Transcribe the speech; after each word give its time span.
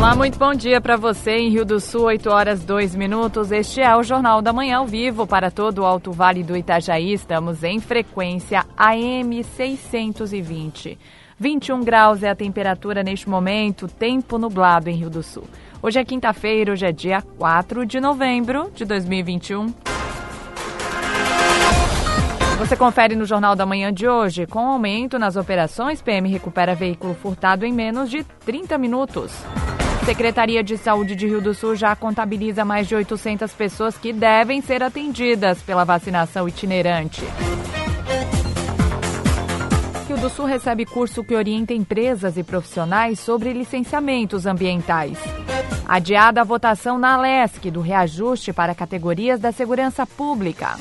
Olá, 0.00 0.16
muito 0.16 0.38
bom 0.38 0.54
dia 0.54 0.80
para 0.80 0.96
você 0.96 1.32
em 1.32 1.50
Rio 1.50 1.62
do 1.62 1.78
Sul, 1.78 2.04
8 2.04 2.30
horas 2.30 2.64
2 2.64 2.94
minutos. 2.94 3.52
Este 3.52 3.82
é 3.82 3.94
o 3.94 4.02
Jornal 4.02 4.40
da 4.40 4.50
Manhã 4.50 4.78
ao 4.78 4.86
vivo 4.86 5.26
para 5.26 5.50
todo 5.50 5.80
o 5.80 5.84
Alto 5.84 6.10
Vale 6.10 6.42
do 6.42 6.56
Itajaí. 6.56 7.12
Estamos 7.12 7.62
em 7.62 7.78
frequência 7.78 8.64
AM 8.78 9.44
620. 9.44 10.98
21 11.38 11.84
graus 11.84 12.22
é 12.22 12.30
a 12.30 12.34
temperatura 12.34 13.02
neste 13.02 13.28
momento, 13.28 13.86
tempo 13.88 14.38
nublado 14.38 14.88
em 14.88 14.96
Rio 14.96 15.10
do 15.10 15.22
Sul. 15.22 15.44
Hoje 15.82 16.00
é 16.00 16.04
quinta-feira, 16.04 16.72
hoje 16.72 16.86
é 16.86 16.92
dia 16.92 17.20
4 17.36 17.84
de 17.84 18.00
novembro 18.00 18.70
de 18.74 18.86
2021. 18.86 19.66
Você 22.58 22.74
confere 22.74 23.14
no 23.14 23.26
Jornal 23.26 23.54
da 23.54 23.66
Manhã 23.66 23.92
de 23.92 24.08
hoje. 24.08 24.46
Com 24.46 24.60
aumento 24.60 25.18
nas 25.18 25.36
operações, 25.36 26.00
PM 26.00 26.26
recupera 26.30 26.74
veículo 26.74 27.14
furtado 27.14 27.66
em 27.66 27.72
menos 27.72 28.10
de 28.10 28.24
30 28.24 28.78
minutos. 28.78 29.44
Secretaria 30.04 30.64
de 30.64 30.76
Saúde 30.78 31.14
de 31.14 31.26
Rio 31.26 31.40
do 31.40 31.54
Sul 31.54 31.76
já 31.76 31.94
contabiliza 31.94 32.64
mais 32.64 32.88
de 32.88 32.94
800 32.94 33.52
pessoas 33.52 33.96
que 33.96 34.12
devem 34.12 34.60
ser 34.60 34.82
atendidas 34.82 35.62
pela 35.62 35.84
vacinação 35.84 36.48
itinerante. 36.48 37.22
Rio 40.08 40.16
do 40.16 40.28
Sul 40.28 40.46
recebe 40.46 40.84
curso 40.84 41.22
que 41.22 41.34
orienta 41.34 41.74
empresas 41.74 42.36
e 42.36 42.42
profissionais 42.42 43.20
sobre 43.20 43.52
licenciamentos 43.52 44.46
ambientais. 44.46 45.18
Adiada 45.86 46.40
a 46.40 46.44
votação 46.44 46.98
na 46.98 47.20
LESC 47.20 47.70
do 47.70 47.80
reajuste 47.80 48.52
para 48.52 48.74
categorias 48.74 49.38
da 49.38 49.52
segurança 49.52 50.06
pública. 50.06 50.76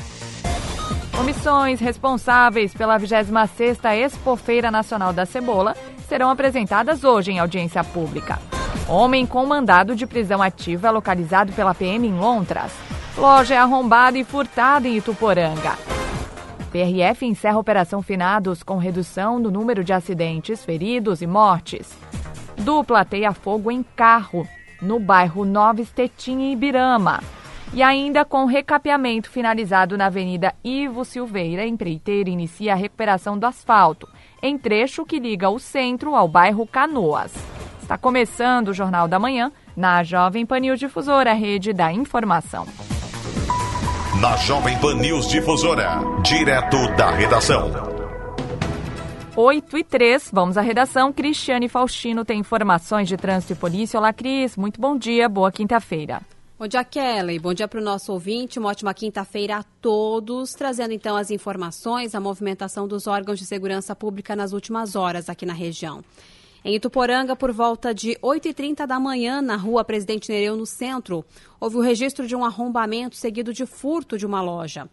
Comissões 1.16 1.80
responsáveis 1.80 2.74
pela 2.74 2.98
26ª 2.98 3.96
Expofeira 3.96 4.72
Nacional 4.72 5.12
da 5.12 5.26
Cebola 5.26 5.76
serão 6.08 6.30
apresentadas 6.30 7.04
hoje 7.04 7.32
em 7.32 7.40
audiência 7.40 7.84
pública. 7.84 8.40
Homem 8.88 9.26
com 9.26 9.46
mandado 9.46 9.96
de 9.96 10.08
prisão 10.08 10.42
ativa 10.42 10.88
é 10.88 10.92
localizado 10.92 11.54
pela 11.54 11.76
PM 11.76 12.08
em 12.08 12.18
Lontras. 12.18 12.72
Loja 13.18 13.56
é 13.56 13.58
arrombada 13.58 14.18
e 14.18 14.24
furtada 14.24 14.88
em 14.88 14.98
Ituporanga. 14.98 15.78
PRF 16.72 17.26
encerra 17.26 17.58
operação 17.58 18.02
Finados 18.02 18.64
com 18.64 18.78
redução 18.78 19.42
do 19.42 19.52
número 19.52 19.84
de 19.84 19.92
acidentes, 19.92 20.64
feridos 20.64 21.22
e 21.22 21.28
mortes. 21.28 21.98
Dupla 22.58 23.04
teia 23.04 23.34
fogo 23.34 23.72
em 23.72 23.84
carro, 23.84 24.48
no 24.82 25.00
bairro 25.00 25.46
Nova 25.46 25.82
Estetinha 25.82 26.50
e 26.50 26.54
Ibirama. 26.54 27.22
E 27.74 27.84
ainda 27.84 28.26
com 28.26 28.46
recapeamento 28.46 29.30
finalizado 29.30 29.98
na 29.98 30.08
Avenida 30.08 30.56
Ivo 30.64 31.06
Silveira, 31.06 31.66
empreiteira 31.66 32.30
inicia 32.30 32.74
a 32.74 32.76
recuperação 32.76 33.38
do 33.38 33.46
asfalto, 33.46 34.08
em 34.42 34.58
trecho 34.58 35.06
que 35.06 35.20
liga 35.20 35.50
o 35.50 35.60
centro 35.60 36.16
ao 36.16 36.28
bairro 36.28 36.66
Canoas. 36.66 37.32
Está 37.90 37.98
começando 37.98 38.68
o 38.68 38.74
Jornal 38.74 39.08
da 39.08 39.18
Manhã 39.18 39.52
na 39.76 40.04
Jovem 40.04 40.46
Pan 40.46 40.60
News 40.60 40.80
Difusora, 40.80 41.34
rede 41.34 41.74
da 41.74 41.92
informação. 41.92 42.68
Na 44.22 44.38
Jovem 44.38 44.78
Pan 44.78 44.94
News 44.94 45.28
Difusora, 45.28 46.00
direto 46.22 46.78
da 46.96 47.10
redação. 47.10 47.72
8 49.36 49.76
e 49.76 49.84
3, 49.84 50.30
vamos 50.32 50.56
à 50.56 50.62
redação. 50.62 51.12
Cristiane 51.12 51.68
Faustino 51.68 52.24
tem 52.24 52.40
informações 52.40 53.08
de 53.08 53.18
trânsito 53.18 53.54
e 53.54 53.56
polícia. 53.56 54.00
Olá, 54.00 54.14
Cris. 54.14 54.56
Muito 54.56 54.80
bom 54.80 54.96
dia, 54.96 55.28
boa 55.28 55.52
quinta-feira. 55.52 56.22
Bom 56.60 56.68
dia, 56.68 56.84
Kelly. 56.84 57.40
Bom 57.40 57.56
dia 57.56 57.68
para 57.68 57.80
o 57.80 57.84
nosso 57.84 58.14
ouvinte. 58.14 58.60
Uma 58.60 58.70
ótima 58.70 58.94
quinta-feira 58.94 59.58
a 59.58 59.64
todos. 59.82 60.54
Trazendo 60.54 60.94
então 60.94 61.18
as 61.18 61.32
informações, 61.32 62.14
a 62.14 62.20
movimentação 62.20 62.88
dos 62.88 63.08
órgãos 63.08 63.40
de 63.40 63.48
segurança 63.48 63.96
pública 63.96 64.36
nas 64.36 64.54
últimas 64.54 64.96
horas 64.96 65.28
aqui 65.28 65.44
na 65.44 65.54
região. 65.54 66.04
Em 66.64 66.76
Ituporanga, 66.76 67.38
por 67.38 67.54
volta 67.54 67.94
de 67.94 68.18
8h30 68.22 68.86
da 68.86 69.00
manhã, 69.00 69.42
na 69.42 69.56
rua 69.56 69.86
Presidente 69.86 70.30
Nereu, 70.30 70.58
no 70.58 70.66
centro, 70.66 71.24
houve 71.58 71.78
o 71.78 71.82
registro 71.82 72.28
de 72.28 72.36
um 72.36 72.44
arrombamento 72.44 73.16
seguido 73.16 73.54
de 73.54 73.66
furto 73.66 74.18
de 74.18 74.26
uma 74.26 74.42
loja. 74.42 74.90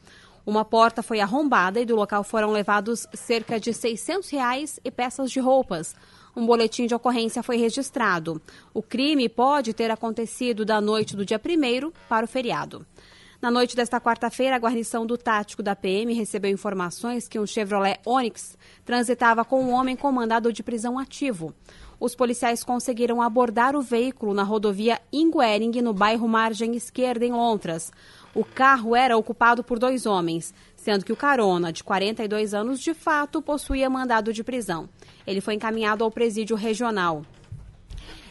Uma 0.46 0.64
porta 0.64 1.02
foi 1.02 1.18
arrombada 1.18 1.80
e 1.80 1.84
do 1.84 1.96
local 1.96 2.22
foram 2.22 2.52
levados 2.52 3.04
cerca 3.12 3.58
de 3.58 3.74
600 3.74 4.30
reais 4.30 4.78
e 4.84 4.92
peças 4.92 5.28
de 5.28 5.40
roupas. 5.40 5.96
Um 6.36 6.46
boletim 6.46 6.86
de 6.86 6.94
ocorrência 6.94 7.42
foi 7.42 7.56
registrado. 7.56 8.40
O 8.72 8.80
crime 8.80 9.28
pode 9.28 9.74
ter 9.74 9.90
acontecido 9.90 10.64
da 10.64 10.80
noite 10.80 11.16
do 11.16 11.24
dia 11.24 11.40
1 11.44 11.90
para 12.08 12.26
o 12.26 12.28
feriado. 12.28 12.86
Na 13.40 13.50
noite 13.50 13.76
desta 13.76 14.00
quarta-feira, 14.00 14.56
a 14.56 14.58
guarnição 14.58 15.04
do 15.04 15.18
tático 15.18 15.62
da 15.62 15.76
PM 15.76 16.14
recebeu 16.14 16.50
informações 16.50 17.28
que 17.28 17.38
um 17.38 17.46
Chevrolet 17.46 17.98
Onix 18.04 18.56
transitava 18.84 19.44
com 19.44 19.62
um 19.62 19.72
homem 19.72 19.94
com 19.94 20.10
mandado 20.10 20.50
de 20.52 20.62
prisão 20.62 20.98
ativo. 20.98 21.54
Os 22.00 22.14
policiais 22.14 22.64
conseguiram 22.64 23.20
abordar 23.20 23.76
o 23.76 23.82
veículo 23.82 24.32
na 24.32 24.42
rodovia 24.42 25.00
Inguering, 25.12 25.82
no 25.82 25.92
bairro 25.92 26.26
Margem 26.26 26.74
Esquerda, 26.76 27.26
em 27.26 27.32
Lontras. 27.32 27.92
O 28.34 28.44
carro 28.44 28.96
era 28.96 29.16
ocupado 29.16 29.62
por 29.62 29.78
dois 29.78 30.06
homens, 30.06 30.54
sendo 30.74 31.04
que 31.04 31.12
o 31.12 31.16
carona, 31.16 31.72
de 31.72 31.84
42 31.84 32.54
anos, 32.54 32.80
de 32.80 32.94
fato 32.94 33.42
possuía 33.42 33.88
mandado 33.88 34.32
de 34.32 34.42
prisão. 34.42 34.88
Ele 35.26 35.40
foi 35.40 35.54
encaminhado 35.54 36.04
ao 36.04 36.10
presídio 36.10 36.56
regional. 36.56 37.22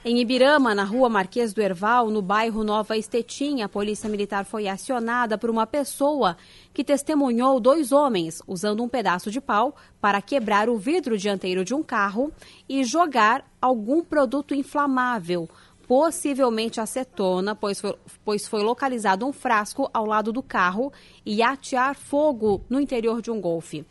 Em 0.07 0.19
Ibirama, 0.19 0.75
na 0.75 0.83
rua 0.83 1.09
Marquês 1.09 1.51
do 1.51 1.63
Erval, 1.63 2.11
no 2.11 2.21
bairro 2.21 2.63
Nova 2.63 2.95
Estetinha, 2.95 3.65
a 3.65 3.69
polícia 3.69 4.07
militar 4.07 4.45
foi 4.45 4.67
acionada 4.67 5.35
por 5.35 5.49
uma 5.49 5.65
pessoa 5.65 6.37
que 6.71 6.83
testemunhou 6.83 7.59
dois 7.59 7.91
homens 7.91 8.39
usando 8.47 8.83
um 8.83 8.87
pedaço 8.87 9.31
de 9.31 9.41
pau 9.41 9.75
para 9.99 10.21
quebrar 10.21 10.69
o 10.69 10.77
vidro 10.77 11.17
dianteiro 11.17 11.65
de 11.65 11.73
um 11.73 11.81
carro 11.81 12.31
e 12.69 12.83
jogar 12.83 13.51
algum 13.59 14.03
produto 14.03 14.53
inflamável, 14.53 15.49
possivelmente 15.87 16.79
acetona, 16.79 17.55
pois 17.55 17.81
foi, 17.81 17.95
pois 18.23 18.47
foi 18.47 18.61
localizado 18.61 19.25
um 19.25 19.33
frasco 19.33 19.89
ao 19.91 20.05
lado 20.05 20.31
do 20.31 20.43
carro 20.43 20.93
e 21.25 21.41
atear 21.41 21.95
fogo 21.95 22.63
no 22.69 22.79
interior 22.79 23.23
de 23.23 23.31
um 23.31 23.41
golfe. 23.41 23.83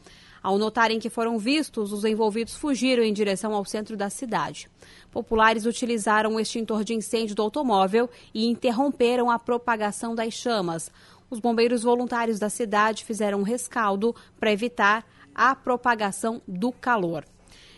Ao 0.45 0.59
notarem 0.59 0.99
que 0.99 1.09
foram 1.09 1.39
vistos, 1.39 1.91
os 1.91 2.05
envolvidos 2.05 2.55
fugiram 2.55 3.03
em 3.03 3.15
direção 3.15 3.55
ao 3.55 3.65
centro 3.65 3.97
da 3.97 4.11
cidade. 4.11 4.69
Populares 5.15 5.65
utilizaram 5.65 6.35
o 6.35 6.41
extintor 6.41 6.83
de 6.83 6.93
incêndio 6.93 7.37
do 7.37 7.43
automóvel 7.43 8.11
e 8.35 8.47
interromperam 8.47 9.31
a 9.31 9.39
propagação 9.39 10.13
das 10.13 10.35
chamas. 10.35 10.91
Os 11.31 11.39
bombeiros 11.39 11.85
voluntários 11.85 12.41
da 12.41 12.51
cidade 12.51 13.05
fizeram 13.05 13.39
um 13.39 13.45
rescaldo 13.45 14.13
para 14.41 14.51
evitar 14.51 15.07
a 15.33 15.55
propagação 15.55 16.43
do 16.49 16.73
calor. 16.73 17.25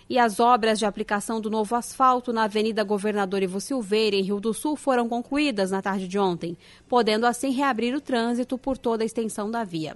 E 0.09 0.19
as 0.19 0.41
obras 0.41 0.79
de 0.79 0.87
aplicação 0.87 1.39
do 1.39 1.51
novo 1.51 1.77
asfalto 1.77 2.33
na 2.33 2.45
Avenida 2.45 2.83
Governador 2.83 3.43
Ivo 3.43 3.61
Silveira, 3.61 4.17
em 4.17 4.23
Rio 4.23 4.41
do 4.41 4.55
Sul, 4.55 4.75
foram 4.75 5.07
concluídas 5.07 5.71
na 5.71 5.83
tarde 5.83 6.09
de 6.09 6.19
ontem, 6.19 6.57
podendo 6.89 7.27
assim 7.27 7.51
reabrir 7.51 7.95
o 7.95 8.01
trânsito 8.01 8.57
por 8.57 8.79
toda 8.79 9.03
a 9.03 9.07
extensão 9.07 9.51
da 9.51 9.63
via. 9.63 9.95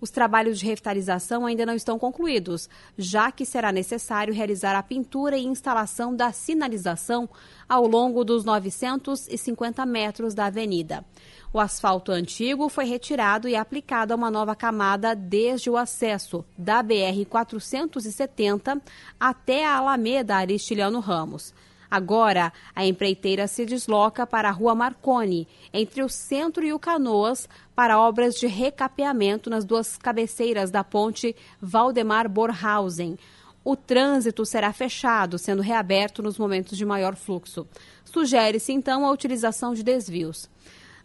Os 0.00 0.10
trabalhos 0.10 0.58
de 0.58 0.66
revitalização 0.66 1.46
ainda 1.46 1.64
não 1.64 1.74
estão 1.74 1.98
concluídos, 1.98 2.68
já 2.98 3.32
que 3.32 3.46
será 3.46 3.72
necessário 3.72 4.34
realizar 4.34 4.76
a 4.76 4.82
pintura 4.82 5.36
e 5.36 5.44
instalação 5.44 6.14
da 6.14 6.32
sinalização 6.32 7.28
ao 7.68 7.86
longo 7.86 8.24
dos 8.24 8.44
950 8.44 9.86
metros 9.86 10.34
da 10.34 10.46
avenida. 10.46 11.04
O 11.52 11.58
asfalto 11.58 12.12
antigo 12.12 12.68
foi 12.68 12.84
retirado 12.84 13.48
e 13.48 13.56
aplicado 13.56 14.12
a 14.12 14.16
uma 14.16 14.30
nova 14.30 14.54
camada 14.54 15.14
desde 15.14 15.70
o 15.70 15.76
acesso 15.76 16.44
da 16.56 16.82
BR 16.82 17.24
470 17.28 18.82
até 19.18 19.64
a 19.64 19.76
Alameda 19.76 20.36
Aristiliano 20.36 21.00
Ramos. 21.00 21.54
Agora, 21.90 22.52
a 22.74 22.84
empreiteira 22.84 23.46
se 23.46 23.64
desloca 23.64 24.26
para 24.26 24.48
a 24.48 24.52
Rua 24.52 24.74
Marconi, 24.74 25.46
entre 25.72 26.02
o 26.02 26.08
centro 26.08 26.64
e 26.64 26.72
o 26.72 26.78
Canoas, 26.78 27.48
para 27.74 27.98
obras 27.98 28.34
de 28.34 28.46
recapeamento 28.46 29.48
nas 29.48 29.64
duas 29.64 29.96
cabeceiras 29.96 30.70
da 30.70 30.82
ponte 30.82 31.34
Valdemar 31.60 32.28
Borhausen. 32.28 33.18
O 33.64 33.74
trânsito 33.74 34.46
será 34.46 34.72
fechado, 34.72 35.38
sendo 35.38 35.62
reaberto 35.62 36.22
nos 36.22 36.38
momentos 36.38 36.78
de 36.78 36.84
maior 36.84 37.16
fluxo. 37.16 37.66
Sugere-se, 38.04 38.72
então, 38.72 39.04
a 39.04 39.10
utilização 39.10 39.74
de 39.74 39.82
desvios. 39.82 40.48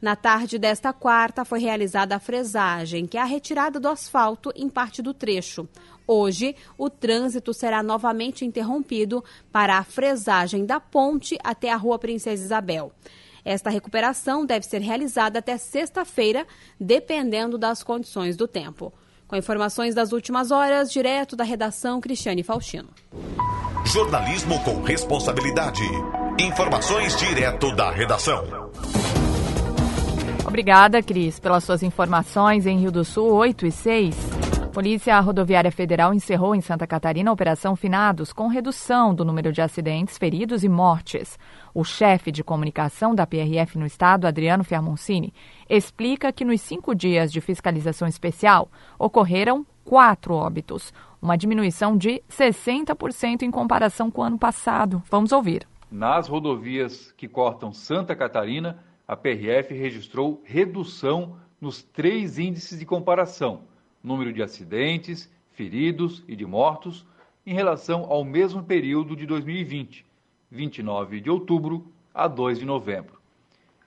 Na 0.02 0.16
tarde 0.16 0.58
desta 0.58 0.92
quarta, 0.92 1.46
foi 1.46 1.60
realizada 1.60 2.16
a 2.16 2.20
fresagem, 2.20 3.06
que 3.06 3.18
é 3.18 3.22
a 3.22 3.26
retirada 3.26 3.80
do 3.80 3.88
asfalto 3.88 4.52
em 4.56 4.68
parte 4.68 5.00
do 5.02 5.14
trecho. 5.14 5.68
Hoje, 6.14 6.58
o 6.78 6.90
trânsito 6.90 7.54
será 7.54 7.82
novamente 7.82 8.44
interrompido 8.44 9.24
para 9.50 9.78
a 9.78 9.84
fresagem 9.86 10.66
da 10.66 10.78
ponte 10.78 11.38
até 11.42 11.72
a 11.72 11.78
Rua 11.78 11.98
Princesa 11.98 12.44
Isabel. 12.44 12.92
Esta 13.46 13.70
recuperação 13.70 14.46
deve 14.46 14.66
ser 14.66 14.82
realizada 14.82 15.40
até 15.40 15.58
sexta-feira, 15.58 16.46
dependendo 16.78 17.58
das 17.58 17.82
condições 17.82 18.36
do 18.36 18.46
tempo. 18.46 18.92
Com 19.26 19.38
informações 19.38 19.96
das 19.96 20.12
últimas 20.12 20.52
horas, 20.52 20.92
direto 20.92 21.34
da 21.34 21.46
redação 21.46 22.02
Cristiane 22.02 22.44
Faustino. 22.44 22.90
Jornalismo 23.86 24.62
com 24.66 24.82
responsabilidade. 24.82 25.86
Informações 26.38 27.16
direto 27.16 27.74
da 27.74 27.90
redação. 27.90 28.44
Obrigada, 30.46 31.02
Cris, 31.02 31.40
pelas 31.40 31.64
suas 31.64 31.82
informações 31.82 32.66
em 32.66 32.80
Rio 32.80 32.92
do 32.92 33.06
Sul 33.06 33.32
8 33.32 33.66
e 33.66 33.72
6. 33.72 34.51
Polícia 34.72 35.20
Rodoviária 35.20 35.70
Federal 35.70 36.14
encerrou 36.14 36.56
em 36.56 36.62
Santa 36.62 36.88
Catarina 36.88 37.30
a 37.30 37.34
Operação 37.34 37.76
Finados 37.76 38.32
com 38.32 38.48
redução 38.48 39.14
do 39.14 39.26
número 39.26 39.52
de 39.52 39.62
acidentes, 39.62 40.18
feridos 40.18 40.64
e 40.64 40.70
mortes. 40.70 41.38
O 41.74 41.84
chefe 41.84 42.32
de 42.32 42.42
comunicação 42.42 43.14
da 43.14 43.28
PRF 43.28 43.78
no 43.78 43.86
estado, 43.86 44.26
Adriano 44.26 44.64
Fiamoncini, 44.64 45.34
explica 45.70 46.32
que 46.32 46.46
nos 46.46 46.62
cinco 46.62 46.96
dias 46.96 47.34
de 47.34 47.42
fiscalização 47.42 48.08
especial 48.08 48.72
ocorreram 48.98 49.66
quatro 49.84 50.36
óbitos, 50.36 50.94
uma 51.22 51.38
diminuição 51.38 51.98
de 51.98 52.24
60% 52.30 53.42
em 53.42 53.52
comparação 53.52 54.10
com 54.10 54.22
o 54.22 54.24
ano 54.24 54.40
passado. 54.40 55.04
Vamos 55.12 55.34
ouvir. 55.34 55.68
Nas 55.92 56.30
rodovias 56.30 57.12
que 57.18 57.28
cortam 57.28 57.74
Santa 57.74 58.16
Catarina, 58.16 58.82
a 59.06 59.18
PRF 59.18 59.74
registrou 59.74 60.42
redução 60.46 61.36
nos 61.60 61.84
três 61.84 62.40
índices 62.40 62.80
de 62.80 62.86
comparação: 62.86 63.70
número 64.04 64.34
de 64.34 64.42
acidentes, 64.42 65.30
feridos 65.52 66.24
e 66.28 66.36
de 66.36 66.46
mortos, 66.46 67.06
em 67.46 67.54
relação 67.54 68.06
ao 68.06 68.24
mesmo 68.24 68.64
período 68.64 69.16
de 69.16 69.26
2020, 69.26 70.06
29 70.50 71.22
de 71.22 71.30
outubro 71.30 71.92
a 72.14 72.28
2 72.28 72.60
de 72.60 72.66
novembro. 72.66 73.20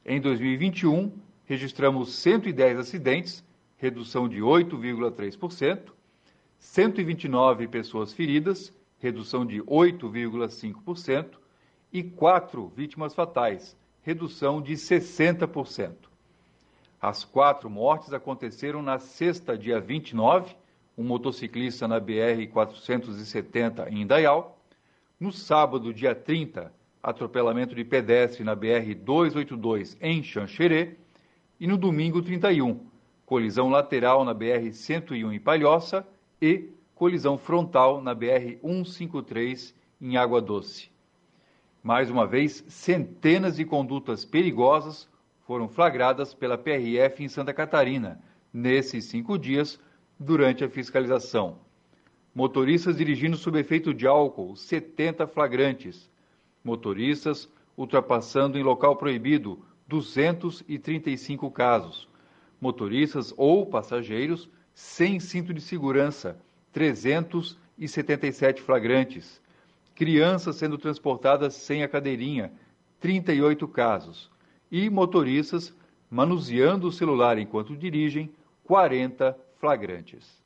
Em 0.04 0.20
2021, 0.20 1.12
registramos 1.44 2.14
110 2.14 2.78
acidentes, 2.78 3.44
redução 3.76 4.28
de 4.28 4.40
8,3%, 4.40 5.92
129 6.58 7.68
pessoas 7.68 8.12
feridas, 8.12 8.72
redução 8.98 9.44
de 9.44 9.62
8,5%, 9.62 11.38
e 11.92 12.02
quatro 12.02 12.72
vítimas 12.74 13.14
fatais, 13.14 13.76
redução 14.02 14.60
de 14.60 14.72
60%. 14.72 16.13
As 17.06 17.22
quatro 17.22 17.68
mortes 17.68 18.14
aconteceram 18.14 18.80
na 18.80 18.98
sexta, 18.98 19.58
dia 19.58 19.78
29, 19.78 20.56
um 20.96 21.04
motociclista 21.04 21.86
na 21.86 22.00
BR-470 22.00 23.92
em 23.92 24.00
Indaial. 24.00 24.58
No 25.20 25.30
sábado, 25.30 25.92
dia 25.92 26.14
30, 26.14 26.72
atropelamento 27.02 27.74
de 27.74 27.84
pedestre 27.84 28.42
na 28.42 28.56
BR-282 28.56 29.98
em 30.00 30.22
Xanxerê. 30.22 30.96
E 31.60 31.66
no 31.66 31.76
domingo, 31.76 32.22
31, 32.22 32.80
colisão 33.26 33.68
lateral 33.68 34.24
na 34.24 34.34
BR-101 34.34 35.34
em 35.34 35.38
Palhoça 35.38 36.08
e 36.40 36.70
colisão 36.94 37.36
frontal 37.36 38.00
na 38.00 38.16
BR-153 38.16 39.74
em 40.00 40.16
Água 40.16 40.40
Doce. 40.40 40.88
Mais 41.82 42.10
uma 42.10 42.26
vez, 42.26 42.64
centenas 42.66 43.56
de 43.56 43.66
condutas 43.66 44.24
perigosas 44.24 45.06
foram 45.46 45.68
flagradas 45.68 46.34
pela 46.34 46.58
PRF 46.58 47.22
em 47.22 47.28
Santa 47.28 47.52
Catarina 47.52 48.20
nesses 48.52 49.04
cinco 49.04 49.38
dias 49.38 49.80
durante 50.18 50.64
a 50.64 50.68
fiscalização. 50.68 51.58
Motoristas 52.34 52.96
dirigindo 52.96 53.36
sob 53.36 53.58
efeito 53.58 53.94
de 53.94 54.06
álcool, 54.06 54.56
70 54.56 55.26
flagrantes. 55.26 56.10
Motoristas 56.62 57.48
ultrapassando 57.76 58.58
em 58.58 58.62
local 58.62 58.96
proibido, 58.96 59.64
235 59.86 61.50
casos. 61.50 62.08
Motoristas 62.60 63.32
ou 63.36 63.66
passageiros 63.66 64.48
sem 64.74 65.20
cinto 65.20 65.52
de 65.52 65.60
segurança, 65.60 66.38
377 66.72 68.62
flagrantes 68.62 69.42
crianças 69.94 70.56
sendo 70.56 70.76
transportadas 70.76 71.54
sem 71.54 71.82
a 71.82 71.88
cadeirinha, 71.88 72.52
38 73.00 73.66
casos, 73.68 74.30
e 74.74 74.90
motoristas 74.90 75.72
manuseando 76.10 76.88
o 76.88 76.92
celular 76.92 77.38
enquanto 77.38 77.76
dirigem, 77.76 78.28
40 78.64 79.38
flagrantes. 79.60 80.42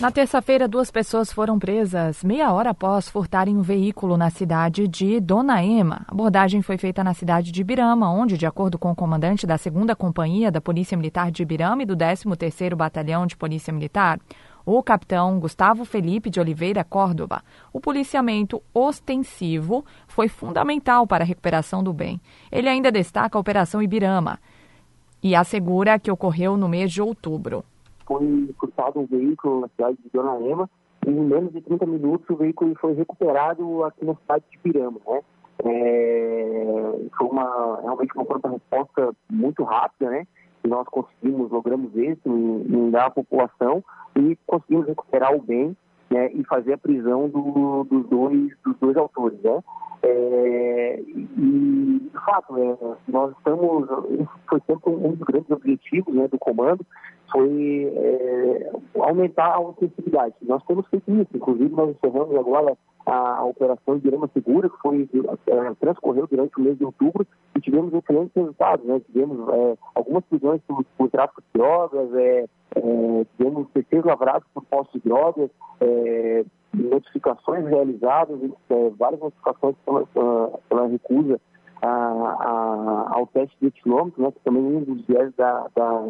Na 0.00 0.10
terça-feira, 0.10 0.66
duas 0.66 0.90
pessoas 0.90 1.32
foram 1.32 1.56
presas 1.56 2.24
meia 2.24 2.52
hora 2.52 2.70
após 2.70 3.08
furtarem 3.08 3.56
um 3.56 3.62
veículo 3.62 4.16
na 4.16 4.28
cidade 4.28 4.88
de 4.88 5.20
Dona 5.20 5.64
Ema. 5.64 6.04
A 6.08 6.12
abordagem 6.12 6.60
foi 6.60 6.76
feita 6.76 7.04
na 7.04 7.14
cidade 7.14 7.52
de 7.52 7.60
Ibirama, 7.60 8.12
onde, 8.12 8.36
de 8.36 8.44
acordo 8.44 8.76
com 8.76 8.90
o 8.90 8.96
comandante 8.96 9.46
da 9.46 9.54
2 9.54 9.94
Companhia 9.96 10.50
da 10.50 10.60
Polícia 10.60 10.96
Militar 10.96 11.30
de 11.30 11.44
Ibirama 11.44 11.84
e 11.84 11.86
do 11.86 11.96
13º 11.96 12.74
Batalhão 12.74 13.24
de 13.24 13.36
Polícia 13.36 13.72
Militar, 13.72 14.18
o 14.64 14.82
capitão 14.82 15.38
Gustavo 15.38 15.84
Felipe 15.84 16.30
de 16.30 16.40
Oliveira 16.40 16.84
Córdova, 16.84 17.42
o 17.72 17.80
policiamento 17.80 18.62
ostensivo 18.72 19.84
foi 20.06 20.28
fundamental 20.28 21.06
para 21.06 21.24
a 21.24 21.26
recuperação 21.26 21.82
do 21.82 21.92
bem. 21.92 22.20
Ele 22.50 22.68
ainda 22.68 22.90
destaca 22.90 23.36
a 23.36 23.40
Operação 23.40 23.82
Ibirama 23.82 24.38
e 25.22 25.34
assegura 25.34 25.98
que 25.98 26.10
ocorreu 26.10 26.56
no 26.56 26.68
mês 26.68 26.90
de 26.92 27.00
outubro 27.02 27.64
foi 28.12 28.54
furtado 28.58 29.00
um 29.00 29.06
veículo 29.06 29.60
na 29.60 29.68
cidade 29.68 29.96
de 30.02 30.10
Dona 30.12 30.38
Ema 30.40 30.70
e 31.06 31.10
em 31.10 31.20
menos 31.20 31.52
de 31.52 31.60
30 31.60 31.86
minutos 31.86 32.28
o 32.28 32.36
veículo 32.36 32.74
foi 32.80 32.94
recuperado 32.94 33.84
aqui 33.84 34.04
na 34.04 34.14
cidade 34.14 34.44
de 34.50 34.58
Pirama, 34.58 35.00
né? 35.06 35.20
É, 35.64 37.08
foi 37.16 37.28
uma, 37.28 37.80
realmente 37.82 38.14
uma 38.16 38.24
pronta-resposta 38.24 39.12
muito 39.30 39.62
rápida, 39.62 40.10
né? 40.10 40.26
E 40.64 40.68
nós 40.68 40.86
conseguimos, 40.88 41.50
logramos 41.50 41.94
êxito 41.96 42.28
em, 42.28 42.76
em 42.76 42.90
dar 42.90 43.06
à 43.06 43.10
população 43.10 43.82
e 44.16 44.36
conseguimos 44.46 44.86
recuperar 44.86 45.34
o 45.34 45.42
bem 45.42 45.76
né, 46.10 46.30
e 46.32 46.44
fazer 46.44 46.74
a 46.74 46.78
prisão 46.78 47.28
do, 47.28 47.84
dos, 47.84 48.06
dois, 48.08 48.52
dos 48.64 48.76
dois 48.78 48.96
autores, 48.96 49.40
né? 49.42 49.62
É, 50.04 51.00
e, 51.06 52.10
de 52.12 52.18
fato, 52.24 52.58
é, 52.58 52.76
nós 53.06 53.32
estamos, 53.36 53.88
isso 54.10 54.30
foi 54.48 54.60
sempre 54.66 54.90
um 54.90 55.14
dos 55.14 55.26
grandes 55.26 55.50
objetivos 55.50 56.12
né, 56.14 56.26
do 56.26 56.38
comando, 56.38 56.84
foi 57.32 57.92
é, 57.96 58.72
aumentar 59.00 59.54
a 59.54 59.60
ofensividade. 59.60 60.34
Nós 60.42 60.62
temos 60.64 60.86
feito 60.88 61.10
isso, 61.10 61.30
inclusive 61.34 61.74
nós 61.74 61.90
encerramos 61.90 62.36
agora 62.36 62.76
a, 63.06 63.44
operação 63.44 63.98
Grama 63.98 64.30
Segura, 64.32 64.68
que 64.68 64.76
foi, 64.78 65.08
é, 65.46 65.74
transcorreu 65.80 66.26
durante 66.26 66.58
o 66.58 66.62
mês 66.62 66.78
de 66.78 66.84
outubro 66.84 67.26
e 67.56 67.60
tivemos 67.60 67.92
excelentes 67.94 68.34
resultados. 68.34 68.86
Né? 68.86 69.00
Tivemos 69.00 69.48
é, 69.48 69.76
algumas 69.94 70.24
prisões 70.24 70.60
por, 70.66 70.84
por, 70.96 71.10
tráfico 71.10 71.42
de 71.42 71.58
drogas, 71.58 72.14
é, 72.14 72.44
é, 72.76 73.26
tivemos 73.36 73.68
PCs 73.70 74.04
lavrados 74.04 74.46
por 74.54 74.62
posse 74.64 74.92
de 74.94 75.00
drogas, 75.00 75.50
é, 75.80 76.44
notificações 76.74 77.66
realizadas, 77.66 78.38
várias 78.98 79.20
notificações 79.20 79.76
pela, 79.84 80.06
pela 80.68 80.86
recusa 80.86 81.40
a, 81.82 81.88
a, 81.88 83.10
ao 83.16 83.26
teste 83.26 83.56
de 83.60 83.66
etilômetro, 83.66 84.22
né, 84.22 84.30
que 84.30 84.40
também 84.40 84.62
é 84.62 84.78
um 84.78 84.80
dos 84.84 85.04
viés 85.06 85.34
da, 85.34 85.66
da 85.74 86.08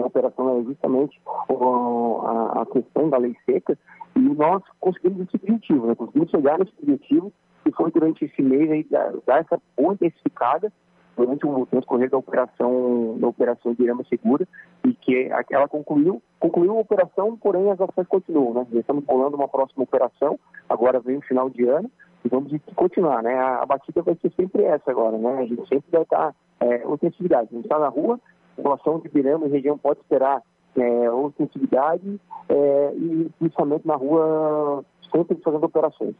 na 0.00 0.06
operação 0.06 0.58
é 0.58 0.62
justamente 0.64 1.20
a, 1.26 2.62
a, 2.62 2.66
questão 2.66 3.08
da 3.08 3.18
lei 3.18 3.34
seca, 3.44 3.78
e 4.14 4.20
nós 4.20 4.62
conseguimos 4.80 5.26
esse 5.26 5.36
objetivo, 5.36 5.86
né? 5.86 5.94
conseguimos 5.94 6.30
chegar 6.30 6.58
nesse 6.58 6.72
objetivo, 6.82 7.32
e 7.64 7.72
foi 7.72 7.90
durante 7.90 8.24
esse 8.24 8.42
mês 8.42 8.70
aí 8.70 8.84
dar, 8.84 9.40
essa 9.40 9.60
boa 9.76 9.94
intensificada 9.94 10.72
durante 11.16 11.46
o 11.46 11.66
transcorrer 11.66 12.10
da 12.10 12.18
operação 12.18 13.16
da 13.18 13.26
operação 13.26 13.72
de 13.72 13.82
Irama 13.82 14.04
Segura 14.04 14.46
e 14.84 14.92
que 14.92 15.30
ela 15.50 15.66
concluiu 15.66 16.22
concluiu 16.38 16.72
a 16.72 16.80
operação, 16.80 17.36
porém 17.38 17.70
as 17.70 17.80
ações 17.80 18.06
continuam, 18.06 18.52
né? 18.52 18.66
Estamos 18.72 19.02
bolando 19.02 19.36
uma 19.36 19.48
próxima 19.48 19.82
operação, 19.82 20.38
agora 20.68 21.00
vem 21.00 21.16
o 21.16 21.22
final 21.22 21.48
de 21.48 21.66
ano 21.66 21.90
e 22.22 22.28
vamos 22.28 22.52
continuar, 22.74 23.22
né? 23.22 23.34
A, 23.34 23.62
a 23.62 23.66
batida 23.66 24.02
vai 24.02 24.14
ser 24.16 24.30
sempre 24.36 24.62
essa 24.64 24.90
agora, 24.90 25.16
né? 25.16 25.38
A 25.38 25.46
gente 25.46 25.66
sempre 25.66 25.90
vai 25.90 26.02
estar 26.02 26.34
é, 26.60 26.86
ostensividade, 26.86 27.48
a 27.50 27.54
gente 27.54 27.64
está 27.64 27.78
na 27.78 27.88
rua, 27.88 28.20
a 28.56 28.62
população 28.62 28.98
de 29.00 29.08
Pirama 29.08 29.46
e 29.46 29.50
região 29.50 29.76
pode 29.76 30.00
esperar 30.00 30.42
é, 30.76 31.10
ostensividade 31.10 32.20
é, 32.48 32.94
e 32.96 33.30
principalmente 33.38 33.86
na 33.86 33.94
rua 33.96 34.84
sempre 35.10 35.36
fazendo 35.42 35.64
operações. 35.64 36.14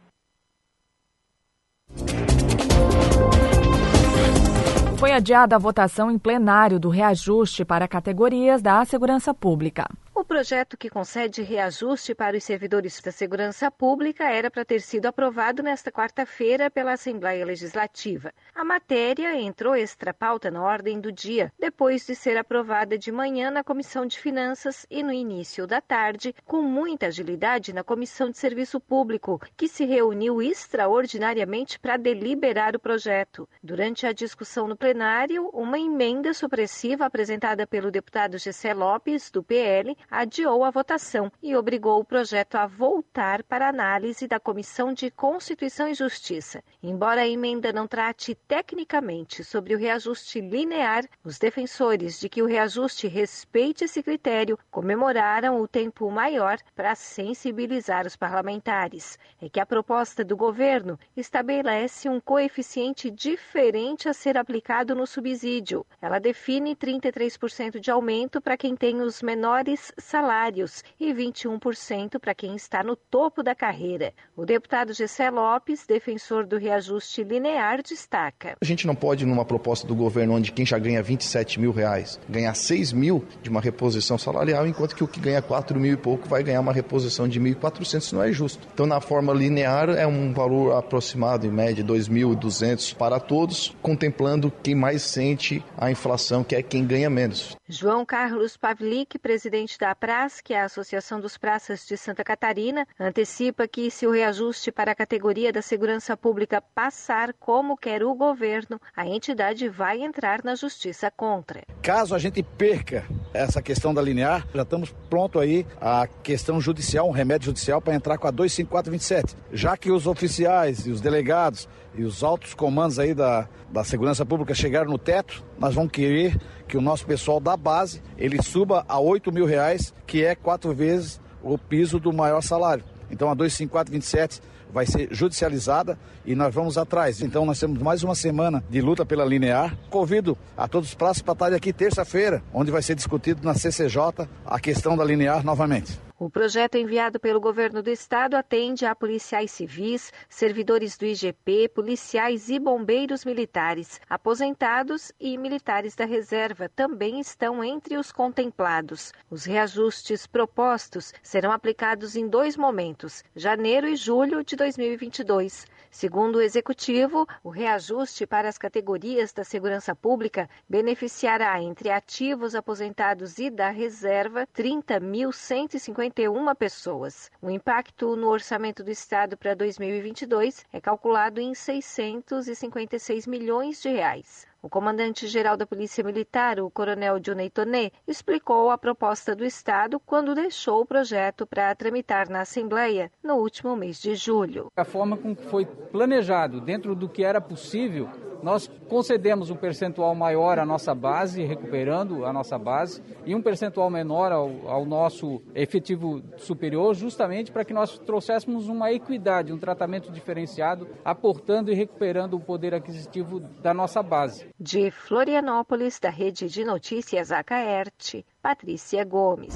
Foi 4.99 5.11
adiada 5.11 5.55
a 5.55 5.59
votação 5.59 6.09
em 6.09 6.17
plenário 6.17 6.79
do 6.79 6.89
reajuste 6.89 7.63
para 7.63 7.87
categorias 7.87 8.63
da 8.63 8.83
segurança 8.83 9.31
pública. 9.31 9.87
O 10.17 10.25
projeto 10.25 10.75
que 10.75 10.89
concede 10.89 11.43
reajuste 11.43 12.15
para 12.15 12.35
os 12.35 12.43
servidores 12.43 12.99
da 13.01 13.11
segurança 13.11 13.69
pública 13.69 14.23
era 14.23 14.49
para 14.49 14.65
ter 14.65 14.81
sido 14.81 15.05
aprovado 15.05 15.61
nesta 15.61 15.91
quarta-feira 15.91 16.71
pela 16.71 16.93
Assembleia 16.93 17.45
Legislativa. 17.45 18.33
A 18.55 18.63
matéria 18.65 19.39
entrou 19.39 19.75
extra 19.75 20.15
pauta 20.15 20.49
na 20.49 20.63
ordem 20.63 20.99
do 20.99 21.11
dia, 21.11 21.53
depois 21.59 22.03
de 22.03 22.15
ser 22.15 22.35
aprovada 22.35 22.97
de 22.97 23.11
manhã 23.11 23.51
na 23.51 23.63
Comissão 23.63 24.07
de 24.07 24.19
Finanças 24.19 24.87
e 24.89 25.03
no 25.03 25.11
início 25.13 25.67
da 25.67 25.79
tarde, 25.79 26.33
com 26.43 26.63
muita 26.63 27.05
agilidade 27.05 27.71
na 27.71 27.83
Comissão 27.83 28.31
de 28.31 28.39
Serviço 28.39 28.79
Público, 28.79 29.39
que 29.55 29.67
se 29.67 29.85
reuniu 29.85 30.41
extraordinariamente 30.41 31.79
para 31.79 31.95
deliberar 31.95 32.75
o 32.75 32.79
projeto. 32.79 33.47
Durante 33.61 34.07
a 34.07 34.13
discussão 34.13 34.67
no 34.67 34.75
plenário, 34.75 35.47
uma 35.53 35.77
emenda 35.77 36.33
supressiva 36.33 37.05
apresentada 37.05 37.67
pelo 37.67 37.91
deputado 37.91 38.39
Gessé 38.39 38.73
Lopes, 38.73 39.29
do 39.29 39.43
PL, 39.43 39.95
adiou 40.09 40.63
a 40.63 40.69
votação 40.69 41.31
e 41.41 41.55
obrigou 41.55 41.99
o 41.99 42.05
projeto 42.05 42.55
a 42.55 42.65
voltar 42.65 43.43
para 43.43 43.67
análise 43.67 44.27
da 44.27 44.39
Comissão 44.39 44.93
de 44.93 45.11
Constituição 45.11 45.87
e 45.87 45.93
Justiça. 45.93 46.63
Embora 46.81 47.21
a 47.21 47.27
emenda 47.27 47.73
não 47.73 47.87
trate 47.87 48.35
tecnicamente 48.47 49.43
sobre 49.43 49.75
o 49.75 49.77
reajuste 49.77 50.39
linear, 50.39 51.05
os 51.23 51.37
defensores 51.37 52.19
de 52.19 52.29
que 52.29 52.41
o 52.41 52.45
reajuste 52.45 53.07
respeite 53.07 53.83
esse 53.83 54.01
critério 54.01 54.57
comemoraram 54.71 55.59
o 55.59 55.67
tempo 55.67 56.09
maior 56.09 56.57
para 56.75 56.95
sensibilizar 56.95 58.05
os 58.05 58.15
parlamentares. 58.15 59.17
É 59.41 59.49
que 59.49 59.59
a 59.59 59.65
proposta 59.65 60.23
do 60.23 60.37
governo 60.37 60.97
estabelece 61.15 62.07
um 62.09 62.19
coeficiente 62.19 63.11
diferente 63.11 64.07
a 64.07 64.13
ser 64.13 64.37
aplicado 64.37 64.95
no 64.95 65.05
subsídio. 65.05 65.85
Ela 66.01 66.19
define 66.19 66.75
33% 66.75 67.79
de 67.79 67.91
aumento 67.91 68.39
para 68.41 68.57
quem 68.57 68.75
tem 68.75 69.01
os 69.01 69.21
menores 69.21 69.91
salários 69.97 70.83
e 70.99 71.13
21% 71.13 72.19
para 72.19 72.35
quem 72.35 72.55
está 72.55 72.83
no 72.83 72.95
topo 72.95 73.43
da 73.43 73.55
carreira. 73.55 74.13
O 74.35 74.45
deputado 74.45 74.93
Gessé 74.93 75.29
Lopes, 75.29 75.85
defensor 75.85 76.45
do 76.45 76.57
reajuste 76.57 77.23
linear, 77.23 77.81
destaca. 77.81 78.55
A 78.61 78.65
gente 78.65 78.87
não 78.87 78.95
pode, 78.95 79.25
numa 79.25 79.45
proposta 79.45 79.87
do 79.87 79.95
governo 79.95 80.33
onde 80.33 80.51
quem 80.51 80.65
já 80.65 80.77
ganha 80.77 81.01
27 81.01 81.59
mil 81.59 81.71
reais, 81.71 82.19
ganhar 82.29 82.53
6 82.53 82.93
mil 82.93 83.25
de 83.41 83.49
uma 83.49 83.61
reposição 83.61 84.17
salarial, 84.17 84.67
enquanto 84.67 84.95
que 84.95 85.03
o 85.03 85.07
que 85.07 85.19
ganha 85.19 85.41
4 85.41 85.79
mil 85.79 85.93
e 85.93 85.97
pouco 85.97 86.27
vai 86.27 86.43
ganhar 86.43 86.61
uma 86.61 86.73
reposição 86.73 87.27
de 87.27 87.39
1.400, 87.39 87.97
isso 87.97 88.15
não 88.15 88.23
é 88.23 88.31
justo. 88.31 88.67
Então, 88.73 88.85
na 88.85 89.01
forma 89.01 89.33
linear, 89.33 89.89
é 89.89 90.05
um 90.05 90.33
valor 90.33 90.75
aproximado, 90.75 91.45
em 91.45 91.51
média, 91.51 91.83
2.200 91.83 92.95
para 92.95 93.19
todos, 93.19 93.75
contemplando 93.81 94.51
quem 94.63 94.75
mais 94.75 95.01
sente 95.01 95.63
a 95.77 95.89
inflação, 95.91 96.43
que 96.43 96.55
é 96.55 96.61
quem 96.61 96.85
ganha 96.85 97.09
menos. 97.09 97.55
João 97.67 98.05
Carlos 98.05 98.55
Pavlik, 98.55 99.19
presidente 99.19 99.77
da 99.77 99.86
APRAS, 99.91 100.41
que 100.41 100.53
é 100.53 100.61
a 100.61 100.65
Associação 100.65 101.19
dos 101.19 101.37
Praças 101.37 101.85
de 101.85 101.97
Santa 101.97 102.23
Catarina, 102.23 102.87
antecipa 102.99 103.67
que 103.67 103.89
se 103.89 104.05
o 104.05 104.11
reajuste 104.11 104.71
para 104.71 104.91
a 104.91 104.95
categoria 104.95 105.51
da 105.51 105.61
segurança 105.61 106.15
pública 106.15 106.61
passar 106.61 107.33
como 107.33 107.77
quer 107.77 108.03
o 108.03 108.13
governo, 108.13 108.79
a 108.95 109.05
entidade 109.05 109.67
vai 109.69 110.01
entrar 110.01 110.43
na 110.43 110.55
justiça 110.55 111.11
contra. 111.11 111.61
Caso 111.81 112.13
a 112.15 112.19
gente 112.19 112.41
perca 112.43 113.05
essa 113.33 113.61
questão 113.61 113.93
da 113.93 114.01
linear, 114.01 114.47
já 114.53 114.63
estamos 114.63 114.93
pronto 115.09 115.39
aí 115.39 115.65
a 115.79 116.07
questão 116.23 116.59
judicial, 116.59 117.07
um 117.07 117.11
remédio 117.11 117.45
judicial 117.45 117.81
para 117.81 117.95
entrar 117.95 118.17
com 118.17 118.27
a 118.27 118.31
25427, 118.31 119.37
já 119.51 119.77
que 119.77 119.91
os 119.91 120.07
oficiais 120.07 120.85
e 120.85 120.91
os 120.91 121.01
delegados 121.01 121.67
e 121.97 122.03
os 122.03 122.23
altos 122.23 122.53
comandos 122.53 122.99
aí 122.99 123.13
da, 123.13 123.47
da 123.71 123.83
segurança 123.83 124.25
pública 124.25 124.53
chegaram 124.53 124.91
no 124.91 124.97
teto, 124.97 125.43
nós 125.59 125.73
vamos 125.73 125.91
querer 125.91 126.39
que 126.67 126.77
o 126.77 126.81
nosso 126.81 127.05
pessoal 127.05 127.39
da 127.39 127.57
base 127.57 128.01
ele 128.17 128.41
suba 128.41 128.85
a 128.87 128.99
8 128.99 129.31
mil 129.31 129.45
reais, 129.45 129.93
que 130.05 130.23
é 130.23 130.35
quatro 130.35 130.73
vezes 130.73 131.19
o 131.41 131.57
piso 131.57 131.99
do 131.99 132.13
maior 132.13 132.41
salário. 132.41 132.83
Então 133.09 133.29
a 133.29 133.33
25427 133.33 134.41
vai 134.71 134.85
ser 134.85 135.07
judicializada 135.11 135.97
e 136.25 136.35
nós 136.35 136.53
vamos 136.53 136.77
atrás. 136.77 137.21
Então 137.21 137.45
nós 137.45 137.59
temos 137.59 137.81
mais 137.81 138.03
uma 138.03 138.15
semana 138.15 138.63
de 138.69 138.81
luta 138.81 139.05
pela 139.05 139.25
linear. 139.25 139.77
Convido 139.89 140.37
a 140.55 140.67
todos 140.67 140.89
os 140.89 140.95
praças 140.95 141.21
para 141.21 141.33
estarem 141.33 141.57
aqui 141.57 141.71
terça-feira, 141.71 142.43
onde 142.53 142.69
vai 142.71 142.81
ser 142.81 142.95
discutido 142.95 143.41
na 143.43 143.53
CCJ 143.53 144.27
a 144.45 144.59
questão 144.59 144.97
da 144.97 145.03
linear 145.03 145.43
novamente. 145.43 146.06
O 146.19 146.31
projeto 146.31 146.79
enviado 146.79 147.19
pelo 147.19 147.39
governo 147.39 147.83
do 147.83 147.91
estado 147.91 148.33
atende 148.33 148.87
a 148.87 148.95
policiais 148.95 149.51
civis, 149.51 150.11
servidores 150.27 150.97
do 150.97 151.05
IGP, 151.05 151.69
policiais 151.69 152.49
e 152.49 152.57
bombeiros 152.57 153.23
militares. 153.23 154.01
Aposentados 154.09 155.11
e 155.19 155.37
militares 155.37 155.95
da 155.95 156.05
reserva 156.05 156.67
também 156.69 157.19
estão 157.19 157.63
entre 157.63 157.97
os 157.97 158.11
contemplados. 158.11 159.13
Os 159.29 159.45
reajustes 159.45 160.25
propostos 160.25 161.13
serão 161.21 161.51
aplicados 161.51 162.15
em 162.15 162.27
dois 162.27 162.57
momentos, 162.57 163.23
janeiro 163.35 163.87
e 163.87 163.95
julho 163.95 164.43
de 164.43 164.55
2022. 164.55 165.67
Segundo 165.97 166.35
o 166.35 166.41
executivo, 166.43 167.25
o 167.43 167.49
reajuste 167.49 168.27
para 168.27 168.47
as 168.47 168.55
categorias 168.55 169.33
da 169.33 169.43
segurança 169.43 169.95
pública 169.95 170.47
beneficiará, 170.69 171.59
entre 171.59 171.89
ativos 171.89 172.53
aposentados 172.53 173.39
e 173.39 173.49
da 173.49 173.71
reserva, 173.71 174.47
30.151 174.55 176.55
pessoas. 176.55 177.31
O 177.41 177.49
impacto 177.49 178.15
no 178.15 178.27
orçamento 178.27 178.83
do 178.83 178.91
Estado 178.91 179.35
para 179.35 179.55
2022 179.55 180.63
é 180.71 180.79
calculado 180.79 181.41
em 181.41 181.55
656 181.55 183.25
milhões 183.25 183.81
de 183.81 183.89
reais. 183.89 184.45
O 184.67 184.69
comandante-geral 184.69 185.55
da 185.55 185.65
Polícia 185.65 186.03
Militar, 186.03 186.59
o 186.59 186.69
coronel 186.69 187.21
Junei 187.25 187.49
Tonet, 187.49 187.93
explicou 188.05 188.69
a 188.69 188.77
proposta 188.77 189.33
do 189.33 189.45
Estado 189.45 189.97
quando 189.97 190.35
deixou 190.35 190.81
o 190.81 190.85
projeto 190.85 191.47
para 191.47 191.73
tramitar 191.73 192.29
na 192.29 192.41
Assembleia 192.41 193.09
no 193.23 193.35
último 193.35 193.77
mês 193.77 193.97
de 193.97 194.13
julho. 194.13 194.69
A 194.75 194.83
forma 194.83 195.15
com 195.15 195.33
que 195.33 195.45
foi 195.45 195.65
planejado, 195.65 196.59
dentro 196.59 196.93
do 196.95 197.07
que 197.07 197.23
era 197.23 197.39
possível, 197.39 198.09
nós 198.43 198.69
concedemos 198.87 199.49
um 199.49 199.55
percentual 199.55 200.13
maior 200.15 200.59
à 200.59 200.65
nossa 200.65 200.93
base, 200.93 201.43
recuperando 201.43 202.25
a 202.25 202.31
nossa 202.31 202.57
base, 202.57 203.01
e 203.25 203.35
um 203.35 203.41
percentual 203.41 203.89
menor 203.89 204.31
ao, 204.31 204.67
ao 204.67 204.85
nosso 204.85 205.41
efetivo 205.55 206.21
superior, 206.37 206.93
justamente 206.93 207.51
para 207.51 207.65
que 207.65 207.73
nós 207.73 207.97
trouxéssemos 207.99 208.67
uma 208.67 208.91
equidade, 208.91 209.53
um 209.53 209.57
tratamento 209.57 210.11
diferenciado, 210.11 210.87
aportando 211.03 211.71
e 211.71 211.75
recuperando 211.75 212.35
o 212.35 212.39
poder 212.39 212.73
aquisitivo 212.73 213.39
da 213.39 213.73
nossa 213.73 214.01
base. 214.01 214.47
De 214.59 214.89
Florianópolis, 214.89 215.99
da 215.99 216.09
Rede 216.09 216.49
de 216.49 216.65
Notícias 216.65 217.31
Acaerte, 217.31 218.25
Patrícia 218.41 219.05
Gomes. 219.05 219.55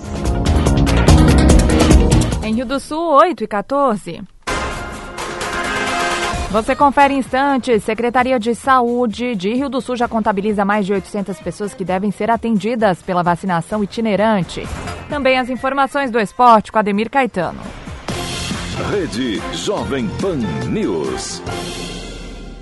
Em 2.43 2.53
Rio 2.53 2.67
do 2.67 2.79
Sul, 2.79 3.12
8 3.13 3.43
e 3.43 3.48
14. 3.48 4.22
Você 6.51 6.75
confere 6.75 7.15
instantes. 7.15 7.84
Secretaria 7.84 8.38
de 8.38 8.53
Saúde 8.53 9.36
de 9.36 9.51
Rio 9.53 9.70
do 9.70 9.81
Sul 9.81 9.96
já 9.96 10.08
contabiliza 10.08 10.63
mais 10.63 10.86
de 10.86 10.93
800 10.93 11.39
pessoas 11.39 11.74
que 11.74 11.84
devem 11.84 12.12
ser 12.12 12.29
atendidas 12.29 13.01
pela 13.01 13.24
vacinação 13.24 13.84
itinerante. 13.84 14.67
Também 15.10 15.39
as 15.39 15.50
informações 15.50 16.12
do 16.12 16.20
esporte 16.20 16.72
com 16.72 16.77
Ademir 16.77 17.10
Caetano. 17.10 17.62
Rede 18.91 19.41
Jovem 19.53 20.08
Pan 20.20 20.38
News. 20.70 21.41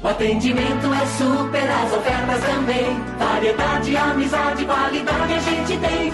O 0.02 0.08
atendimento 0.08 0.94
é 0.94 1.06
super, 1.18 1.70
as 1.70 1.94
ofertas 1.94 2.44
também. 2.46 3.00
Variedade, 3.18 3.98
amizade, 3.98 4.66
qualidade 4.66 5.34
a 5.34 5.40
gente 5.40 5.78
tem. 5.78 6.14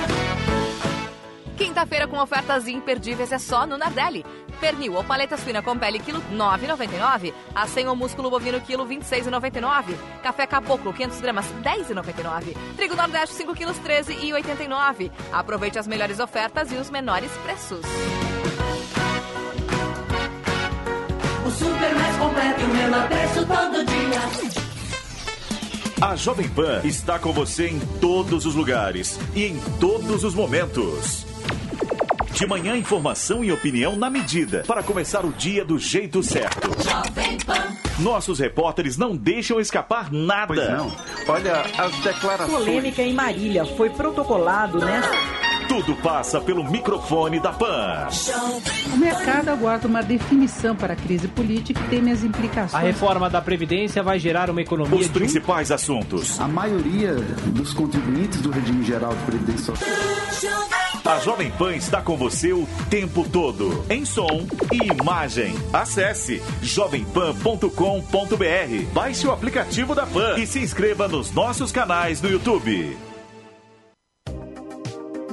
Quinta-feira 1.55 2.07
com 2.07 2.17
ofertas 2.17 2.67
imperdíveis 2.67 3.31
é 3.31 3.37
só 3.37 3.65
no 3.67 3.77
Nardelli. 3.77 4.25
Pernil 4.59 4.93
ou 4.93 5.03
paleta 5.03 5.37
suína 5.37 5.61
com 5.61 5.77
pele 5.77 5.99
quilo 5.99 6.21
9,99. 6.33 7.33
Acém 7.53 7.87
ou 7.87 7.95
músculo 7.95 8.29
bovino 8.29 8.59
quilo 8.59 8.85
26,99. 8.87 9.95
Café 10.23 10.47
caboclo 10.47 10.91
500 10.91 11.21
gramas 11.21 11.45
10,99. 11.63 12.55
Trigo 12.75 12.95
Nordeste 12.95 13.35
5 13.35 13.53
quilos 13.53 13.77
13,89. 13.77 15.11
Aproveite 15.31 15.77
as 15.77 15.87
melhores 15.87 16.19
ofertas 16.19 16.71
e 16.71 16.75
os 16.75 16.89
menores 16.89 17.31
preços. 17.43 17.85
Super 21.55 21.95
mais 21.95 22.15
completo 22.17 22.61
e 22.61 22.63
o 22.63 22.67
menor 22.67 23.07
preço 23.07 23.45
todo 23.45 23.85
dia. 23.85 24.65
A 26.01 26.15
Jovem 26.15 26.49
Pan 26.49 26.81
está 26.83 27.17
com 27.17 27.31
você 27.31 27.67
em 27.69 27.79
todos 28.01 28.45
os 28.45 28.53
lugares 28.53 29.17
e 29.33 29.45
em 29.45 29.59
todos 29.79 30.23
os 30.23 30.35
momentos. 30.35 31.25
De 32.33 32.45
manhã, 32.45 32.75
informação 32.75 33.45
e 33.45 33.51
opinião 33.51 33.95
na 33.95 34.09
medida 34.09 34.65
para 34.67 34.83
começar 34.83 35.23
o 35.23 35.31
dia 35.31 35.63
do 35.63 35.79
jeito 35.79 36.21
certo. 36.21 36.69
Nossos 37.97 38.39
repórteres 38.39 38.97
não 38.97 39.15
deixam 39.15 39.57
escapar 39.57 40.11
nada. 40.11 40.47
Pois 40.47 40.69
não. 40.69 40.91
Olha 41.29 41.61
as 41.77 41.97
declarações. 41.99 42.65
Polêmica 42.65 43.01
em 43.01 43.13
Marília 43.13 43.63
foi 43.65 43.89
protocolado 43.89 44.79
nesta. 44.79 45.44
Tudo 45.67 45.95
passa 45.95 46.39
pelo 46.39 46.63
microfone 46.63 47.39
da 47.39 47.51
PAN. 47.51 48.07
O 48.93 48.97
mercado 48.97 49.49
aguarda 49.49 49.87
uma 49.87 50.03
definição 50.03 50.75
para 50.75 50.93
a 50.93 50.95
crise 50.95 51.27
política 51.27 51.79
e 51.79 51.89
teme 51.89 52.11
as 52.11 52.23
implicações. 52.23 52.73
A 52.73 52.79
reforma 52.79 53.29
da 53.29 53.41
Previdência 53.41 54.03
vai 54.03 54.19
gerar 54.19 54.49
uma 54.49 54.61
economia. 54.61 54.99
Os 54.99 55.07
principais 55.07 55.71
assuntos. 55.71 56.39
A 56.39 56.47
maioria 56.47 57.15
dos 57.47 57.73
contribuintes 57.73 58.41
do 58.41 58.51
regime 58.51 58.83
geral 58.83 59.13
de 59.13 59.23
Previdência 59.23 59.75
Social 59.75 60.67
A 61.05 61.19
Jovem 61.19 61.51
Pan 61.51 61.75
está 61.75 62.01
com 62.01 62.15
você 62.15 62.53
o 62.53 62.67
tempo 62.89 63.27
todo, 63.27 63.83
em 63.89 64.05
som 64.05 64.45
e 64.71 64.91
imagem. 64.91 65.55
Acesse 65.73 66.41
jovempan.com.br, 66.61 68.93
baixe 68.93 69.27
o 69.27 69.31
aplicativo 69.31 69.95
da 69.95 70.05
Pan 70.05 70.37
e 70.37 70.45
se 70.45 70.59
inscreva 70.59 71.07
nos 71.07 71.31
nossos 71.31 71.71
canais 71.71 72.21
no 72.21 72.29
YouTube. 72.29 73.14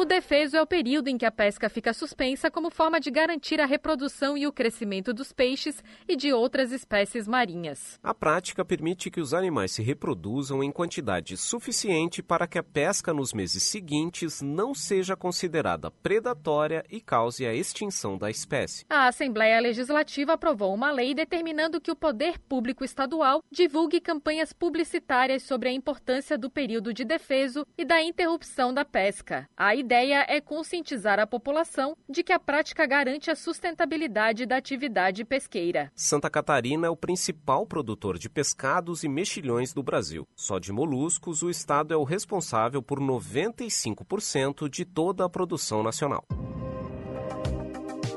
O 0.00 0.04
defeso 0.06 0.56
é 0.56 0.62
o 0.62 0.66
período 0.66 1.08
em 1.08 1.18
que 1.18 1.26
a 1.26 1.30
pesca 1.30 1.68
fica 1.68 1.92
suspensa 1.92 2.50
como 2.50 2.70
forma 2.70 2.98
de 2.98 3.10
garantir 3.10 3.60
a 3.60 3.66
reprodução 3.66 4.34
e 4.34 4.46
o 4.46 4.52
crescimento 4.52 5.12
dos 5.12 5.30
peixes 5.30 5.84
e 6.08 6.16
de 6.16 6.32
outras 6.32 6.72
espécies 6.72 7.28
marinhas. 7.28 8.00
A 8.02 8.14
prática 8.14 8.64
permite 8.64 9.10
que 9.10 9.20
os 9.20 9.34
animais 9.34 9.72
se 9.72 9.82
reproduzam 9.82 10.64
em 10.64 10.72
quantidade 10.72 11.36
suficiente 11.36 12.22
para 12.22 12.46
que 12.46 12.58
a 12.58 12.62
pesca 12.62 13.12
nos 13.12 13.34
meses 13.34 13.62
seguintes 13.62 14.40
não 14.40 14.74
seja 14.74 15.14
considerada 15.14 15.90
predatória 15.90 16.82
e 16.88 16.98
cause 16.98 17.44
a 17.44 17.52
extinção 17.52 18.16
da 18.16 18.30
espécie. 18.30 18.86
A 18.88 19.06
Assembleia 19.06 19.60
Legislativa 19.60 20.32
aprovou 20.32 20.72
uma 20.72 20.90
lei 20.90 21.12
determinando 21.12 21.78
que 21.78 21.90
o 21.90 21.94
poder 21.94 22.38
público 22.38 22.86
estadual 22.86 23.42
divulgue 23.52 24.00
campanhas 24.00 24.50
publicitárias 24.50 25.42
sobre 25.42 25.68
a 25.68 25.72
importância 25.72 26.38
do 26.38 26.48
período 26.48 26.94
de 26.94 27.04
defeso 27.04 27.66
e 27.76 27.84
da 27.84 28.02
interrupção 28.02 28.72
da 28.72 28.82
pesca. 28.82 29.46
A 29.54 29.74
ideia 29.90 30.24
é 30.28 30.40
conscientizar 30.40 31.18
a 31.18 31.26
população 31.26 31.96
de 32.08 32.22
que 32.22 32.32
a 32.32 32.38
prática 32.38 32.86
garante 32.86 33.28
a 33.28 33.34
sustentabilidade 33.34 34.46
da 34.46 34.56
atividade 34.56 35.24
pesqueira. 35.24 35.90
Santa 35.96 36.30
Catarina 36.30 36.86
é 36.86 36.90
o 36.90 36.96
principal 36.96 37.66
produtor 37.66 38.16
de 38.16 38.30
pescados 38.30 39.02
e 39.02 39.08
mexilhões 39.08 39.72
do 39.72 39.82
Brasil. 39.82 40.28
Só 40.36 40.60
de 40.60 40.72
moluscos, 40.72 41.42
o 41.42 41.50
estado 41.50 41.92
é 41.92 41.96
o 41.96 42.04
responsável 42.04 42.80
por 42.80 43.00
95% 43.00 44.68
de 44.68 44.84
toda 44.84 45.24
a 45.24 45.28
produção 45.28 45.82
nacional. 45.82 46.24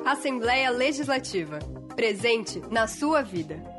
Assembleia 0.05 0.69
Legislativa. 0.69 1.57
Presente 1.95 2.61
na 2.69 2.87
sua 2.87 3.23
vida. 3.23 3.72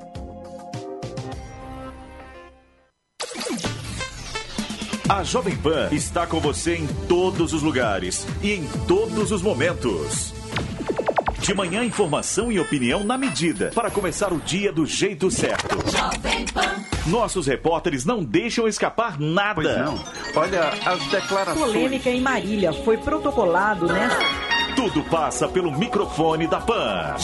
A 5.07 5.23
Jovem 5.23 5.55
Pan 5.55 5.91
está 5.93 6.27
com 6.27 6.41
você 6.41 6.77
em 6.77 6.87
todos 7.07 7.53
os 7.53 7.63
lugares 7.63 8.27
e 8.43 8.53
em 8.53 8.67
todos 8.89 9.31
os 9.31 9.43
momentos. 9.43 10.33
De 11.41 11.53
manhã, 11.53 11.85
informação 11.85 12.51
e 12.51 12.59
opinião 12.59 13.05
na 13.05 13.19
medida 13.19 13.71
para 13.75 13.91
começar 13.91 14.33
o 14.33 14.41
dia 14.41 14.73
do 14.73 14.87
jeito 14.87 15.31
certo. 15.31 15.77
Nossos 17.07 17.47
repórteres 17.47 18.07
não 18.07 18.25
deixam 18.25 18.67
escapar 18.67 19.21
nada. 19.21 19.55
Pois 19.55 19.79
não. 19.79 20.05
Olha 20.37 20.69
as 20.87 21.07
declarações. 21.09 21.73
Polêmica 21.73 22.09
em 22.09 22.23
Marília 22.23 22.73
foi 22.73 22.97
protocolado 22.97 23.87
nesta. 23.87 24.54
Tudo 24.85 25.03
passa 25.05 25.49
pelo 25.49 25.73
microfone 25.73 26.47
da 26.47 26.61
PAN. 26.61 27.17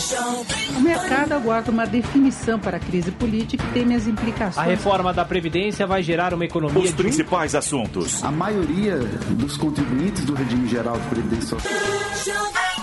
O 0.79 0.81
mercado 0.81 1.33
aguarda 1.33 1.71
uma 1.71 1.87
definição 1.87 2.59
para 2.59 2.79
a 2.79 2.81
crise 2.81 3.11
política 3.11 3.63
e 3.63 3.73
teme 3.73 3.95
as 3.95 4.07
implicações. 4.07 4.57
A 4.57 4.63
reforma 4.63 5.13
da 5.13 5.27
Previdência 5.27 5.87
vai 5.87 6.03
gerar 6.03 6.33
uma 6.33 6.47
economia. 6.47 6.83
Os 6.83 6.93
principais 6.93 7.55
assuntos. 7.55 8.25
A 8.25 8.31
maioria 8.31 8.97
dos 8.97 9.59
contribuintes 9.59 10.25
do 10.25 10.33
regime 10.33 10.67
geral 10.69 10.99
de 10.99 11.07
previdência. 11.09 11.59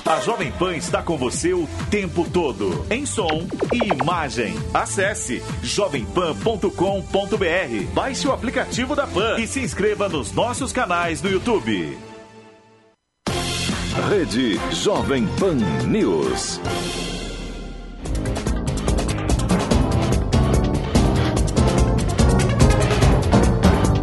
A 0.05 0.19
Jovem 0.19 0.51
Pan 0.51 0.75
está 0.75 1.01
com 1.01 1.17
você 1.17 1.55
o 1.55 1.67
tempo 1.89 2.29
todo, 2.29 2.85
em 2.91 3.03
som 3.03 3.47
e 3.73 3.99
imagem. 3.99 4.55
Acesse 4.71 5.41
jovempan.com.br, 5.63 7.93
baixe 7.95 8.27
o 8.27 8.31
aplicativo 8.31 8.95
da 8.95 9.07
Pan 9.07 9.39
e 9.39 9.47
se 9.47 9.59
inscreva 9.59 10.07
nos 10.07 10.31
nossos 10.31 10.71
canais 10.71 11.19
no 11.19 11.31
YouTube. 11.31 11.97
Rede 14.05 14.57
Jovem 14.71 15.27
Pan 15.37 15.55
News. 15.85 16.61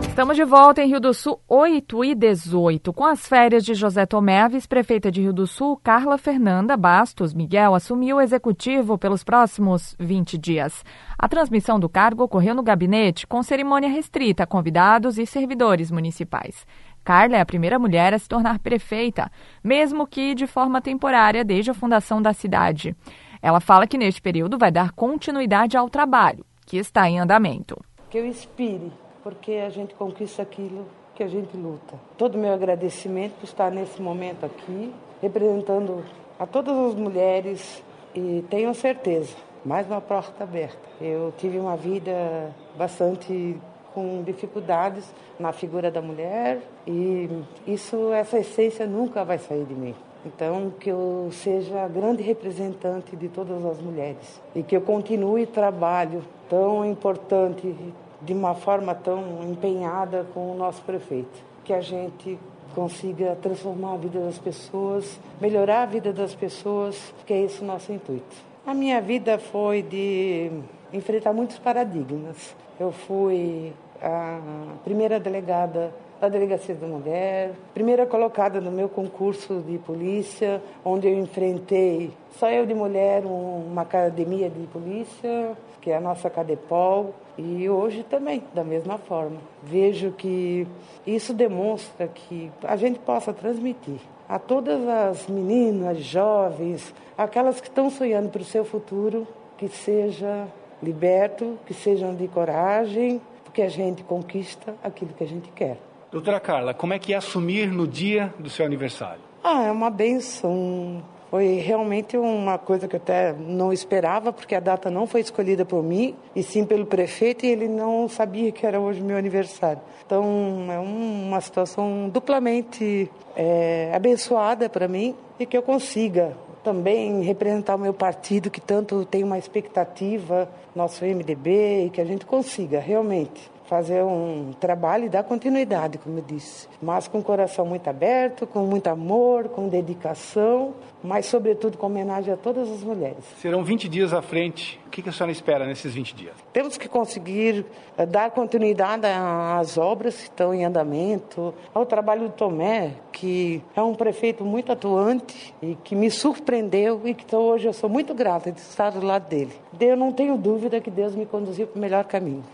Estamos 0.09 0.37
de 0.37 0.45
volta 0.45 0.83
em 0.83 0.89
Rio 0.89 1.01
do 1.01 1.15
Sul, 1.15 1.41
8 1.49 2.05
e 2.05 2.15
18. 2.15 2.93
Com 2.93 3.05
as 3.05 3.27
férias 3.27 3.65
de 3.65 3.73
José 3.73 4.05
Tomé, 4.05 4.41
a 4.41 4.49
vice-prefeita 4.49 5.11
de 5.11 5.23
Rio 5.23 5.33
do 5.33 5.47
Sul, 5.47 5.81
Carla 5.83 6.19
Fernanda 6.19 6.77
Bastos 6.77 7.33
Miguel, 7.33 7.75
assumiu 7.75 8.17
o 8.17 8.21
executivo 8.21 8.99
pelos 8.99 9.25
próximos 9.25 9.97
20 9.99 10.37
dias. 10.37 10.85
A 11.19 11.29
transmissão 11.29 11.81
do 11.81 11.89
cargo 11.89 12.25
ocorreu 12.25 12.55
no 12.55 12.63
gabinete 12.63 13.27
com 13.27 13.43
cerimônia 13.43 13.89
restrita 13.89 14.43
a 14.43 14.47
convidados 14.47 15.19
e 15.19 15.25
servidores 15.25 15.91
municipais. 15.91 16.67
Carla 17.05 17.37
é 17.37 17.41
a 17.41 17.47
primeira 17.47 17.79
mulher 17.79 18.15
a 18.15 18.19
se 18.19 18.27
tornar 18.27 18.59
prefeita, 18.59 19.31
mesmo 19.63 20.07
que 20.07 20.35
de 20.35 20.47
forma 20.47 20.81
temporária 20.81 21.45
desde 21.45 21.71
a 21.71 21.75
fundação 21.75 22.23
da 22.23 22.33
cidade. 22.33 22.97
Ela 23.43 23.61
fala 23.61 23.87
que 23.87 23.99
neste 23.99 24.23
período 24.23 24.57
vai 24.57 24.73
dar 24.73 24.93
continuidade 24.93 25.77
ao 25.77 25.91
trabalho, 25.91 26.45
que 26.65 26.79
está 26.79 27.09
em 27.09 27.21
andamento. 27.21 27.77
Que 28.09 28.19
eu 28.19 28.27
inspire, 28.27 28.91
porque 29.23 29.53
a 29.53 29.69
gente 29.69 29.95
conquista 29.95 30.41
aquilo 30.41 30.87
que 31.15 31.23
a 31.23 31.29
gente 31.29 31.55
luta. 31.57 32.01
Todo 32.17 32.37
o 32.37 32.39
meu 32.39 32.55
agradecimento 32.55 33.35
por 33.35 33.45
estar 33.45 33.71
nesse 33.71 34.01
momento 34.01 34.47
aqui, 34.47 34.93
representando 35.21 36.03
a 36.39 36.47
todas 36.47 36.77
as 36.77 36.95
mulheres 36.95 37.85
e 38.15 38.43
tenho 38.49 38.75
certeza, 38.75 39.37
mais 39.65 39.87
uma 39.87 40.01
porta 40.01 40.45
aberta. 40.45 40.89
Eu 41.01 41.33
tive 41.37 41.59
uma 41.59 41.77
vida 41.77 42.51
bastante 42.77 43.57
com 43.95 44.23
dificuldades 44.23 45.05
na 45.39 45.53
figura 45.53 45.91
da 45.91 46.03
mulher 46.03 46.61
e 46.87 47.31
isso, 47.67 48.13
essa 48.13 48.39
essência 48.39 48.87
nunca 48.87 49.25
vai 49.25 49.39
sair 49.39 49.65
de 49.65 49.75
mim. 49.75 49.95
Então, 50.27 50.73
que 50.81 50.91
eu 50.91 51.29
seja 51.33 51.85
a 51.85 51.89
grande 51.89 52.23
representante 52.23 53.15
de 53.15 53.29
todas 53.29 53.65
as 53.65 53.79
mulheres 53.79 54.41
e 54.55 54.63
que 54.63 54.75
eu 54.75 54.81
continue 54.81 55.47
trabalho 55.47 56.23
tão 56.49 56.85
importante, 56.85 57.75
de 58.23 58.33
uma 58.33 58.55
forma 58.55 58.95
tão 58.95 59.43
empenhada 59.43 60.27
com 60.33 60.51
o 60.53 60.55
nosso 60.55 60.81
prefeito. 60.83 61.45
Que 61.63 61.75
a 61.75 61.81
gente 61.83 62.39
consiga 62.75 63.37
transformar 63.41 63.95
a 63.95 63.97
vida 63.99 64.21
das 64.21 64.39
pessoas, 64.39 65.21
melhorar 65.41 65.83
a 65.83 65.87
vida 65.87 66.11
das 66.13 66.35
pessoas, 66.35 67.15
que 67.27 67.33
é 67.35 67.43
esse 67.43 67.61
o 67.61 67.65
nosso 67.65 67.93
intuito. 67.93 68.35
A 68.67 68.73
minha 68.73 69.01
vida 69.03 69.39
foi 69.39 69.83
de 69.83 70.51
enfrentar 70.91 71.35
muitos 71.35 71.59
paradigmas. 71.59 72.57
Eu 72.81 72.93
fui 72.93 73.75
a 74.05 74.39
primeira 74.85 75.19
delegada 75.19 75.91
da 76.21 76.29
Delegacia 76.29 76.75
da 76.75 76.87
Mulher, 76.87 77.53
primeira 77.73 78.05
colocada 78.05 78.61
no 78.61 78.71
meu 78.71 78.89
concurso 78.89 79.63
de 79.67 79.79
polícia, 79.79 80.63
onde 80.85 81.09
eu 81.09 81.19
enfrentei, 81.19 82.11
só 82.39 82.51
eu 82.51 82.67
de 82.67 82.75
mulher, 82.75 83.25
uma 83.25 83.83
academia 83.83 84.51
de 84.51 84.67
polícia, 84.67 85.57
que 85.81 85.91
é 85.91 85.97
a 85.97 86.01
nossa 86.01 86.29
Cadepol, 86.29 87.15
e 87.37 87.69
hoje 87.69 88.05
também, 88.05 88.43
da 88.55 88.63
mesma 88.63 88.99
forma. 88.99 89.39
Vejo 89.63 90.13
que 90.13 90.67
isso 91.07 91.33
demonstra 91.33 92.07
que 92.07 92.51
a 92.63 92.77
gente 92.77 92.99
possa 92.99 93.33
transmitir 93.33 94.01
a 94.29 94.39
todas 94.39 94.87
as 94.87 95.27
meninas, 95.27 95.99
jovens, 95.99 96.95
aquelas 97.17 97.61
que 97.61 97.69
estão 97.69 97.91
sonhando 97.91 98.31
para 98.31 98.43
o 98.43 98.45
seu 98.45 98.65
futuro, 98.65 99.27
que 99.57 99.69
seja 99.69 100.47
liberto, 100.83 101.59
que 101.67 101.75
sejam 101.75 102.15
de 102.15 102.29
coragem, 102.29 103.21
porque 103.55 103.63
a 103.63 103.69
gente 103.69 104.03
conquista 104.03 104.75
aquilo 104.83 105.13
que 105.17 105.23
a 105.23 105.27
gente 105.29 105.49
quer. 105.53 105.79
Doutora 106.11 106.41
Carla, 106.41 106.75
como 106.75 106.93
é 106.93 106.99
que 106.99 107.15
é 107.15 107.17
assumir 107.17 107.71
no 107.71 107.87
dia 107.87 108.35
do 108.37 108.51
seu 108.51 108.67
aniversário? 108.67 109.21
Ah, 109.45 109.63
é 109.63 109.71
uma 109.71 109.91
benção. 109.91 111.01
Foi 111.31 111.61
realmente 111.61 112.17
uma 112.17 112.59
coisa 112.59 112.89
que 112.89 112.97
eu 112.97 113.01
até 113.01 113.33
não 113.33 113.73
esperava, 113.73 114.33
porque 114.33 114.57
a 114.57 114.61
data 114.61 114.91
não 114.91 115.07
foi 115.07 115.21
escolhida 115.21 115.65
por 115.65 115.85
mim, 115.85 116.17
e 116.35 116.43
sim 116.43 116.65
pelo 116.65 116.85
prefeito, 116.85 117.47
e 117.47 117.49
ele 117.49 117.69
não 117.69 118.09
sabia 118.09 118.51
que 118.51 118.67
era 118.67 118.81
hoje 118.81 119.01
meu 119.01 119.17
aniversário. 119.17 119.81
Então, 120.05 120.67
é 120.73 120.79
uma 120.81 121.41
situação 121.41 122.09
duplamente 122.09 123.09
é, 123.37 123.93
abençoada 123.95 124.69
para 124.69 124.89
mim 124.89 125.15
e 125.39 125.47
que 125.47 125.57
eu 125.57 125.63
consiga 125.63 126.37
também 126.65 127.23
representar 127.23 127.77
o 127.77 127.79
meu 127.79 127.93
partido, 127.93 128.51
que 128.51 128.61
tanto 128.61 129.05
tem 129.05 129.23
uma 129.23 129.39
expectativa, 129.39 130.49
nosso 130.75 131.05
MDB, 131.05 131.87
e 131.87 131.91
que 131.91 132.01
a 132.01 132.05
gente 132.05 132.25
consiga 132.25 132.81
realmente 132.81 133.54
fazer 133.67 134.03
um 134.03 134.53
trabalho 134.59 135.07
e 135.07 135.09
dar 135.09 135.23
continuidade, 135.25 135.99
como 135.99 136.19
eu 136.19 136.25
disse. 136.27 136.69
Mas 136.83 137.09
com 137.09 137.19
o 137.19 137.23
coração 137.23 137.65
muito 137.65 137.89
aberto, 137.89 138.47
com 138.47 138.61
muito 138.61 138.87
amor, 138.89 139.49
com 139.49 139.69
dedicação, 139.69 140.75
mas 141.03 141.27
sobretudo 141.27 141.77
com 141.77 141.87
homenagem 141.87 142.33
a 142.33 142.37
todas 142.37 142.71
as 142.71 142.83
mulheres. 142.83 143.25
Serão 143.39 143.63
20 143.63 143.89
dias 143.89 144.13
à 144.13 144.23
frente. 144.23 144.81
O 144.87 144.91
que 144.91 145.09
a 145.09 145.13
senhora 145.13 145.33
espera 145.33 145.67
nesses 145.67 145.93
20 145.93 146.15
dias? 146.15 146.35
Temos 146.53 146.79
que 146.79 146.89
conseguir 146.89 147.67
eh, 147.99 148.07
dar 148.07 148.31
continuidade 148.31 149.07
às 149.07 149.77
obras 149.77 150.17
que 150.17 150.23
estão 150.23 150.55
em 150.55 150.65
andamento, 150.65 151.53
ao 151.75 151.85
trabalho 151.85 152.29
do 152.29 152.31
Tomé, 152.31 152.93
que 153.13 153.63
é 153.75 153.83
um 153.83 153.95
prefeito 153.95 154.45
muito 154.45 154.71
atuante 154.71 155.55
e 155.61 155.75
que 155.83 155.97
me 155.97 156.11
surpreendeu 156.11 157.01
e 157.05 157.13
que 157.13 157.35
hoje 157.35 157.67
eu 157.67 157.73
sou 157.73 157.91
muito 157.91 158.15
grata 158.15 158.53
de 158.53 158.61
estar 158.61 158.91
do 158.91 159.05
lado 159.05 159.29
dele. 159.29 159.53
Eu 159.81 159.97
não 159.97 160.13
tenho 160.13 160.37
dúvida 160.37 160.81
que 160.81 160.91
Deus 160.91 161.15
me 161.15 161.27
conduziu 161.27 161.67
para 161.67 161.79
o 161.79 161.81
melhor 161.81 162.05
caminho. 162.05 162.45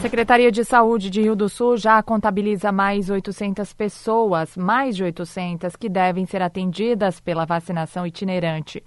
Secretaria 0.00 0.52
de 0.52 0.64
Saúde 0.64 1.10
de 1.10 1.20
Rio 1.20 1.34
do 1.34 1.48
Sul 1.48 1.76
já 1.76 2.00
contabiliza 2.04 2.70
mais 2.70 3.10
800 3.10 3.72
pessoas, 3.72 4.56
mais 4.56 4.94
de 4.94 5.02
800, 5.02 5.74
que 5.74 5.88
devem 5.88 6.24
ser 6.24 6.40
atendidas 6.40 7.18
pela 7.18 7.44
vacinação 7.44 8.06
itinerante. 8.06 8.82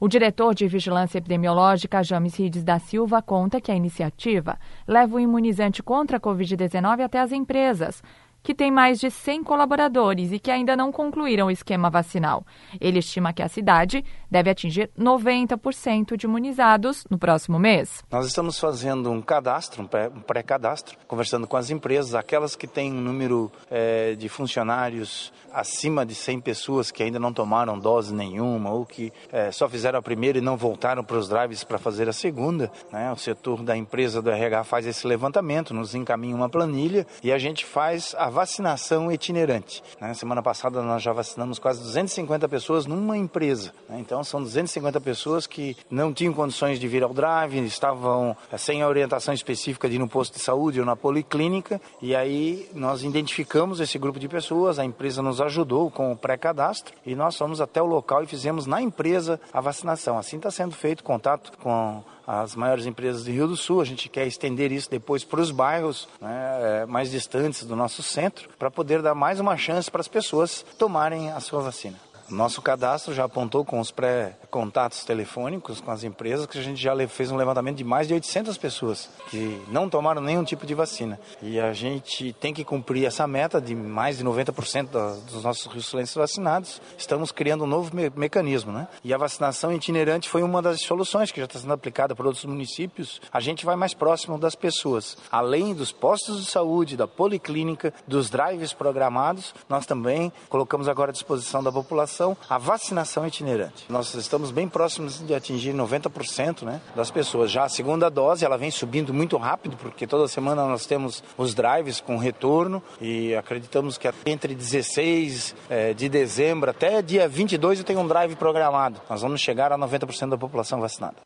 O 0.00 0.08
diretor 0.08 0.54
de 0.54 0.66
Vigilância 0.66 1.18
Epidemiológica, 1.18 2.02
James 2.02 2.34
Rides 2.36 2.64
da 2.64 2.78
Silva, 2.78 3.20
conta 3.20 3.60
que 3.60 3.70
a 3.70 3.76
iniciativa 3.76 4.58
leva 4.88 5.16
o 5.16 5.20
imunizante 5.20 5.82
contra 5.82 6.16
a 6.16 6.20
Covid-19 6.20 7.04
até 7.04 7.20
as 7.20 7.30
empresas, 7.30 8.02
que 8.44 8.54
tem 8.54 8.70
mais 8.70 9.00
de 9.00 9.10
100 9.10 9.42
colaboradores 9.42 10.30
e 10.30 10.38
que 10.38 10.50
ainda 10.50 10.76
não 10.76 10.92
concluíram 10.92 11.46
o 11.46 11.50
esquema 11.50 11.88
vacinal. 11.88 12.46
Ele 12.78 12.98
estima 12.98 13.32
que 13.32 13.42
a 13.42 13.48
cidade 13.48 14.04
deve 14.30 14.50
atingir 14.50 14.90
90% 14.98 16.14
de 16.16 16.26
imunizados 16.26 17.04
no 17.10 17.18
próximo 17.18 17.58
mês. 17.58 18.04
Nós 18.10 18.26
estamos 18.26 18.60
fazendo 18.60 19.10
um 19.10 19.22
cadastro, 19.22 19.82
um 19.82 20.20
pré-cadastro, 20.20 20.98
conversando 21.08 21.46
com 21.46 21.56
as 21.56 21.70
empresas, 21.70 22.14
aquelas 22.14 22.54
que 22.54 22.66
têm 22.66 22.92
um 22.92 23.00
número 23.00 23.50
é, 23.70 24.14
de 24.14 24.28
funcionários 24.28 25.32
acima 25.54 26.04
de 26.04 26.14
100 26.14 26.40
pessoas 26.40 26.90
que 26.90 27.02
ainda 27.02 27.18
não 27.18 27.32
tomaram 27.32 27.78
dose 27.78 28.12
nenhuma 28.12 28.72
ou 28.72 28.84
que 28.84 29.12
é, 29.32 29.52
só 29.52 29.68
fizeram 29.68 29.98
a 29.98 30.02
primeira 30.02 30.38
e 30.38 30.40
não 30.40 30.56
voltaram 30.56 31.04
para 31.04 31.16
os 31.16 31.28
drives 31.28 31.62
para 31.62 31.78
fazer 31.78 32.08
a 32.08 32.12
segunda. 32.12 32.70
Né? 32.92 33.10
O 33.12 33.16
setor 33.16 33.62
da 33.62 33.76
empresa 33.76 34.20
do 34.20 34.30
RH 34.30 34.64
faz 34.64 34.86
esse 34.86 35.06
levantamento, 35.06 35.72
nos 35.72 35.94
encaminha 35.94 36.34
uma 36.34 36.48
planilha 36.48 37.06
e 37.22 37.32
a 37.32 37.38
gente 37.38 37.64
faz 37.64 38.14
a 38.18 38.28
vacinação 38.28 39.12
itinerante. 39.12 39.82
Né? 40.00 40.12
Semana 40.14 40.42
passada 40.42 40.82
nós 40.82 41.02
já 41.02 41.12
vacinamos 41.12 41.58
quase 41.58 41.80
250 41.80 42.48
pessoas 42.48 42.86
numa 42.86 43.16
empresa. 43.16 43.72
Né? 43.88 43.98
Então 44.00 44.24
são 44.24 44.42
250 44.42 45.00
pessoas 45.00 45.46
que 45.46 45.76
não 45.88 46.12
tinham 46.12 46.32
condições 46.32 46.80
de 46.80 46.88
vir 46.88 47.04
ao 47.04 47.14
drive, 47.14 47.64
estavam 47.64 48.36
eh, 48.50 48.58
sem 48.58 48.82
a 48.82 48.88
orientação 48.88 49.32
específica 49.32 49.88
de 49.88 49.96
ir 49.96 49.98
no 49.98 50.08
posto 50.08 50.34
de 50.34 50.40
saúde 50.40 50.80
ou 50.80 50.86
na 50.86 50.96
policlínica. 50.96 51.80
E 52.02 52.16
aí 52.16 52.68
nós 52.74 53.02
identificamos 53.02 53.80
esse 53.80 53.98
grupo 53.98 54.18
de 54.18 54.28
pessoas, 54.28 54.78
a 54.78 54.84
empresa 54.84 55.22
nos 55.22 55.40
ajudou 55.44 55.90
com 55.90 56.12
o 56.12 56.16
pré-cadastro 56.16 56.94
e 57.04 57.14
nós 57.14 57.36
fomos 57.36 57.60
até 57.60 57.80
o 57.80 57.86
local 57.86 58.22
e 58.22 58.26
fizemos 58.26 58.66
na 58.66 58.80
empresa 58.80 59.40
a 59.52 59.60
vacinação. 59.60 60.18
Assim 60.18 60.36
está 60.36 60.50
sendo 60.50 60.74
feito 60.74 61.04
contato 61.04 61.52
com 61.58 62.02
as 62.26 62.54
maiores 62.54 62.86
empresas 62.86 63.24
de 63.24 63.32
Rio 63.32 63.46
do 63.46 63.56
Sul. 63.56 63.80
A 63.80 63.84
gente 63.84 64.08
quer 64.08 64.26
estender 64.26 64.72
isso 64.72 64.90
depois 64.90 65.24
para 65.24 65.40
os 65.40 65.50
bairros 65.50 66.08
né, 66.20 66.82
é, 66.82 66.86
mais 66.86 67.10
distantes 67.10 67.64
do 67.64 67.76
nosso 67.76 68.02
centro, 68.02 68.48
para 68.58 68.70
poder 68.70 69.02
dar 69.02 69.14
mais 69.14 69.40
uma 69.40 69.56
chance 69.56 69.90
para 69.90 70.00
as 70.00 70.08
pessoas 70.08 70.64
tomarem 70.78 71.30
a 71.30 71.40
sua 71.40 71.60
vacina. 71.60 71.96
Nosso 72.30 72.62
cadastro 72.62 73.12
já 73.12 73.24
apontou 73.24 73.64
com 73.64 73.78
os 73.78 73.90
pré-contatos 73.90 75.04
telefônicos 75.04 75.80
com 75.80 75.90
as 75.90 76.04
empresas 76.04 76.46
que 76.46 76.58
a 76.58 76.62
gente 76.62 76.80
já 76.80 76.94
fez 77.06 77.30
um 77.30 77.36
levantamento 77.36 77.76
de 77.76 77.84
mais 77.84 78.08
de 78.08 78.14
800 78.14 78.56
pessoas 78.56 79.10
que 79.28 79.62
não 79.68 79.88
tomaram 79.90 80.22
nenhum 80.22 80.42
tipo 80.42 80.64
de 80.64 80.74
vacina. 80.74 81.20
E 81.42 81.60
a 81.60 81.72
gente 81.72 82.32
tem 82.34 82.54
que 82.54 82.64
cumprir 82.64 83.04
essa 83.04 83.26
meta 83.26 83.60
de 83.60 83.74
mais 83.74 84.18
de 84.18 84.24
90% 84.24 84.88
dos 85.30 85.44
nossos 85.44 85.66
rio-sulenses 85.66 86.14
vacinados. 86.14 86.80
Estamos 86.96 87.30
criando 87.30 87.64
um 87.64 87.66
novo 87.66 87.94
me 87.94 88.10
mecanismo, 88.16 88.72
né? 88.72 88.88
E 89.02 89.12
a 89.12 89.18
vacinação 89.18 89.72
itinerante 89.72 90.28
foi 90.28 90.42
uma 90.42 90.62
das 90.62 90.80
soluções 90.80 91.30
que 91.30 91.40
já 91.40 91.44
está 91.44 91.58
sendo 91.58 91.72
aplicada 91.72 92.14
por 92.14 92.26
outros 92.26 92.44
municípios. 92.44 93.20
A 93.32 93.40
gente 93.40 93.66
vai 93.66 93.76
mais 93.76 93.92
próximo 93.92 94.38
das 94.38 94.54
pessoas. 94.54 95.16
Além 95.30 95.74
dos 95.74 95.92
postos 95.92 96.44
de 96.44 96.50
saúde, 96.50 96.96
da 96.96 97.06
policlínica, 97.06 97.92
dos 98.06 98.30
drives 98.30 98.72
programados, 98.72 99.54
nós 99.68 99.84
também 99.84 100.32
colocamos 100.48 100.88
agora 100.88 101.10
à 101.10 101.12
disposição 101.12 101.62
da 101.62 101.72
população 101.72 102.13
a 102.48 102.58
vacinação 102.58 103.26
itinerante. 103.26 103.84
Nós 103.88 104.14
estamos 104.14 104.50
bem 104.50 104.68
próximos 104.68 105.24
de 105.24 105.34
atingir 105.34 105.74
90% 105.74 106.62
né, 106.62 106.80
das 106.94 107.10
pessoas. 107.10 107.50
Já 107.50 107.64
a 107.64 107.68
segunda 107.68 108.08
dose, 108.08 108.44
ela 108.44 108.56
vem 108.56 108.70
subindo 108.70 109.12
muito 109.12 109.36
rápido, 109.36 109.76
porque 109.76 110.06
toda 110.06 110.28
semana 110.28 110.66
nós 110.66 110.86
temos 110.86 111.22
os 111.36 111.54
drives 111.54 112.00
com 112.00 112.16
retorno 112.16 112.82
e 113.00 113.34
acreditamos 113.34 113.98
que 113.98 114.10
entre 114.26 114.54
16 114.54 115.54
é, 115.68 115.92
de 115.92 116.08
dezembro 116.08 116.70
até 116.70 117.02
dia 117.02 117.28
22 117.28 117.80
eu 117.80 117.84
tenho 117.84 118.00
um 118.00 118.06
drive 118.06 118.36
programado. 118.36 119.00
Nós 119.08 119.22
vamos 119.22 119.40
chegar 119.40 119.72
a 119.72 119.78
90% 119.78 120.30
da 120.30 120.38
população 120.38 120.80
vacinada. 120.80 121.16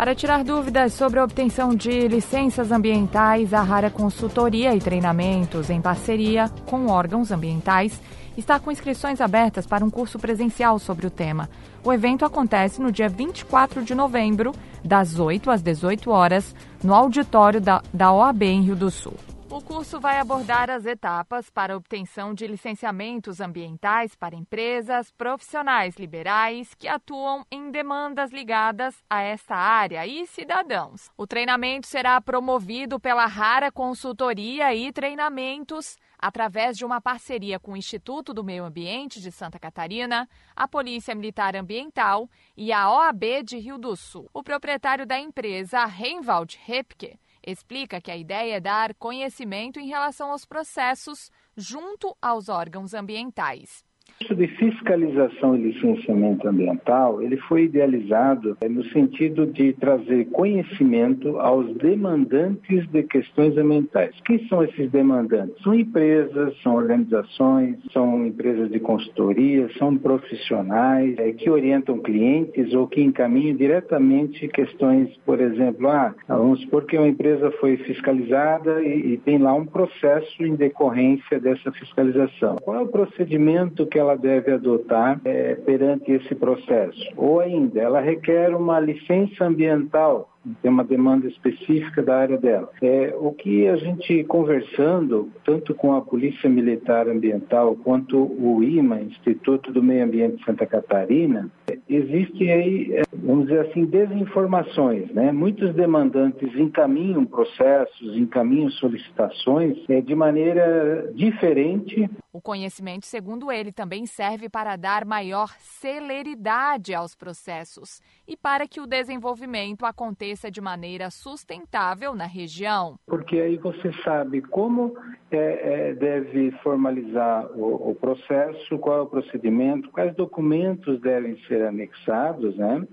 Para 0.00 0.14
tirar 0.14 0.42
dúvidas 0.42 0.94
sobre 0.94 1.20
a 1.20 1.24
obtenção 1.24 1.74
de 1.74 2.08
licenças 2.08 2.72
ambientais, 2.72 3.52
a 3.52 3.60
Rara 3.60 3.90
Consultoria 3.90 4.74
e 4.74 4.78
Treinamentos, 4.78 5.68
em 5.68 5.78
parceria 5.78 6.48
com 6.64 6.86
órgãos 6.86 7.30
ambientais, 7.30 8.00
está 8.34 8.58
com 8.58 8.72
inscrições 8.72 9.20
abertas 9.20 9.66
para 9.66 9.84
um 9.84 9.90
curso 9.90 10.18
presencial 10.18 10.78
sobre 10.78 11.06
o 11.06 11.10
tema. 11.10 11.50
O 11.84 11.92
evento 11.92 12.24
acontece 12.24 12.80
no 12.80 12.90
dia 12.90 13.10
24 13.10 13.84
de 13.84 13.94
novembro, 13.94 14.54
das 14.82 15.18
8 15.18 15.50
às 15.50 15.60
18 15.60 16.10
horas, 16.10 16.56
no 16.82 16.94
auditório 16.94 17.60
da, 17.60 17.82
da 17.92 18.10
OAB 18.10 18.42
em 18.44 18.62
Rio 18.62 18.76
do 18.76 18.90
Sul. 18.90 19.12
O 19.52 19.60
curso 19.60 19.98
vai 19.98 20.20
abordar 20.20 20.70
as 20.70 20.86
etapas 20.86 21.50
para 21.50 21.76
obtenção 21.76 22.32
de 22.32 22.46
licenciamentos 22.46 23.40
ambientais 23.40 24.14
para 24.14 24.36
empresas, 24.36 25.10
profissionais 25.10 25.96
liberais 25.96 26.72
que 26.72 26.86
atuam 26.86 27.44
em 27.50 27.68
demandas 27.72 28.30
ligadas 28.30 29.02
a 29.10 29.22
essa 29.22 29.56
área 29.56 30.06
e 30.06 30.24
cidadãos. 30.24 31.10
O 31.16 31.26
treinamento 31.26 31.88
será 31.88 32.20
promovido 32.20 33.00
pela 33.00 33.26
Rara 33.26 33.72
Consultoria 33.72 34.72
e 34.72 34.92
Treinamentos 34.92 35.98
através 36.16 36.78
de 36.78 36.84
uma 36.84 37.00
parceria 37.00 37.58
com 37.58 37.72
o 37.72 37.76
Instituto 37.76 38.32
do 38.32 38.44
Meio 38.44 38.64
Ambiente 38.64 39.20
de 39.20 39.32
Santa 39.32 39.58
Catarina, 39.58 40.28
a 40.54 40.68
Polícia 40.68 41.12
Militar 41.12 41.56
Ambiental 41.56 42.30
e 42.56 42.72
a 42.72 42.88
OAB 42.88 43.42
de 43.42 43.58
Rio 43.58 43.78
do 43.78 43.96
Sul. 43.96 44.30
O 44.32 44.44
proprietário 44.44 45.04
da 45.04 45.18
empresa, 45.18 45.84
Reinwald 45.86 46.56
Repke, 46.64 47.18
explica 47.46 48.00
que 48.00 48.10
a 48.10 48.16
ideia 48.16 48.56
é 48.56 48.60
dar 48.60 48.94
conhecimento 48.94 49.78
em 49.78 49.86
relação 49.88 50.30
aos 50.30 50.44
processos 50.44 51.30
junto 51.56 52.16
aos 52.20 52.48
órgãos 52.48 52.94
ambientais. 52.94 53.84
O 54.28 54.34
de 54.34 54.46
fiscalização 54.46 55.56
e 55.56 55.72
licenciamento 55.72 56.46
ambiental, 56.46 57.22
ele 57.22 57.38
foi 57.38 57.64
idealizado 57.64 58.56
é, 58.60 58.68
no 58.68 58.84
sentido 58.90 59.46
de 59.46 59.72
trazer 59.72 60.26
conhecimento 60.26 61.38
aos 61.38 61.74
demandantes 61.78 62.86
de 62.90 63.02
questões 63.02 63.56
ambientais. 63.56 64.14
Quem 64.24 64.46
são 64.46 64.62
esses 64.62 64.90
demandantes? 64.90 65.60
São 65.62 65.74
empresas, 65.74 66.54
são 66.62 66.76
organizações, 66.76 67.78
são 67.92 68.26
empresas 68.26 68.70
de 68.70 68.78
consultoria, 68.78 69.68
são 69.78 69.96
profissionais 69.96 71.18
é, 71.18 71.32
que 71.32 71.50
orientam 71.50 71.98
clientes 71.98 72.72
ou 72.74 72.86
que 72.86 73.00
encaminham 73.00 73.56
diretamente 73.56 74.46
questões, 74.48 75.08
por 75.24 75.40
exemplo, 75.40 75.88
ah, 75.88 76.14
vamos 76.28 76.60
supor 76.60 76.84
que 76.84 76.96
uma 76.96 77.08
empresa 77.08 77.50
foi 77.52 77.78
fiscalizada 77.78 78.82
e, 78.82 79.14
e 79.14 79.16
tem 79.16 79.38
lá 79.38 79.54
um 79.54 79.66
processo 79.66 80.44
em 80.44 80.54
decorrência 80.54 81.40
dessa 81.40 81.72
fiscalização. 81.72 82.56
Qual 82.56 82.76
é 82.76 82.80
o 82.80 82.88
procedimento 82.88 83.86
que 83.86 83.98
ela 83.98 84.09
ela 84.10 84.16
deve 84.16 84.52
adotar 84.52 85.20
é, 85.24 85.54
perante 85.54 86.10
esse 86.10 86.34
processo. 86.34 87.00
Ou 87.16 87.40
ainda, 87.40 87.80
ela 87.80 88.00
requer 88.00 88.54
uma 88.54 88.80
licença 88.80 89.44
ambiental 89.44 90.28
tem 90.62 90.70
uma 90.70 90.84
demanda 90.84 91.26
específica 91.28 92.02
da 92.02 92.16
área 92.16 92.38
dela. 92.38 92.70
É, 92.82 93.14
o 93.18 93.32
que 93.32 93.68
a 93.68 93.76
gente 93.76 94.24
conversando, 94.24 95.30
tanto 95.44 95.74
com 95.74 95.94
a 95.94 96.00
Polícia 96.00 96.48
Militar 96.48 97.08
Ambiental 97.08 97.76
quanto 97.76 98.16
o 98.18 98.62
IMA, 98.62 99.02
Instituto 99.02 99.72
do 99.72 99.82
Meio 99.82 100.04
Ambiente 100.04 100.36
de 100.36 100.44
Santa 100.44 100.66
Catarina, 100.66 101.50
existe 101.88 102.50
aí, 102.50 102.92
é, 102.94 103.02
vamos 103.12 103.46
dizer 103.46 103.66
assim, 103.66 103.84
desinformações. 103.84 105.10
Né? 105.12 105.30
Muitos 105.30 105.74
demandantes 105.74 106.54
encaminham 106.56 107.24
processos, 107.24 108.16
encaminham 108.16 108.70
solicitações 108.70 109.78
é, 109.88 110.00
de 110.00 110.14
maneira 110.14 111.10
diferente. 111.14 112.08
O 112.32 112.40
conhecimento, 112.40 113.06
segundo 113.06 113.50
ele, 113.52 113.72
também 113.72 114.06
serve 114.06 114.48
para 114.48 114.76
dar 114.76 115.04
maior 115.04 115.50
celeridade 115.58 116.94
aos 116.94 117.14
processos 117.14 118.00
e 118.26 118.36
para 118.36 118.66
que 118.66 118.80
o 118.80 118.86
desenvolvimento 118.86 119.84
aconteça 119.84 120.29
aconteça 120.30 120.50
de 120.50 120.60
maneira 120.60 121.10
sustentável 121.10 122.14
na 122.14 122.26
região. 122.26 122.96
Porque 123.06 123.38
aí 123.38 123.56
você 123.56 123.92
sabe 124.04 124.40
como 124.40 124.96
é, 125.30 125.90
é, 125.90 125.94
deve 125.94 126.52
formalizar 126.62 127.46
o, 127.52 127.90
o, 127.90 127.94
processo, 127.94 128.78
qual 128.78 128.98
é 128.98 129.00
o 129.02 129.06
procedimento, 129.06 129.90
quais 129.90 130.14
documentos 130.14 131.00
devem 131.00 131.36
ser 131.46 131.62
anexados, 131.62 132.56
né? 132.56 132.86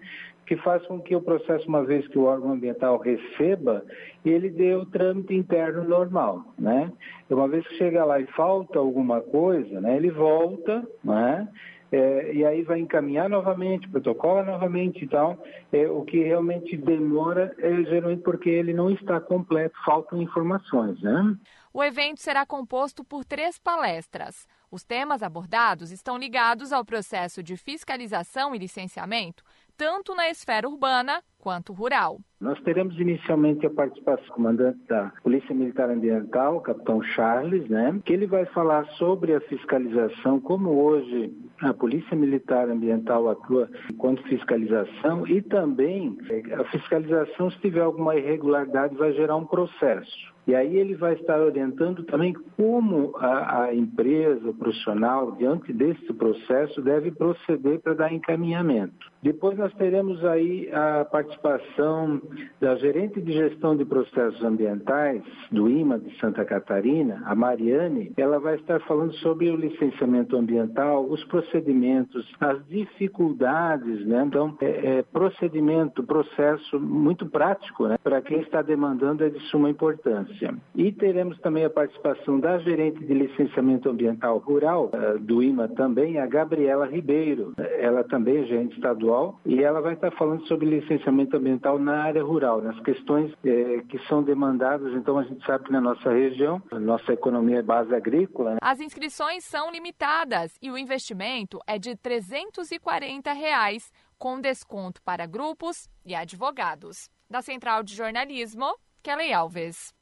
que 0.45 0.56
faz 0.58 0.86
com 0.88 1.02
que 1.02 1.13
o 1.13 1.21
processo, 1.21 1.67
uma 1.67 1.84
vez 1.84 2.08
que 2.08 2.17
o 2.17 2.23
órgão 2.23 2.54
ambiental 2.54 2.97
receba, 2.97 3.84
ele 4.23 4.50
dê 4.50 4.73
o 4.76 4.86
trâmite 4.86 5.36
interno 5.36 5.84
normal, 5.84 6.41
né? 6.58 6.89
Uma 7.30 7.50
vez 7.50 7.67
que 7.67 7.76
chega 7.76 8.06
lá 8.06 8.17
e 8.17 8.26
falta 8.28 8.80
alguma 8.80 9.19
coisa, 9.19 9.82
né, 9.82 9.97
ele 9.97 10.10
volta, 10.10 10.88
né? 11.04 11.50
É, 11.91 12.34
e 12.34 12.45
aí 12.45 12.63
vai 12.63 12.80
encaminhar 12.80 13.30
novamente, 13.30 13.88
protocola 13.88 14.43
novamente 14.43 15.06
e 15.06 15.08
tal. 15.08 15.41
É, 15.71 15.88
o 15.88 16.04
que 16.04 16.21
realmente 16.21 16.76
demora 16.76 17.56
é 17.60 17.84
geralmente 17.84 18.23
porque 18.23 18.50
ele 18.50 18.73
não 18.73 18.89
está 18.89 19.19
completo, 19.19 19.76
faltam 19.86 20.21
informações, 20.21 21.02
né? 21.02 21.38
O 21.73 21.84
evento 21.84 22.21
será 22.21 22.45
composto 22.45 23.04
por 23.04 23.23
três 23.23 23.60
palestras. 23.60 24.47
Os 24.71 24.84
temas 24.84 25.21
abordados 25.21 25.91
estão 25.91 26.17
ligados 26.17 26.73
ao 26.73 26.84
processo 26.84 27.43
de 27.43 27.56
fiscalização 27.56 28.56
e 28.56 28.58
licenciamento, 28.58 29.43
tanto 29.78 30.16
na 30.16 30.30
esfera 30.30 30.68
urbana 30.68 31.22
quanto 31.40 31.72
rural. 31.72 32.20
Nós 32.42 32.60
teremos 32.62 33.00
inicialmente 33.00 33.66
a 33.66 33.70
participação 33.70 34.26
do 34.26 34.34
comandante 34.34 34.80
da 34.88 35.12
Polícia 35.24 35.56
Militar 35.56 35.90
Ambiental, 35.90 36.60
capitão 36.62 37.02
Charles, 37.02 37.68
né, 37.70 38.00
que 38.04 38.12
ele 38.12 38.28
vai 38.28 38.46
falar 38.48 38.86
sobre 38.98 39.34
a 39.34 39.42
fiscalização, 39.42 40.40
como 40.40 40.72
hoje 40.72 41.34
a 41.62 41.74
Polícia 41.74 42.16
Militar 42.16 42.70
Ambiental 42.70 43.30
atua 43.30 43.70
enquanto 43.90 44.22
fiscalização 44.24 45.26
e 45.26 45.42
também 45.42 46.18
eh, 46.30 46.54
a 46.54 46.63
fiscalização, 46.66 47.50
se 47.50 47.58
tiver 47.60 47.82
alguma 47.82 48.16
irregularidade, 48.16 48.96
vai 48.96 49.13
gerar 49.13 49.36
um 49.36 49.46
processo. 49.46 50.37
E 50.48 50.56
aí 50.56 50.78
ele 50.78 50.96
vai 50.96 51.14
estar 51.14 51.40
orientando 51.42 52.04
também 52.06 52.34
como 52.56 53.14
a, 53.18 53.64
a 53.64 53.76
empresa, 53.76 54.50
o 54.50 54.54
profissional, 54.54 55.34
diante 55.34 55.74
desse 55.74 56.14
processo, 56.14 56.82
deve 56.82 57.12
proceder 57.12 57.80
para 57.80 57.94
dar 57.94 58.14
encaminhamento. 58.14 59.12
Depois 59.22 59.58
nós 59.58 59.74
teremos 59.74 60.24
aí 60.24 60.70
a 60.72 61.04
participação 61.04 62.22
da 62.62 62.76
gerente 62.76 63.20
de 63.20 63.34
gestão 63.34 63.76
de 63.76 63.84
processos 63.84 64.42
ambientais 64.42 65.22
do 65.52 65.70
IMA 65.70 66.00
de 66.00 66.18
Santa 66.20 66.46
Catarina, 66.46 67.22
a 67.26 67.36
Mariane. 67.36 68.14
Ela 68.16 68.40
vai 68.40 68.56
estar 68.56 68.80
falando 68.82 69.14
sobre 69.16 69.50
o 69.50 69.56
licenciamento 69.58 70.38
ambiental, 70.38 71.06
os 71.10 71.24
procedimentos, 71.26 72.26
as 72.40 72.66
dificuldades, 72.68 74.06
né? 74.06 74.24
Então, 74.26 74.56
é, 74.62 75.00
é 75.00 75.04
procedimento, 75.04 76.04
processo 76.04 76.80
muito 76.80 77.26
prático, 77.26 77.88
né? 77.88 77.98
Para 78.02 78.22
quem 78.22 78.40
está 78.40 78.62
demandando 78.62 79.26
é 79.26 79.30
de 79.30 79.40
suma 79.50 79.70
importância. 79.70 80.37
E 80.76 80.91
teremos 80.91 81.38
também 81.39 81.65
a 81.65 81.69
participação 81.69 82.39
da 82.39 82.58
gerente 82.60 83.00
de 83.06 83.13
licenciamento 83.13 83.89
ambiental 83.89 84.38
rural 84.38 84.91
uh, 84.93 85.19
do 85.19 85.41
IMA 85.41 85.67
também, 85.69 86.19
a 86.19 86.26
Gabriela 86.26 86.86
Ribeiro. 86.86 87.54
Ela 87.58 88.04
também 88.04 88.38
é 88.38 88.45
gerente 88.45 88.76
estadual 88.76 89.39
e 89.45 89.63
ela 89.63 89.82
vai 89.82 89.93
estar 89.93 90.12
falando 90.12 90.45
sobre 90.47 90.65
licenciamento 90.65 91.36
ambiental 91.36 91.80
na 91.80 92.04
área 92.04 92.23
rural, 92.23 92.62
nas 92.62 92.80
questões 92.82 93.34
é, 93.43 93.82
que 93.89 93.97
são 94.08 94.23
demandadas. 94.23 94.93
Então, 94.93 95.17
a 95.17 95.23
gente 95.23 95.45
sabe 95.45 95.65
que 95.65 95.71
na 95.71 95.82
nossa 95.82 96.12
região, 96.12 96.62
a 96.71 96.80
nossa 96.80 97.13
economia 97.13 97.60
é 97.60 97.63
base 97.63 97.93
agrícola. 97.93 98.52
Né? 98.52 98.58
As 98.62 98.80
inscrições 98.80 99.43
são 99.43 99.71
limitadas 99.71 100.58
e 100.62 100.69
o 100.69 100.78
investimento 100.78 101.60
é 101.65 101.78
de 101.78 101.95
340 101.95 103.32
reais, 103.34 103.91
com 104.17 104.39
desconto 104.39 105.02
para 105.04 105.26
grupos 105.26 105.89
e 106.06 106.15
advogados. 106.15 107.10
Da 107.30 107.41
Central 107.41 107.84
de 107.84 107.93
Jornalismo, 107.93 108.73
Kelly 109.04 109.34
Alves. 109.34 109.97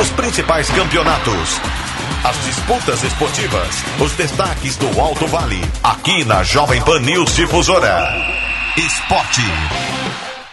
Os 0.00 0.10
principais 0.10 0.70
campeonatos. 0.70 1.60
As 2.24 2.44
disputas 2.44 3.02
esportivas. 3.02 3.84
Os 4.00 4.12
destaques 4.12 4.76
do 4.76 5.00
Alto 5.00 5.26
Vale. 5.26 5.60
Aqui 5.82 6.24
na 6.24 6.42
Jovem 6.42 6.82
Pan 6.82 7.00
News 7.00 7.34
Difusora. 7.36 8.14
Esporte. 8.76 9.42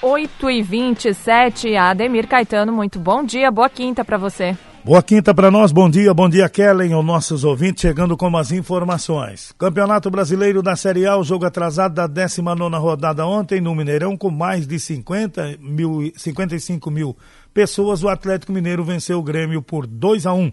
8 0.01 0.49
e 0.49 0.61
27 0.61 1.75
Ademir 1.75 2.27
Caetano, 2.27 2.71
muito 2.71 2.99
bom 2.99 3.23
dia, 3.23 3.51
boa 3.51 3.69
quinta 3.69 4.03
para 4.05 4.17
você. 4.17 4.57
Boa 4.81 5.03
quinta 5.03 5.33
para 5.33 5.51
nós, 5.51 5.73
bom 5.73 5.89
dia, 5.89 6.13
bom 6.13 6.29
dia 6.29 6.47
Kellen, 6.47 6.95
os 6.95 7.05
nossos 7.05 7.43
ouvintes, 7.43 7.81
chegando 7.81 8.15
com 8.15 8.35
as 8.37 8.51
informações. 8.51 9.53
Campeonato 9.57 10.09
Brasileiro 10.09 10.63
da 10.63 10.73
Série 10.75 11.05
A, 11.05 11.17
o 11.17 11.23
jogo 11.23 11.45
atrasado 11.45 11.93
da 11.93 12.07
19 12.07 12.77
rodada 12.77 13.25
ontem 13.25 13.59
no 13.59 13.75
Mineirão, 13.75 14.15
com 14.15 14.31
mais 14.31 14.65
de 14.65 14.79
50 14.79 15.57
mil, 15.59 16.11
55 16.15 16.89
mil 16.89 17.15
pessoas, 17.53 18.03
o 18.03 18.09
Atlético 18.09 18.51
Mineiro 18.51 18.83
venceu 18.83 19.19
o 19.19 19.23
Grêmio 19.23 19.61
por 19.61 19.85
2 19.85 20.25
a 20.25 20.33
1 20.33 20.51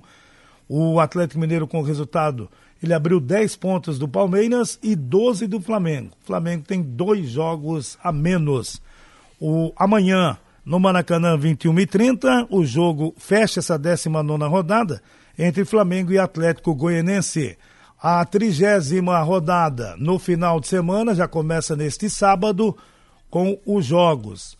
O 0.68 1.00
Atlético 1.00 1.40
Mineiro 1.40 1.66
com 1.66 1.80
o 1.80 1.84
resultado 1.84 2.48
ele 2.82 2.92
abriu 2.92 3.18
10 3.18 3.56
pontos 3.56 3.98
do 3.98 4.06
Palmeiras 4.06 4.78
e 4.82 4.94
12 4.94 5.46
do 5.46 5.60
Flamengo. 5.60 6.12
O 6.22 6.26
Flamengo 6.26 6.64
tem 6.64 6.82
dois 6.82 7.28
jogos 7.28 7.98
a 8.02 8.12
menos. 8.12 8.80
O, 9.40 9.72
amanhã, 9.76 10.38
no 10.64 10.78
Maracanã, 10.78 11.36
21 11.36 11.80
e 11.80 11.86
30 11.86 12.46
o 12.50 12.64
jogo 12.64 13.14
fecha 13.16 13.60
essa 13.60 13.78
19 13.78 14.44
rodada 14.44 15.02
entre 15.38 15.64
Flamengo 15.64 16.12
e 16.12 16.18
Atlético 16.18 16.74
Goianense. 16.74 17.56
A 18.00 18.24
trigésima 18.24 19.18
rodada 19.20 19.96
no 19.98 20.18
final 20.18 20.60
de 20.60 20.68
semana 20.68 21.14
já 21.14 21.26
começa 21.26 21.74
neste 21.74 22.10
sábado 22.10 22.76
com 23.30 23.58
os 23.64 23.86
jogos. 23.86 24.56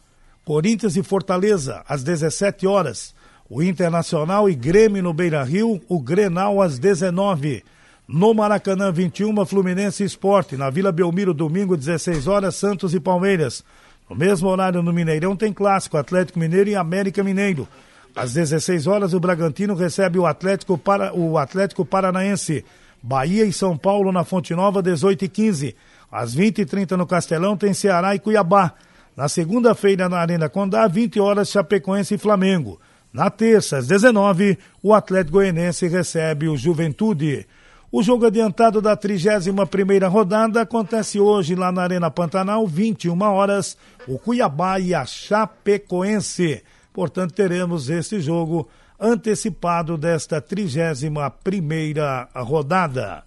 Corinthians 0.47 0.95
e 0.95 1.03
Fortaleza, 1.03 1.83
às 1.89 2.05
17 2.05 2.69
horas. 2.69 3.13
O 3.51 3.65
Internacional 3.65 4.49
e 4.49 4.55
Grêmio 4.55 5.03
no 5.03 5.13
Beira 5.13 5.43
Rio, 5.43 5.81
o 5.89 6.01
Grenal 6.01 6.63
às 6.63 6.79
19 6.79 7.65
no 8.07 8.33
Maracanã, 8.33 8.93
21, 8.93 9.45
Fluminense 9.45 10.05
Esporte. 10.05 10.57
Na 10.57 10.71
Vila 10.71 10.93
Belmiro, 10.93 11.35
domingo, 11.35 11.77
16 11.77 12.29
horas, 12.29 12.55
Santos 12.55 12.95
e 12.95 13.01
Palmeiras. 13.01 13.65
No 14.09 14.15
mesmo 14.15 14.49
horário, 14.49 14.85
no 14.85 14.93
Mineirão, 14.93 15.35
tem 15.35 15.53
clássico, 15.53 15.97
Atlético 15.97 16.39
Mineiro 16.39 16.71
e 16.71 16.77
América 16.77 17.25
Mineiro. 17.25 17.67
Às 18.15 18.33
16 18.33 18.87
horas, 18.87 19.15
o 19.15 19.19
Bragantino 19.19 19.75
recebe 19.75 20.17
o 20.17 20.27
Atlético, 20.27 20.79
para, 20.79 21.13
o 21.13 21.37
Atlético 21.39 21.85
Paranaense. 21.85 22.65
Bahia 23.03 23.45
e 23.45 23.53
São 23.53 23.77
Paulo 23.77 24.13
na 24.13 24.23
Fonte 24.23 24.55
Nova, 24.55 24.81
18 24.81 25.25
e 25.25 25.29
15. 25.29 25.77
Às 26.09 26.33
20 26.33 26.61
e 26.61 26.65
30 26.65 26.97
no 26.97 27.05
Castelão, 27.05 27.57
tem 27.57 27.75
Ceará 27.75 28.15
e 28.15 28.21
Cuiabá. 28.21 28.75
Na 29.17 29.29
segunda-feira, 29.29 30.11
na 30.11 30.19
Arena 30.19 30.49
Condá, 30.49 30.87
20 30.87 31.19
horas, 31.21 31.49
Chapecoense 31.49 32.15
e 32.15 32.19
Flamengo. 32.19 32.79
Na 33.11 33.31
terça, 33.31 33.79
às 33.79 33.87
19, 33.87 34.59
o 34.83 34.93
Atlético 34.93 35.39
Goianense 35.39 35.89
recebe 35.89 36.49
o 36.49 36.57
Juventude. 36.57 37.47
O 37.91 38.03
jogo 38.03 38.27
adiantado 38.27 38.83
da 38.83 38.95
31ª 38.95 40.07
rodada 40.07 40.61
acontece 40.61 41.19
hoje 41.19 41.55
lá 41.55 41.73
na 41.73 41.83
Arena 41.83 42.11
Pantanal, 42.11 42.67
21 42.67 43.19
horas, 43.23 43.79
o 44.07 44.19
Cuiabá 44.19 44.79
e 44.79 44.95
a 44.95 45.07
Chapecoense. 45.07 46.63
Portanto, 46.93 47.33
teremos 47.33 47.89
esse 47.89 48.21
jogo 48.21 48.69
antecipado 49.01 49.97
desta 49.97 50.43
31ª 50.43 52.29
rodada. 52.35 53.26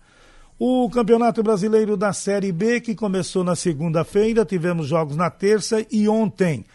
O 0.62 0.90
Campeonato 0.90 1.42
Brasileiro 1.42 1.96
da 1.96 2.12
Série 2.12 2.52
B, 2.52 2.82
que 2.82 2.94
começou 2.94 3.46
na 3.46 3.56
segunda-feira, 3.56 4.44
tivemos 4.44 4.88
jogos 4.88 5.16
na 5.16 5.30
terça 5.30 5.86
e 5.90 6.10
ontem. 6.10 6.66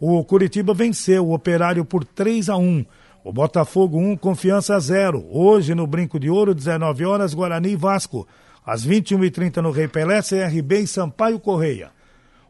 O 0.00 0.24
Curitiba 0.24 0.74
venceu 0.74 1.24
o 1.24 1.34
Operário 1.34 1.84
por 1.84 2.04
3 2.04 2.48
a 2.48 2.56
1. 2.56 2.84
O 3.22 3.32
Botafogo 3.32 3.96
1, 3.96 4.16
Confiança 4.16 4.76
0. 4.80 5.24
Hoje 5.30 5.72
no 5.72 5.86
Brinco 5.86 6.18
de 6.18 6.28
Ouro, 6.28 6.52
19 6.52 7.04
horas, 7.04 7.32
Guarani 7.32 7.70
e 7.70 7.76
Vasco. 7.76 8.26
Às 8.66 8.84
21h30 8.84 9.58
no 9.58 9.70
Rei 9.70 9.86
Pelé, 9.86 10.20
CRB 10.20 10.80
e 10.80 10.86
Sampaio 10.88 11.38
Correia. 11.38 11.92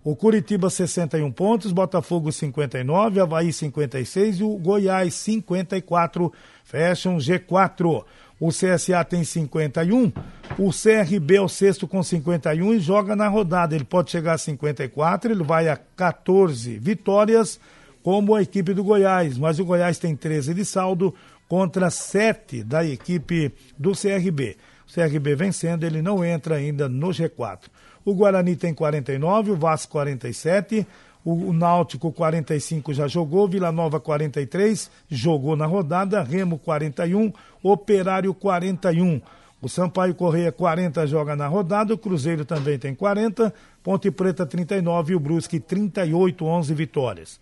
O 0.03 0.17
Curitiba 0.17 0.71
61 0.71 1.31
pontos, 1.33 1.71
Botafogo 1.71 2.33
59, 2.33 3.21
Havaí 3.21 3.53
56 3.53 4.41
e 4.41 4.43
o 4.43 4.57
Goiás 4.57 5.13
54 5.13 6.33
fecham 6.65 7.19
G4. 7.19 8.05
O 8.41 8.51
CSA 8.51 9.05
tem 9.05 9.25
51, 9.25 10.13
o 10.59 10.71
CRB 10.71 11.37
é 11.37 11.41
o 11.41 11.49
sexto 11.49 11.89
com 11.89 12.03
51 12.03 12.75
e 12.75 12.79
joga 12.79 13.17
na 13.17 13.27
rodada. 13.27 13.75
Ele 13.75 13.85
pode 13.85 14.11
chegar 14.11 14.35
a 14.35 14.39
54, 14.39 15.33
ele 15.33 15.43
vai 15.43 15.69
a 15.69 15.77
14 15.77 16.79
vitórias 16.79 17.59
como 18.03 18.35
a 18.35 18.43
equipe 18.43 18.73
do 18.73 18.85
Goiás, 18.85 19.37
mas 19.37 19.59
o 19.59 19.65
Goiás 19.65 19.99
tem 19.99 20.15
13 20.15 20.55
de 20.55 20.65
saldo 20.65 21.15
contra 21.49 21.91
7 21.91 22.63
da 22.63 22.85
equipe 22.85 23.53
do 23.77 23.93
CRB. 23.93 24.57
O 24.89 24.93
CRB 24.93 25.35
vencendo, 25.35 25.85
ele 25.85 26.01
não 26.01 26.25
entra 26.25 26.57
ainda 26.57 26.89
no 26.89 27.09
G4. 27.09 27.65
O 28.05 28.15
Guarani 28.15 28.57
tem 28.57 28.73
49, 28.73 29.51
o 29.51 29.57
Vasco 29.57 29.93
47, 29.93 30.87
o 31.31 31.53
Náutico 31.53 32.11
45 32.11 32.95
já 32.95 33.07
jogou, 33.07 33.47
Vila 33.47 33.71
Nova 33.71 34.01
43 34.01 34.91
jogou 35.11 35.57
na 35.57 35.67
rodada, 35.67 36.23
Remo 36.23 36.59
41, 36.59 37.31
Operário 37.63 38.33
41. 38.33 39.21
O 39.61 39.69
Sampaio 39.69 40.15
Correia 40.15 40.51
40 40.51 41.07
joga 41.07 41.37
na 41.37 41.47
rodada, 41.47 41.93
o 41.93 41.99
Cruzeiro 41.99 42.45
também 42.45 42.79
tem 42.79 42.95
40, 42.95 43.53
Ponte 43.83 44.11
Preta 44.11 44.47
39 44.47 45.13
e 45.13 45.17
o 45.17 45.21
Brusque 45.21 45.61
38, 45.61 46.47
11 46.47 46.75
vitórias. 46.75 47.41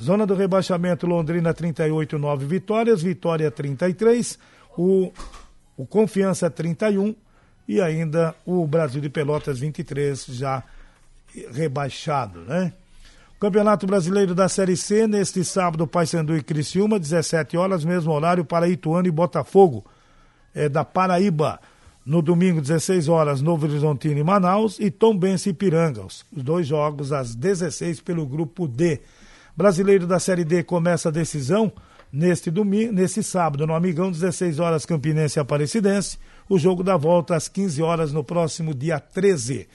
Zona 0.00 0.24
do 0.26 0.34
rebaixamento, 0.34 1.06
Londrina 1.06 1.52
38, 1.52 2.18
9 2.18 2.46
vitórias, 2.46 3.02
Vitória 3.02 3.50
33, 3.50 4.38
o, 4.78 5.12
o 5.76 5.84
Confiança 5.84 6.48
31 6.48 7.14
e 7.68 7.80
ainda 7.82 8.34
o 8.46 8.66
Brasil 8.66 9.00
de 9.00 9.10
Pelotas 9.10 9.58
23 9.58 10.26
já 10.26 10.62
rebaixado, 11.52 12.40
né? 12.42 12.72
Campeonato 13.38 13.86
Brasileiro 13.86 14.34
da 14.34 14.48
Série 14.48 14.76
C, 14.76 15.06
neste 15.06 15.44
sábado, 15.44 15.86
Paysandu 15.86 16.36
e 16.36 16.42
Criciúma, 16.42 16.98
17 16.98 17.56
horas, 17.56 17.84
mesmo 17.84 18.12
horário 18.12 18.44
para 18.44 18.68
Ituano 18.68 19.06
e 19.06 19.10
Botafogo, 19.10 19.84
é, 20.54 20.68
da 20.68 20.84
Paraíba. 20.84 21.60
No 22.04 22.22
domingo, 22.22 22.60
16 22.60 23.08
horas, 23.08 23.42
Novo 23.42 23.66
Horizontino 23.66 24.18
e 24.18 24.24
Manaus 24.24 24.78
e 24.78 24.90
Tombense 24.90 25.50
e 25.50 25.52
Piranga. 25.52 26.04
Os 26.04 26.24
dois 26.32 26.66
jogos 26.66 27.12
às 27.12 27.34
16 27.34 28.00
pelo 28.00 28.24
grupo 28.24 28.66
D. 28.66 29.00
Brasileiro 29.56 30.06
da 30.06 30.18
Série 30.18 30.44
D 30.44 30.62
começa 30.62 31.08
a 31.08 31.12
decisão 31.12 31.72
Neste 32.12 32.50
domingo, 32.50 32.92
nesse 32.92 33.22
sábado, 33.22 33.66
no 33.66 33.74
Amigão, 33.74 34.10
16 34.10 34.58
horas 34.58 34.86
Campinense 34.86 35.38
e 35.38 35.40
Aparecidense. 35.40 36.18
O 36.48 36.58
jogo 36.58 36.82
da 36.82 36.96
volta 36.96 37.34
às 37.34 37.48
15 37.48 37.82
horas 37.82 38.12
no 38.12 38.22
próximo 38.22 38.72
dia 38.72 39.00
13. 39.00 39.68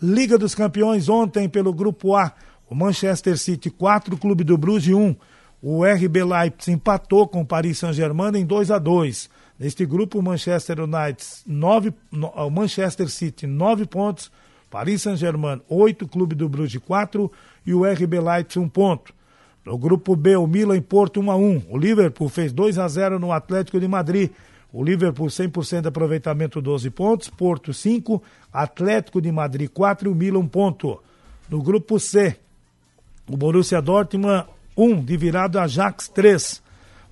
Liga 0.00 0.38
dos 0.38 0.54
Campeões 0.54 1.08
ontem 1.08 1.48
pelo 1.48 1.72
grupo 1.72 2.16
A. 2.16 2.32
O 2.72 2.74
Manchester 2.74 3.36
City 3.36 3.68
4, 3.68 4.16
Clube 4.16 4.42
do 4.44 4.56
Bruges 4.56 4.94
1. 4.94 5.14
O 5.60 5.84
RB 5.84 6.24
Leipzig 6.24 6.72
empatou 6.72 7.28
com 7.28 7.42
o 7.42 7.44
Paris 7.44 7.76
Saint-Germain 7.76 8.34
em 8.34 8.46
2 8.46 8.70
a 8.70 8.78
2. 8.78 9.28
Neste 9.58 9.84
grupo, 9.84 10.18
o 10.18 10.22
Manchester 10.22 10.80
United 10.80 11.22
9, 11.46 11.92
o 12.10 12.48
Manchester 12.48 13.10
City 13.10 13.46
9 13.46 13.84
pontos, 13.84 14.32
Paris 14.70 15.02
Saint-Germain 15.02 15.60
8, 15.68 16.08
Clube 16.08 16.34
do 16.34 16.48
Bruges 16.48 16.80
4 16.82 17.30
e 17.66 17.74
o 17.74 17.84
RB 17.84 18.18
Leipzig 18.18 18.58
1 18.58 18.68
ponto. 18.70 19.12
No 19.66 19.76
grupo 19.76 20.16
B, 20.16 20.34
o 20.36 20.46
Milan 20.46 20.78
em 20.78 20.80
Porto 20.80 21.20
1 21.20 21.30
a 21.30 21.36
1. 21.36 21.64
O 21.68 21.76
Liverpool 21.76 22.30
fez 22.30 22.54
2 22.54 22.78
a 22.78 22.88
0 22.88 23.18
no 23.18 23.32
Atlético 23.32 23.78
de 23.78 23.86
Madrid. 23.86 24.30
O 24.72 24.82
Liverpool 24.82 25.26
100% 25.26 25.82
de 25.82 25.88
aproveitamento 25.88 26.62
12 26.62 26.88
pontos, 26.88 27.28
Porto 27.28 27.74
5, 27.74 28.22
Atlético 28.50 29.20
de 29.20 29.30
Madrid 29.30 29.68
4 29.68 30.08
e 30.08 30.10
o 30.10 30.14
Milan 30.14 30.38
1 30.38 30.48
ponto. 30.48 31.02
No 31.50 31.62
grupo 31.62 32.00
C, 32.00 32.38
o 33.28 33.36
Borussia 33.36 33.80
Dortmund 33.80 34.46
1 34.76 35.04
de 35.04 35.16
virada 35.16 35.62
Ajax 35.62 36.08
3. 36.08 36.62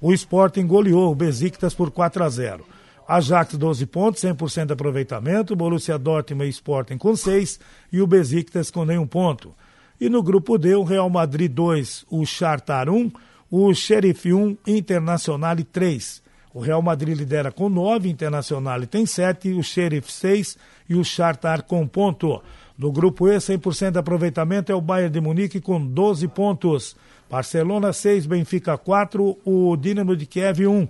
O 0.00 0.12
Sporting 0.12 0.66
goleou 0.66 1.10
o 1.10 1.14
Besiktas 1.14 1.74
por 1.74 1.90
4 1.90 2.24
a 2.24 2.28
0. 2.28 2.64
Ajax 3.06 3.56
12 3.56 3.86
pontos, 3.86 4.22
100% 4.22 4.66
de 4.66 4.72
aproveitamento, 4.72 5.56
Borussia 5.56 5.98
Dortmund 5.98 6.46
e 6.46 6.50
Sporting 6.50 6.96
com 6.96 7.16
6 7.16 7.58
e 7.92 8.00
o 8.00 8.06
Besiktas 8.06 8.70
com 8.70 8.84
nenhum 8.84 9.06
ponto. 9.06 9.54
E 10.00 10.08
no 10.08 10.22
grupo 10.22 10.56
D, 10.56 10.74
o 10.74 10.84
Real 10.84 11.10
Madrid 11.10 11.50
2, 11.50 12.06
o 12.08 12.24
Chartar 12.24 12.88
1, 12.88 13.10
o 13.50 13.74
Sheriff 13.74 14.32
1, 14.32 14.56
Internacional 14.66 15.56
3. 15.56 16.22
O 16.54 16.60
Real 16.60 16.80
Madrid 16.80 17.16
lidera 17.16 17.52
com 17.52 17.68
9, 17.68 18.08
Internacional 18.08 18.86
tem 18.86 19.04
7, 19.04 19.52
o 19.52 19.62
Sheriff 19.62 20.10
6 20.10 20.56
e 20.88 20.94
o 20.94 21.04
Chartar 21.04 21.62
com 21.62 21.86
ponto. 21.86 22.42
No 22.80 22.90
grupo 22.90 23.28
E, 23.28 23.36
100% 23.36 23.90
de 23.90 23.98
aproveitamento 23.98 24.72
é 24.72 24.74
o 24.74 24.80
Bayern 24.80 25.12
de 25.12 25.20
Munique 25.20 25.60
com 25.60 25.78
12 25.86 26.26
pontos. 26.28 26.96
Barcelona 27.28 27.92
6, 27.92 28.24
Benfica 28.24 28.78
4, 28.78 29.36
o 29.44 29.76
Dinamo 29.76 30.16
de 30.16 30.24
Kiev 30.24 30.66
1. 30.66 30.88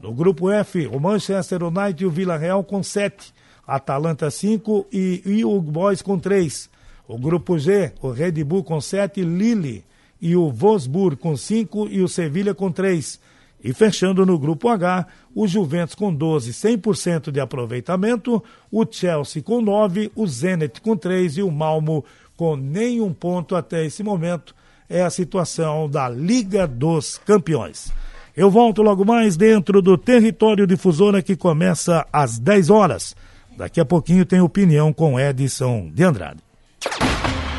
No 0.00 0.14
grupo 0.14 0.48
F, 0.48 0.86
o 0.86 1.00
Manchester 1.00 1.64
United 1.64 2.04
e 2.04 2.06
o 2.06 2.10
Vila 2.10 2.36
Real 2.36 2.62
com 2.62 2.84
7, 2.84 3.34
Atalanta 3.66 4.30
5 4.30 4.86
e, 4.92 5.22
e 5.26 5.44
o 5.44 5.60
Boys 5.60 6.02
com 6.02 6.20
3. 6.20 6.70
O 7.08 7.18
grupo 7.18 7.58
G, 7.58 7.92
o 8.00 8.12
Red 8.12 8.44
Bull 8.44 8.62
com 8.62 8.80
7, 8.80 9.20
Lille 9.22 9.84
e 10.22 10.36
o 10.36 10.52
Wolfsburg 10.52 11.16
com 11.16 11.36
5 11.36 11.88
e 11.88 12.00
o 12.00 12.06
Sevilha 12.06 12.54
com 12.54 12.70
3. 12.70 13.18
E 13.64 13.72
fechando 13.72 14.26
no 14.26 14.38
grupo 14.38 14.68
H, 14.68 15.06
o 15.34 15.48
Juventus 15.48 15.94
com 15.94 16.14
12, 16.14 16.52
100% 16.52 17.30
de 17.32 17.40
aproveitamento, 17.40 18.44
o 18.70 18.84
Chelsea 18.88 19.42
com 19.42 19.62
9, 19.62 20.12
o 20.14 20.26
Zenit 20.26 20.82
com 20.82 20.94
3 20.94 21.38
e 21.38 21.42
o 21.42 21.50
Malmo 21.50 22.04
com 22.36 22.56
nenhum 22.56 23.12
ponto 23.14 23.56
até 23.56 23.86
esse 23.86 24.02
momento 24.02 24.54
é 24.88 25.02
a 25.02 25.08
situação 25.08 25.88
da 25.88 26.10
Liga 26.10 26.66
dos 26.66 27.16
Campeões. 27.16 27.90
Eu 28.36 28.50
volto 28.50 28.82
logo 28.82 29.04
mais 29.04 29.36
dentro 29.36 29.80
do 29.80 29.96
território 29.96 30.66
difusora 30.66 31.22
que 31.22 31.34
começa 31.34 32.06
às 32.12 32.38
10 32.38 32.68
horas. 32.68 33.16
Daqui 33.56 33.80
a 33.80 33.84
pouquinho 33.84 34.26
tem 34.26 34.40
opinião 34.40 34.92
com 34.92 35.18
Edson 35.18 35.90
de 35.94 36.02
Andrade. 36.02 36.40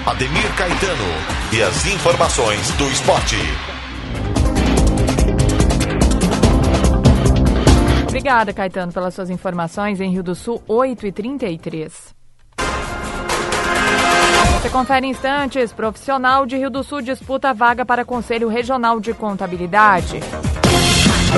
Ademir 0.06 0.56
Caetano 0.56 1.04
e 1.52 1.64
as 1.64 1.88
informações 1.88 2.70
do 2.72 2.88
esporte. 2.90 3.75
Obrigada, 8.16 8.54
Caetano, 8.54 8.94
pelas 8.94 9.14
suas 9.14 9.30
informações 9.30 10.00
em 10.00 10.10
Rio 10.10 10.24
do 10.24 10.34
Sul, 10.34 10.64
8 10.70 11.06
e 11.06 11.12
33 11.12 12.16
você 14.66 14.70
confere 14.70 15.06
instantes. 15.06 15.72
Profissional 15.72 16.46
de 16.46 16.58
Rio 16.58 16.72
do 16.72 16.82
Sul 16.82 17.02
disputa 17.02 17.54
vaga 17.54 17.86
para 17.86 18.04
Conselho 18.04 18.48
Regional 18.48 19.00
de 19.00 19.14
Contabilidade. 19.14 20.20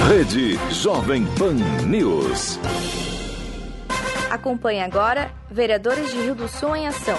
Rede 0.07 0.57
Jovem 0.71 1.25
Pan 1.37 1.55
News. 1.85 2.57
Acompanhe 4.29 4.81
agora 4.81 5.31
Vereadores 5.51 6.11
de 6.11 6.17
Rio 6.17 6.35
do 6.35 6.47
Sul 6.47 6.73
em 6.75 6.87
Ação. 6.87 7.17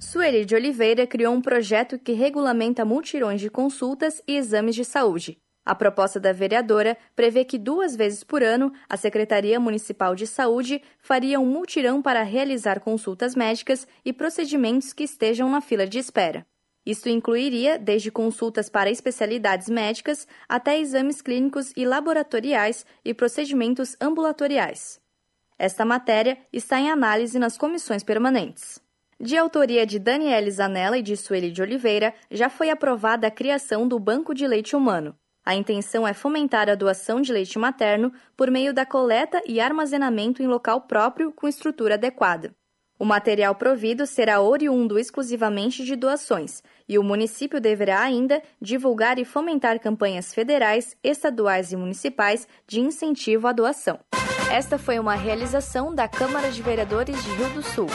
Sueli 0.00 0.44
de 0.44 0.56
Oliveira 0.56 1.06
criou 1.06 1.32
um 1.32 1.40
projeto 1.40 1.98
que 2.00 2.12
regulamenta 2.12 2.84
multirões 2.84 3.40
de 3.40 3.48
consultas 3.48 4.20
e 4.26 4.36
exames 4.36 4.74
de 4.74 4.84
saúde. 4.84 5.38
A 5.64 5.74
proposta 5.74 6.18
da 6.18 6.32
vereadora 6.32 6.96
prevê 7.14 7.44
que 7.44 7.58
duas 7.58 7.94
vezes 7.94 8.24
por 8.24 8.42
ano 8.42 8.72
a 8.88 8.96
Secretaria 8.96 9.60
Municipal 9.60 10.14
de 10.14 10.26
Saúde 10.26 10.82
faria 10.98 11.38
um 11.38 11.46
multirão 11.46 12.00
para 12.00 12.22
realizar 12.22 12.80
consultas 12.80 13.34
médicas 13.34 13.86
e 14.04 14.12
procedimentos 14.12 14.92
que 14.92 15.04
estejam 15.04 15.50
na 15.50 15.60
fila 15.60 15.86
de 15.86 15.98
espera. 15.98 16.46
Isto 16.84 17.10
incluiria 17.10 17.78
desde 17.78 18.10
consultas 18.10 18.70
para 18.70 18.90
especialidades 18.90 19.68
médicas 19.68 20.26
até 20.48 20.78
exames 20.78 21.20
clínicos 21.20 21.72
e 21.76 21.84
laboratoriais 21.84 22.86
e 23.04 23.12
procedimentos 23.12 23.94
ambulatoriais. 24.00 24.98
Esta 25.58 25.84
matéria 25.84 26.38
está 26.50 26.80
em 26.80 26.90
análise 26.90 27.38
nas 27.38 27.58
comissões 27.58 28.02
permanentes. 28.02 28.80
De 29.20 29.36
autoria 29.36 29.84
de 29.84 29.98
Daniele 29.98 30.50
Zanella 30.50 30.96
e 30.96 31.02
de 31.02 31.14
Sueli 31.14 31.50
de 31.50 31.60
Oliveira, 31.60 32.14
já 32.30 32.48
foi 32.48 32.70
aprovada 32.70 33.26
a 33.26 33.30
criação 33.30 33.86
do 33.86 33.98
Banco 33.98 34.34
de 34.34 34.46
Leite 34.46 34.74
Humano. 34.74 35.14
A 35.44 35.54
intenção 35.54 36.06
é 36.06 36.12
fomentar 36.12 36.68
a 36.68 36.74
doação 36.74 37.20
de 37.20 37.32
leite 37.32 37.58
materno 37.58 38.12
por 38.36 38.50
meio 38.50 38.74
da 38.74 38.84
coleta 38.84 39.42
e 39.46 39.60
armazenamento 39.60 40.42
em 40.42 40.46
local 40.46 40.82
próprio 40.82 41.32
com 41.32 41.48
estrutura 41.48 41.94
adequada. 41.94 42.54
O 42.98 43.04
material 43.04 43.54
provido 43.54 44.06
será 44.06 44.42
oriundo 44.42 44.98
exclusivamente 44.98 45.84
de 45.84 45.96
doações 45.96 46.62
e 46.86 46.98
o 46.98 47.02
município 47.02 47.58
deverá 47.58 48.02
ainda 48.02 48.42
divulgar 48.60 49.18
e 49.18 49.24
fomentar 49.24 49.80
campanhas 49.80 50.34
federais, 50.34 50.94
estaduais 51.02 51.72
e 51.72 51.76
municipais 51.76 52.46
de 52.66 52.78
incentivo 52.78 53.48
à 53.48 53.52
doação. 53.52 53.98
Esta 54.52 54.76
foi 54.76 54.98
uma 54.98 55.14
realização 55.14 55.94
da 55.94 56.06
Câmara 56.06 56.50
de 56.50 56.60
Vereadores 56.60 57.16
de 57.24 57.30
Rio 57.30 57.48
do 57.50 57.62
Sul. 57.62 57.86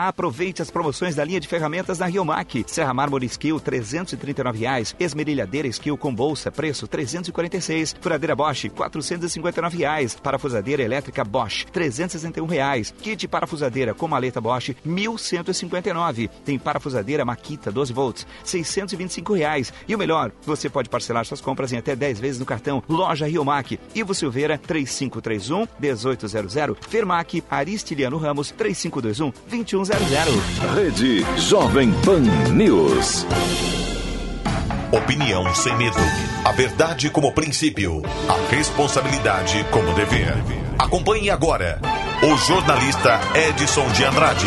Aproveite 0.00 0.62
as 0.62 0.70
promoções 0.70 1.16
da 1.16 1.24
linha 1.24 1.40
de 1.40 1.48
ferramentas 1.48 1.98
da 1.98 2.06
Riomac. 2.06 2.64
Serra 2.68 2.94
Mármore 2.94 3.26
Skill, 3.26 3.58
339 3.58 4.60
reais. 4.60 4.94
Esmerilhadeira 5.00 5.66
Skill 5.66 5.98
com 5.98 6.14
bolsa, 6.14 6.52
preço 6.52 6.84
R$ 6.84 6.90
346. 6.90 7.96
Furadeira 8.00 8.36
Bosch, 8.36 8.68
459 8.76 9.78
reais. 9.78 10.14
Parafusadeira 10.14 10.84
elétrica 10.84 11.24
Bosch, 11.24 11.64
361 11.72 12.46
reais. 12.46 12.94
Kit 13.02 13.26
parafusadeira 13.26 13.92
com 13.92 14.06
maleta 14.06 14.40
Bosch, 14.40 14.68
R$ 14.68 14.76
1.159. 14.86 16.30
Tem 16.44 16.56
parafusadeira 16.60 17.24
Makita 17.24 17.72
12 17.72 17.92
volts, 17.92 18.24
625 18.44 19.34
reais. 19.34 19.72
E 19.88 19.96
o 19.96 19.98
melhor, 19.98 20.30
você 20.46 20.70
pode 20.70 20.88
parcelar 20.88 21.24
suas 21.24 21.40
compras 21.40 21.72
em 21.72 21.76
até 21.76 21.96
10 21.96 22.20
vezes 22.20 22.38
no 22.38 22.46
cartão 22.46 22.84
Loja 22.88 23.26
Riomac. 23.26 23.80
Ivo 23.96 24.14
Silveira, 24.14 24.58
3531 24.58 25.66
1800. 25.80 26.54
Fermac, 26.88 27.42
Aristiliano 27.50 28.16
Ramos, 28.16 28.52
3521 28.52 29.32
21 29.48 29.87
Rede 29.90 31.24
Jovem 31.38 31.90
Pan 32.04 32.20
News. 32.52 33.24
Opinião 34.92 35.54
sem 35.54 35.74
medo. 35.78 35.96
A 36.44 36.52
verdade 36.52 37.08
como 37.08 37.32
princípio. 37.32 38.02
A 38.28 38.54
responsabilidade 38.54 39.64
como 39.70 39.94
dever. 39.94 40.34
Acompanhe 40.78 41.30
agora 41.30 41.80
o 42.22 42.36
jornalista 42.36 43.18
Edson 43.34 43.90
de 43.92 44.04
Andrade. 44.04 44.46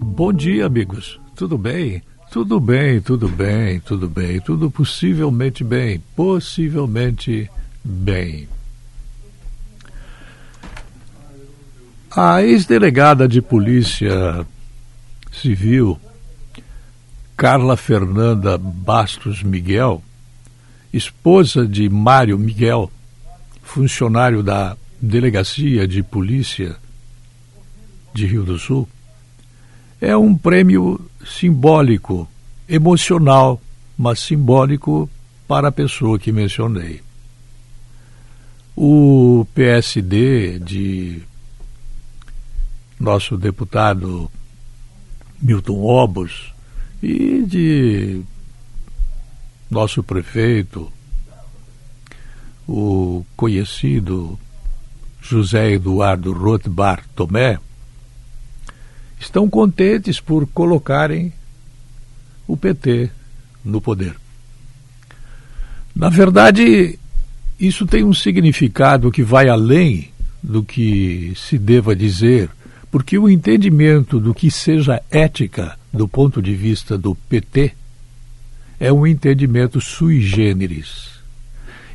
Bom 0.00 0.32
dia, 0.32 0.66
amigos. 0.66 1.18
Tudo 1.34 1.58
bem? 1.58 2.00
Tudo 2.30 2.60
bem, 2.60 3.00
tudo 3.00 3.26
bem, 3.26 3.80
tudo 3.80 4.08
bem, 4.08 4.38
tudo 4.38 4.70
possivelmente 4.70 5.64
bem, 5.64 6.00
possivelmente 6.14 7.50
bem. 7.82 8.46
A 12.12 12.42
ex-delegada 12.42 13.28
de 13.28 13.40
Polícia 13.40 14.44
Civil, 15.30 15.96
Carla 17.36 17.76
Fernanda 17.76 18.58
Bastos 18.58 19.44
Miguel, 19.44 20.02
esposa 20.92 21.64
de 21.64 21.88
Mário 21.88 22.36
Miguel, 22.36 22.90
funcionário 23.62 24.42
da 24.42 24.76
Delegacia 25.00 25.86
de 25.86 26.02
Polícia 26.02 26.74
de 28.12 28.26
Rio 28.26 28.42
do 28.42 28.58
Sul, 28.58 28.88
é 30.00 30.16
um 30.16 30.36
prêmio 30.36 31.00
simbólico, 31.24 32.28
emocional, 32.68 33.62
mas 33.96 34.18
simbólico 34.18 35.08
para 35.46 35.68
a 35.68 35.72
pessoa 35.72 36.18
que 36.18 36.32
mencionei. 36.32 37.02
O 38.74 39.46
PSD 39.54 40.58
de 40.58 41.29
nosso 43.00 43.38
deputado 43.38 44.30
Milton 45.40 45.82
Obos, 45.82 46.52
e 47.02 47.42
de 47.42 48.20
nosso 49.70 50.02
prefeito, 50.02 50.92
o 52.68 53.24
conhecido 53.34 54.38
José 55.22 55.72
Eduardo 55.72 56.32
Rothbard 56.32 57.02
Tomé, 57.16 57.58
estão 59.18 59.48
contentes 59.48 60.20
por 60.20 60.46
colocarem 60.46 61.32
o 62.46 62.56
PT 62.56 63.10
no 63.64 63.80
poder. 63.80 64.14
Na 65.94 66.08
verdade, 66.08 66.98
isso 67.58 67.86
tem 67.86 68.04
um 68.04 68.14
significado 68.14 69.10
que 69.10 69.22
vai 69.22 69.48
além 69.48 70.10
do 70.42 70.62
que 70.62 71.32
se 71.36 71.58
deva 71.58 71.94
dizer, 71.94 72.50
porque 72.90 73.18
o 73.18 73.28
entendimento 73.28 74.18
do 74.18 74.34
que 74.34 74.50
seja 74.50 75.02
ética 75.10 75.78
do 75.92 76.08
ponto 76.08 76.42
de 76.42 76.54
vista 76.54 76.98
do 76.98 77.14
PT 77.14 77.72
é 78.78 78.92
um 78.92 79.06
entendimento 79.06 79.80
sui 79.80 80.20
generis. 80.20 81.10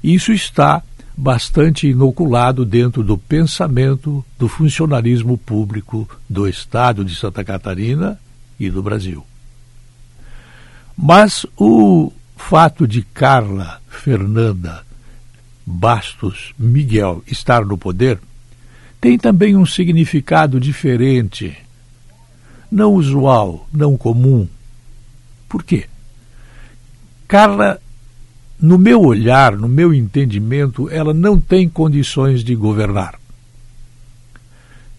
Isso 0.04 0.32
está 0.32 0.84
bastante 1.18 1.88
inoculado 1.88 2.66
dentro 2.66 3.02
do 3.04 3.18
pensamento 3.18 4.24
do 4.38 4.48
funcionalismo 4.48 5.38
público 5.38 6.08
do 6.30 6.48
Estado 6.48 7.04
de 7.04 7.16
Santa 7.16 7.44
Catarina 7.44 8.20
e 8.60 8.70
do 8.70 8.84
Brasil. 8.84 9.26
Mas 10.96 11.46
o 11.58 12.12
fato 12.38 12.88
de 12.88 13.02
Carla 13.02 13.82
Fernanda 13.88 14.86
Bastos 15.66 16.54
Miguel 16.60 17.24
estar 17.26 17.66
no 17.66 17.78
poder 17.78 18.20
tem 19.06 19.20
também 19.20 19.56
um 19.56 19.68
significado 19.68 20.60
diferente, 20.60 21.56
não 22.72 22.96
usual, 22.96 23.70
não 23.72 23.96
comum. 23.96 24.48
Por 25.48 25.64
quê? 25.64 25.86
Carla, 27.28 27.80
no 28.60 28.80
meu 28.80 29.04
olhar, 29.04 29.56
no 29.56 29.68
meu 29.68 29.94
entendimento, 29.94 30.90
ela 30.90 31.14
não 31.14 31.40
tem 31.40 31.70
condições 31.70 32.44
de 32.44 32.56
governar. 32.56 33.20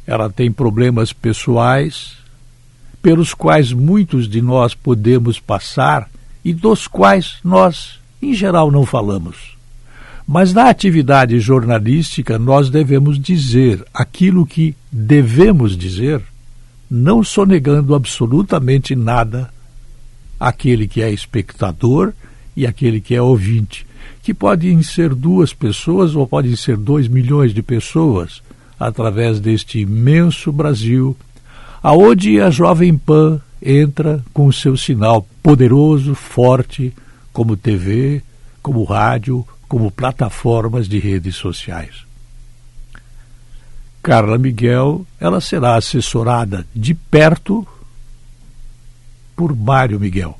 Ela 0.07 0.31
tem 0.31 0.53
problemas 0.53 1.13
pessoais, 1.13 2.17
pelos 3.03 3.35
quais 3.35 3.73
muitos 3.73 4.29
de 4.29 4.41
nós 4.41 4.73
podemos 4.73 5.41
passar 5.41 6.09
e 6.45 6.55
dos 6.55 6.87
quais 6.87 7.39
nós, 7.43 7.99
em 8.23 8.33
geral, 8.33 8.71
não 8.71 8.87
falamos. 8.87 9.56
Mas 10.27 10.53
na 10.53 10.69
atividade 10.69 11.39
jornalística 11.39 12.37
nós 12.39 12.69
devemos 12.69 13.19
dizer 13.19 13.85
aquilo 13.95 14.45
que 14.45 14.75
devemos 14.91 15.77
dizer, 15.77 16.21
não 16.91 17.23
sonegando 17.23 17.95
absolutamente 17.95 18.97
nada 18.97 19.51
àquele 20.39 20.89
que 20.89 21.01
é 21.01 21.13
espectador 21.13 22.13
e 22.57 22.67
aquele 22.67 23.01
que 23.01 23.15
é 23.15 23.23
ouvinte, 23.23 23.87
que 24.23 24.35
podem 24.35 24.83
ser 24.83 25.15
duas 25.15 25.53
pessoas 25.53 26.17
ou 26.17 26.27
podem 26.27 26.57
ser 26.57 26.77
dois 26.77 27.07
milhões 27.07 27.55
de 27.55 27.63
pessoas 27.63 28.43
através 28.81 29.39
deste 29.39 29.79
imenso 29.81 30.51
Brasil, 30.51 31.17
aonde 31.81 32.41
a 32.41 32.51
Jovem 32.51 32.99
Pan 32.99 33.41
entra 33.63 34.23
com 34.35 34.47
o 34.47 34.53
seu 34.53 34.77
sinal 34.77 35.27
poderoso, 35.43 36.15
forte, 36.15 36.93
como 37.33 37.57
TV, 37.57 38.23
como 38.61 38.83
rádio, 38.83 39.47
como 39.69 39.91
plataformas 39.91 40.89
de 40.89 40.99
redes 40.99 41.37
sociais. 41.37 42.05
Carla 44.03 44.39
Miguel, 44.39 45.05
ela 45.19 45.41
será 45.41 45.75
assessorada 45.75 46.67
de 46.75 46.95
perto 46.95 47.67
por 49.35 49.55
Mário 49.55 49.99
Miguel. 49.99 50.39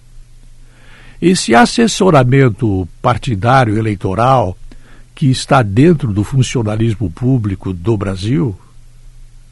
Esse 1.21 1.55
assessoramento 1.55 2.89
partidário 3.03 3.77
eleitoral 3.77 4.57
que 5.15 5.31
está 5.31 5.63
dentro 5.63 6.13
do 6.13 6.23
funcionalismo 6.23 7.11
público 7.11 7.73
do 7.73 7.97
Brasil 7.97 8.57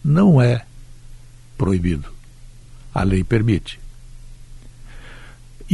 não 0.05 0.41
é 0.41 0.65
proibido. 1.57 2.09
A 2.95 3.03
lei 3.03 3.25
permite. 3.25 3.81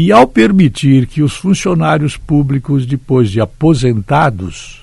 E 0.02 0.10
ao 0.10 0.26
permitir 0.26 1.06
que 1.06 1.22
os 1.22 1.36
funcionários 1.36 2.16
públicos, 2.16 2.86
depois 2.86 3.30
de 3.30 3.38
aposentados, 3.38 4.80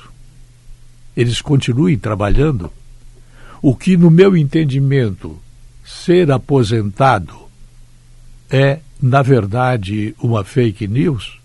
eles 1.16 1.42
continuem 1.42 1.98
trabalhando, 1.98 2.72
o 3.60 3.76
que, 3.76 3.98
no 3.98 4.12
meu 4.12 4.38
entendimento, 4.38 5.36
ser 5.84 6.30
aposentado 6.30 7.34
é, 8.48 8.78
na 9.02 9.24
verdade, 9.24 10.14
uma 10.22 10.44
fake 10.44 10.88
news, 10.88 11.40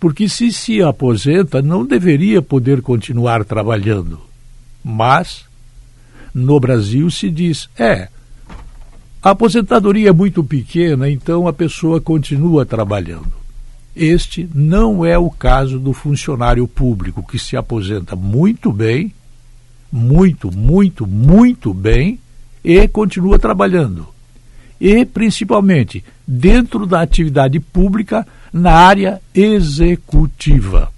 porque 0.00 0.28
se 0.28 0.52
se 0.52 0.82
aposenta, 0.82 1.62
não 1.62 1.86
deveria 1.86 2.42
poder 2.42 2.82
continuar 2.82 3.44
trabalhando. 3.44 4.20
Mas, 4.82 5.44
no 6.34 6.58
Brasil 6.58 7.08
se 7.10 7.30
diz, 7.30 7.70
é, 7.78 8.08
a 9.22 9.30
aposentadoria 9.30 10.08
é 10.08 10.12
muito 10.12 10.42
pequena, 10.42 11.08
então 11.08 11.46
a 11.46 11.52
pessoa 11.52 12.00
continua 12.00 12.66
trabalhando. 12.66 13.32
Este 13.94 14.48
não 14.52 15.04
é 15.04 15.16
o 15.16 15.30
caso 15.30 15.78
do 15.78 15.92
funcionário 15.92 16.66
público 16.66 17.22
que 17.22 17.38
se 17.38 17.56
aposenta 17.56 18.16
muito 18.16 18.72
bem, 18.72 19.14
muito, 19.92 20.50
muito, 20.50 21.06
muito 21.06 21.72
bem 21.72 22.18
e 22.64 22.88
continua 22.88 23.38
trabalhando. 23.38 24.08
E, 24.80 25.04
principalmente, 25.04 26.02
dentro 26.26 26.84
da 26.84 27.00
atividade 27.02 27.60
pública 27.60 28.26
na 28.52 28.72
área 28.72 29.22
executiva. 29.32 30.90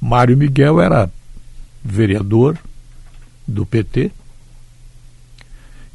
Mário 0.00 0.36
Miguel 0.36 0.80
era 0.80 1.10
vereador 1.84 2.56
do 3.46 3.66
PT 3.66 4.10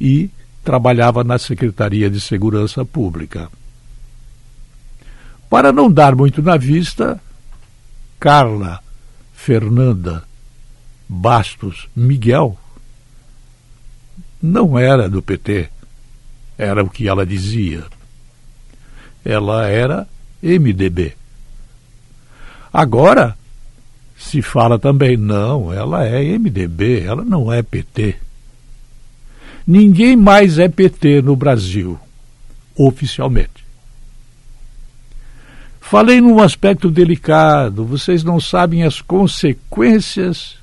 e 0.02 0.28
trabalhava 0.64 1.22
na 1.22 1.38
Secretaria 1.38 2.10
de 2.10 2.20
Segurança 2.20 2.84
Pública. 2.84 3.48
Para 5.48 5.70
não 5.72 5.88
dar 5.88 6.16
muito 6.16 6.42
na 6.42 6.56
vista, 6.56 7.20
Carla 8.18 8.80
Fernanda 9.32 10.24
Bastos 11.08 11.88
Miguel 11.94 12.58
não 14.42 14.76
era 14.76 15.08
do 15.08 15.22
PT, 15.22 15.68
era 16.58 16.82
o 16.82 16.90
que 16.90 17.06
ela 17.06 17.24
dizia. 17.24 17.84
Ela 19.24 19.68
era 19.68 20.08
MDB. 20.42 21.14
Agora 22.72 23.38
se 24.18 24.42
fala 24.42 24.80
também, 24.80 25.16
não, 25.16 25.72
ela 25.72 26.04
é 26.04 26.24
MDB, 26.36 27.02
ela 27.02 27.24
não 27.24 27.52
é 27.52 27.62
PT. 27.62 28.16
Ninguém 29.66 30.16
mais 30.16 30.58
é 30.58 30.68
PT 30.68 31.22
no 31.22 31.36
Brasil, 31.36 31.98
oficialmente. 32.76 33.62
Falei 35.80 36.20
num 36.20 36.40
aspecto 36.40 36.90
delicado, 36.90 37.84
vocês 37.84 38.24
não 38.24 38.40
sabem 38.40 38.82
as 38.82 39.00
consequências 39.00 40.56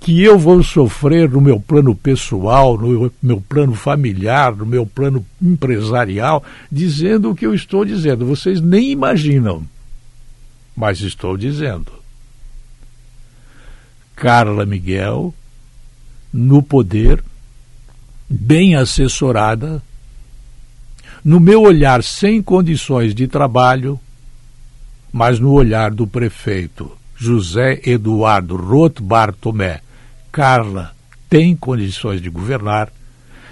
que 0.00 0.22
eu 0.22 0.38
vou 0.38 0.62
sofrer 0.62 1.30
no 1.30 1.40
meu 1.40 1.58
plano 1.58 1.94
pessoal, 1.94 2.76
no 2.76 3.10
meu 3.22 3.40
plano 3.40 3.74
familiar, 3.74 4.54
no 4.54 4.66
meu 4.66 4.84
plano 4.86 5.24
empresarial, 5.40 6.44
dizendo 6.70 7.30
o 7.30 7.34
que 7.34 7.46
eu 7.46 7.54
estou 7.54 7.84
dizendo. 7.84 8.26
Vocês 8.26 8.60
nem 8.60 8.90
imaginam, 8.90 9.62
mas 10.76 11.00
estou 11.00 11.36
dizendo. 11.36 11.90
Carla 14.14 14.66
Miguel, 14.66 15.34
no 16.32 16.62
poder, 16.62 17.24
bem 18.28 18.74
assessorada, 18.74 19.82
no 21.24 21.40
meu 21.40 21.62
olhar 21.62 22.02
sem 22.02 22.42
condições 22.42 23.14
de 23.14 23.26
trabalho, 23.26 23.98
mas 25.12 25.38
no 25.38 25.52
olhar 25.52 25.90
do 25.90 26.06
prefeito 26.06 26.90
José 27.16 27.80
Eduardo 27.84 28.56
Roth 28.56 29.00
Bartomé, 29.00 29.80
Carla 30.30 30.94
tem 31.28 31.56
condições 31.56 32.20
de 32.20 32.28
governar, 32.28 32.92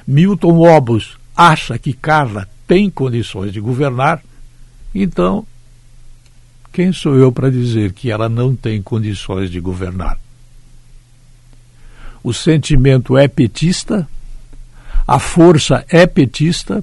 Milton 0.06 0.58
Obos 0.58 1.16
acha 1.36 1.78
que 1.78 1.92
Carla 1.92 2.48
tem 2.66 2.90
condições 2.90 3.52
de 3.52 3.60
governar, 3.60 4.22
então 4.94 5.46
quem 6.72 6.92
sou 6.92 7.16
eu 7.16 7.30
para 7.30 7.50
dizer 7.50 7.92
que 7.92 8.10
ela 8.10 8.28
não 8.28 8.56
tem 8.56 8.82
condições 8.82 9.50
de 9.50 9.60
governar? 9.60 10.18
O 12.24 12.32
sentimento 12.32 13.18
é 13.18 13.28
petista, 13.28 14.08
a 15.06 15.18
força 15.18 15.84
é 15.88 16.06
petista, 16.06 16.82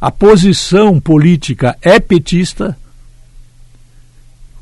a 0.00 0.10
posição 0.10 1.00
política 1.00 1.76
é 1.80 1.98
petista, 1.98 2.76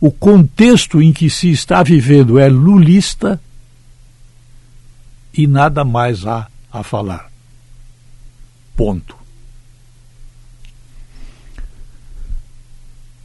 o 0.01 0.11
contexto 0.11 1.01
em 1.01 1.13
que 1.13 1.31
se 1.31 1.51
está 1.51 1.83
vivendo 1.83 2.39
é 2.39 2.49
lulista 2.49 3.41
e 5.33 5.47
nada 5.47 5.85
mais 5.85 6.27
há 6.27 6.47
a 6.71 6.83
falar. 6.83 7.31
Ponto. 8.77 9.17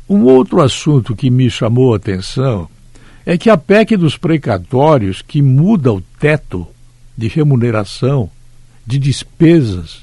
Um 0.08 0.24
outro 0.24 0.62
assunto 0.62 1.16
que 1.16 1.30
me 1.30 1.52
chamou 1.52 1.94
a 1.94 1.98
atenção 1.98 2.68
é 3.26 3.38
que 3.38 3.50
a 3.50 3.58
PEC 3.58 3.96
dos 3.96 4.18
precatórios, 4.18 5.22
que 5.22 5.42
muda 5.42 5.94
o 5.94 6.02
teto 6.02 6.68
de 7.16 7.28
remuneração 7.28 8.32
de 8.90 8.98
despesas 8.98 10.00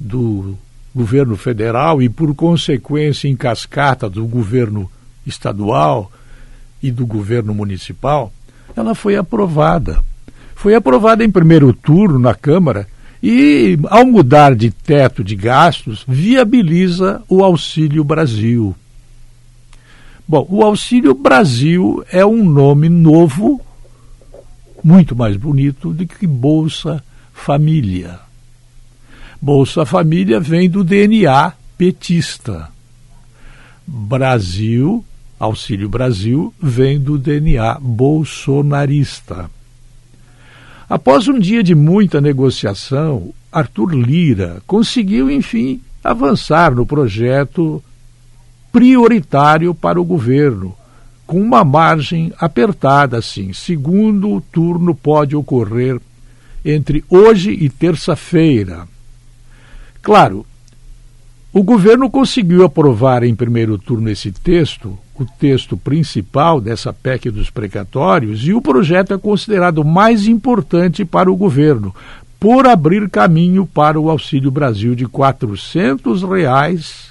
do 0.00 0.58
governo 0.92 1.36
federal 1.36 2.02
e, 2.02 2.08
por 2.08 2.34
consequência, 2.34 3.28
em 3.28 3.36
cascata 3.36 4.10
do 4.10 4.26
governo 4.26 4.90
estadual 5.24 6.10
e 6.82 6.90
do 6.90 7.06
governo 7.06 7.54
municipal, 7.54 8.32
ela 8.74 8.96
foi 8.96 9.14
aprovada. 9.14 10.02
Foi 10.56 10.74
aprovada 10.74 11.24
em 11.24 11.30
primeiro 11.30 11.72
turno 11.72 12.18
na 12.18 12.34
Câmara 12.34 12.88
e, 13.22 13.78
ao 13.88 14.04
mudar 14.04 14.56
de 14.56 14.72
teto 14.72 15.22
de 15.22 15.36
gastos, 15.36 16.04
viabiliza 16.06 17.22
o 17.28 17.44
Auxílio 17.44 18.02
Brasil. 18.02 18.74
Bom, 20.26 20.44
o 20.50 20.64
Auxílio 20.64 21.14
Brasil 21.14 22.04
é 22.10 22.26
um 22.26 22.44
nome 22.44 22.88
novo, 22.88 23.60
muito 24.82 25.14
mais 25.14 25.36
bonito 25.36 25.92
do 25.92 26.04
que 26.04 26.26
Bolsa 26.26 27.00
Família. 27.34 28.20
Bolsa 29.38 29.84
Família 29.84 30.40
vem 30.40 30.70
do 30.70 30.82
DNA 30.82 31.52
petista. 31.76 32.70
Brasil, 33.86 35.04
Auxílio 35.38 35.86
Brasil, 35.90 36.54
vem 36.58 36.98
do 36.98 37.18
DNA 37.18 37.78
bolsonarista. 37.78 39.50
Após 40.88 41.28
um 41.28 41.38
dia 41.38 41.62
de 41.62 41.74
muita 41.74 42.18
negociação, 42.22 43.34
Arthur 43.52 43.94
Lira 43.94 44.62
conseguiu, 44.66 45.30
enfim, 45.30 45.82
avançar 46.02 46.74
no 46.74 46.86
projeto 46.86 47.84
prioritário 48.72 49.74
para 49.74 50.00
o 50.00 50.04
governo, 50.04 50.74
com 51.26 51.42
uma 51.42 51.62
margem 51.62 52.32
apertada, 52.38 53.18
assim. 53.18 53.52
Segundo 53.52 54.40
turno 54.50 54.94
pode 54.94 55.36
ocorrer 55.36 56.00
entre 56.64 57.04
hoje 57.08 57.50
e 57.50 57.68
terça-feira. 57.68 58.88
Claro, 60.02 60.46
o 61.52 61.62
governo 61.62 62.10
conseguiu 62.10 62.64
aprovar 62.64 63.22
em 63.22 63.34
primeiro 63.34 63.78
turno 63.78 64.10
esse 64.10 64.32
texto, 64.32 64.98
o 65.14 65.24
texto 65.24 65.76
principal 65.76 66.60
dessa 66.60 66.92
PEC 66.92 67.30
dos 67.30 67.48
precatórios, 67.48 68.46
e 68.46 68.52
o 68.52 68.60
projeto 68.60 69.14
é 69.14 69.18
considerado 69.18 69.84
mais 69.84 70.26
importante 70.26 71.04
para 71.04 71.30
o 71.30 71.36
governo, 71.36 71.94
por 72.40 72.66
abrir 72.66 73.08
caminho 73.08 73.64
para 73.64 74.00
o 74.00 74.10
Auxílio 74.10 74.50
Brasil 74.50 74.94
de 74.94 75.06
400 75.06 76.24
reais, 76.24 77.06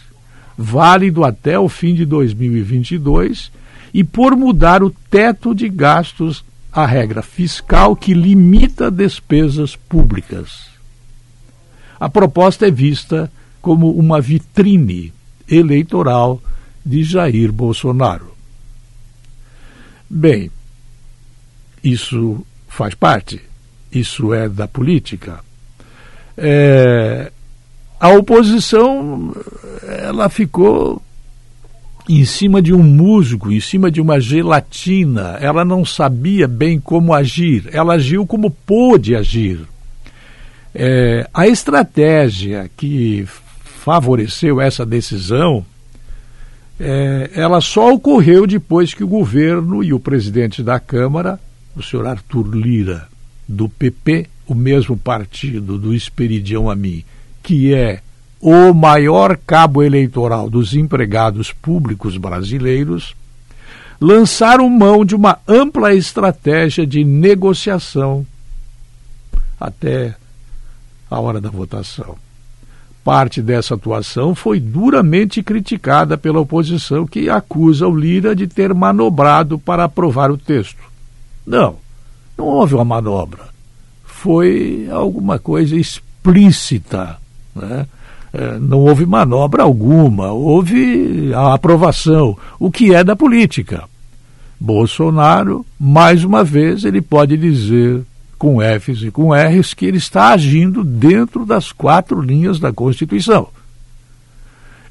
válido 0.57 1.23
até 1.23 1.57
o 1.57 1.69
fim 1.69 1.95
de 1.95 2.05
2022, 2.05 3.49
e 3.93 4.03
por 4.03 4.35
mudar 4.35 4.83
o 4.83 4.89
teto 4.89 5.55
de 5.55 5.69
gastos, 5.69 6.43
a 6.73 6.85
regra 6.85 7.21
fiscal 7.21 7.95
que 7.95 8.13
limita 8.13 8.89
despesas 8.89 9.75
públicas. 9.75 10.69
A 11.99 12.09
proposta 12.09 12.67
é 12.67 12.71
vista 12.71 13.31
como 13.61 13.91
uma 13.91 14.19
vitrine 14.19 15.13
eleitoral 15.47 16.41
de 16.83 17.03
Jair 17.03 17.51
Bolsonaro. 17.51 18.33
Bem, 20.09 20.51
isso 21.83 22.45
faz 22.67 22.95
parte, 22.95 23.41
isso 23.91 24.33
é 24.33 24.49
da 24.49 24.67
política. 24.67 25.39
É, 26.35 27.31
a 27.99 28.09
oposição 28.09 29.33
ela 29.83 30.27
ficou 30.27 31.01
em 32.07 32.25
cima 32.25 32.61
de 32.61 32.73
um 32.73 32.83
musgo, 32.83 33.51
em 33.51 33.59
cima 33.59 33.89
de 33.89 34.01
uma 34.01 34.19
gelatina. 34.19 35.37
Ela 35.39 35.63
não 35.63 35.85
sabia 35.85 36.47
bem 36.47 36.79
como 36.79 37.13
agir. 37.13 37.69
Ela 37.71 37.93
agiu 37.93 38.25
como 38.25 38.49
pôde 38.49 39.15
agir. 39.15 39.59
É, 40.75 41.27
a 41.33 41.47
estratégia 41.47 42.69
que 42.75 43.25
favoreceu 43.83 44.59
essa 44.59 44.85
decisão, 44.85 45.65
é, 46.79 47.31
ela 47.35 47.61
só 47.61 47.93
ocorreu 47.93 48.47
depois 48.47 48.93
que 48.93 49.03
o 49.03 49.07
governo 49.07 49.83
e 49.83 49.93
o 49.93 49.99
presidente 49.99 50.63
da 50.63 50.79
Câmara, 50.79 51.39
o 51.75 51.83
senhor 51.83 52.07
Arthur 52.07 52.55
Lira, 52.55 53.07
do 53.47 53.69
PP, 53.69 54.27
o 54.47 54.55
mesmo 54.55 54.97
partido 54.97 55.77
do 55.77 55.93
Esperidião 55.93 56.69
Amin, 56.69 57.03
que 57.41 57.73
é 57.73 58.01
o 58.45 58.73
maior 58.73 59.37
cabo 59.37 59.81
eleitoral 59.81 60.49
dos 60.49 60.73
empregados 60.73 61.53
públicos 61.53 62.17
brasileiros, 62.17 63.15
lançaram 64.01 64.69
mão 64.69 65.05
de 65.05 65.15
uma 65.15 65.39
ampla 65.47 65.93
estratégia 65.93 66.85
de 66.85 67.05
negociação 67.05 68.27
até 69.57 70.13
a 71.09 71.21
hora 71.21 71.39
da 71.39 71.49
votação. 71.49 72.17
Parte 73.01 73.41
dessa 73.41 73.75
atuação 73.75 74.35
foi 74.35 74.59
duramente 74.59 75.41
criticada 75.41 76.17
pela 76.17 76.41
oposição, 76.41 77.07
que 77.07 77.29
acusa 77.29 77.87
o 77.87 77.95
Lira 77.95 78.35
de 78.35 78.45
ter 78.45 78.73
manobrado 78.73 79.57
para 79.57 79.85
aprovar 79.85 80.29
o 80.29 80.37
texto. 80.37 80.83
Não, 81.47 81.77
não 82.37 82.45
houve 82.45 82.75
uma 82.75 82.83
manobra. 82.83 83.45
Foi 84.03 84.89
alguma 84.91 85.39
coisa 85.39 85.77
explícita. 85.77 87.17
Né? 87.55 87.87
É, 88.33 88.57
não 88.59 88.79
houve 88.79 89.05
manobra 89.05 89.61
alguma, 89.61 90.31
houve 90.31 91.31
a 91.35 91.53
aprovação, 91.53 92.35
o 92.59 92.71
que 92.71 92.93
é 92.93 93.03
da 93.03 93.15
política. 93.15 93.83
Bolsonaro, 94.59 95.63
mais 95.79 96.23
uma 96.23 96.43
vez, 96.43 96.83
ele 96.83 97.01
pode 97.01 97.37
dizer 97.37 98.01
com 98.39 98.57
Fs 98.59 99.03
e 99.03 99.11
com 99.11 99.31
Rs, 99.31 99.73
que 99.73 99.85
ele 99.85 99.97
está 99.97 100.29
agindo 100.29 100.83
dentro 100.83 101.45
das 101.45 101.71
quatro 101.71 102.21
linhas 102.21 102.59
da 102.59 102.73
Constituição. 102.73 103.47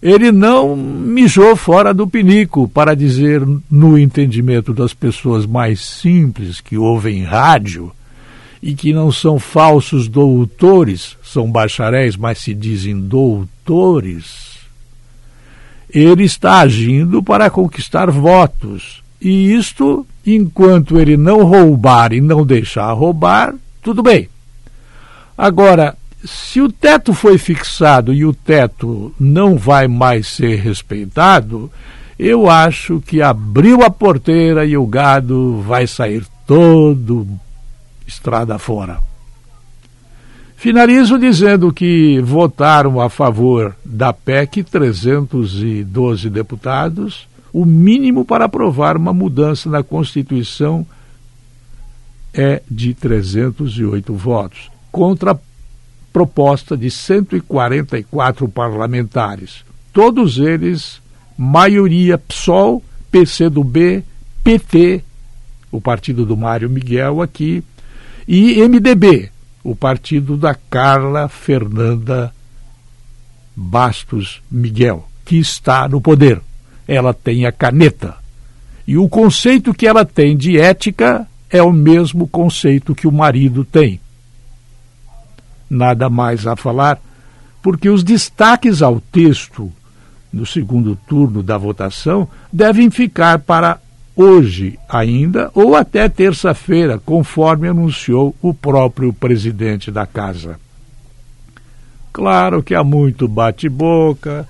Ele 0.00 0.30
não 0.30 0.76
mijou 0.76 1.54
fora 1.56 1.92
do 1.92 2.06
pinico, 2.06 2.68
para 2.68 2.94
dizer, 2.94 3.42
no 3.70 3.98
entendimento 3.98 4.72
das 4.72 4.94
pessoas 4.94 5.46
mais 5.46 5.80
simples 5.80 6.60
que 6.60 6.78
ouvem 6.78 7.24
rádio 7.24 7.92
e 8.62 8.74
que 8.74 8.92
não 8.92 9.10
são 9.10 9.38
falsos 9.38 10.08
doutores, 10.08 11.16
são 11.22 11.50
bacharéis, 11.50 12.16
mas 12.16 12.38
se 12.38 12.54
dizem 12.54 13.00
doutores. 13.00 14.52
Ele 15.90 16.24
está 16.24 16.60
agindo 16.60 17.22
para 17.22 17.50
conquistar 17.50 18.10
votos. 18.10 19.02
E 19.20 19.52
isto 19.52 20.06
Enquanto 20.24 21.00
ele 21.00 21.16
não 21.16 21.44
roubar 21.44 22.12
e 22.12 22.20
não 22.20 22.46
deixar 22.46 22.92
roubar, 22.92 23.54
tudo 23.82 24.02
bem. 24.02 24.28
Agora, 25.36 25.96
se 26.24 26.60
o 26.60 26.70
teto 26.70 27.12
foi 27.12 27.38
fixado 27.38 28.14
e 28.14 28.24
o 28.24 28.32
teto 28.32 29.12
não 29.18 29.56
vai 29.56 29.88
mais 29.88 30.28
ser 30.28 30.60
respeitado, 30.60 31.70
eu 32.16 32.48
acho 32.48 33.00
que 33.00 33.20
abriu 33.20 33.82
a 33.82 33.90
porteira 33.90 34.64
e 34.64 34.76
o 34.76 34.86
gado 34.86 35.60
vai 35.66 35.88
sair 35.88 36.24
todo 36.46 37.26
estrada 38.06 38.58
fora. 38.58 38.98
Finalizo 40.56 41.18
dizendo 41.18 41.72
que 41.72 42.20
votaram 42.20 43.00
a 43.00 43.08
favor 43.08 43.74
da 43.84 44.12
PEC 44.12 44.62
312 44.62 46.30
deputados 46.30 47.26
o 47.52 47.66
mínimo 47.66 48.24
para 48.24 48.46
aprovar 48.46 48.96
uma 48.96 49.12
mudança 49.12 49.68
na 49.68 49.82
Constituição 49.82 50.86
é 52.32 52.62
de 52.70 52.94
308 52.94 54.14
votos, 54.14 54.70
contra 54.90 55.32
a 55.32 55.38
proposta 56.10 56.76
de 56.76 56.90
144 56.90 58.48
parlamentares. 58.48 59.64
Todos 59.92 60.38
eles, 60.38 61.02
maioria 61.36 62.16
PSOL, 62.16 62.82
PCdoB, 63.10 64.02
PT, 64.42 65.04
o 65.70 65.78
partido 65.78 66.24
do 66.24 66.36
Mário 66.36 66.70
Miguel 66.70 67.20
aqui, 67.20 67.62
e 68.26 68.60
MDB, 68.66 69.30
o 69.62 69.74
partido 69.74 70.36
da 70.36 70.54
Carla 70.54 71.28
Fernanda 71.28 72.32
Bastos 73.54 74.42
Miguel, 74.50 75.08
que 75.24 75.36
está 75.36 75.88
no 75.88 76.00
poder 76.00 76.40
ela 76.86 77.14
tem 77.14 77.46
a 77.46 77.52
caneta. 77.52 78.16
E 78.86 78.96
o 78.98 79.08
conceito 79.08 79.72
que 79.72 79.86
ela 79.86 80.04
tem 80.04 80.36
de 80.36 80.58
ética 80.58 81.26
é 81.48 81.62
o 81.62 81.72
mesmo 81.72 82.26
conceito 82.26 82.94
que 82.94 83.06
o 83.06 83.12
marido 83.12 83.64
tem. 83.64 84.00
Nada 85.70 86.10
mais 86.10 86.46
a 86.46 86.56
falar, 86.56 87.00
porque 87.62 87.88
os 87.88 88.02
destaques 88.02 88.82
ao 88.82 89.00
texto 89.00 89.72
no 90.32 90.44
segundo 90.44 90.96
turno 91.06 91.42
da 91.42 91.56
votação 91.56 92.28
devem 92.52 92.90
ficar 92.90 93.38
para 93.38 93.78
hoje 94.16 94.78
ainda 94.88 95.50
ou 95.54 95.74
até 95.74 96.08
terça-feira, 96.08 96.98
conforme 96.98 97.68
anunciou 97.68 98.34
o 98.40 98.52
próprio 98.52 99.12
presidente 99.12 99.90
da 99.90 100.06
casa. 100.06 100.58
Claro 102.12 102.62
que 102.62 102.74
há 102.74 102.84
muito 102.84 103.26
bate-boca, 103.26 104.46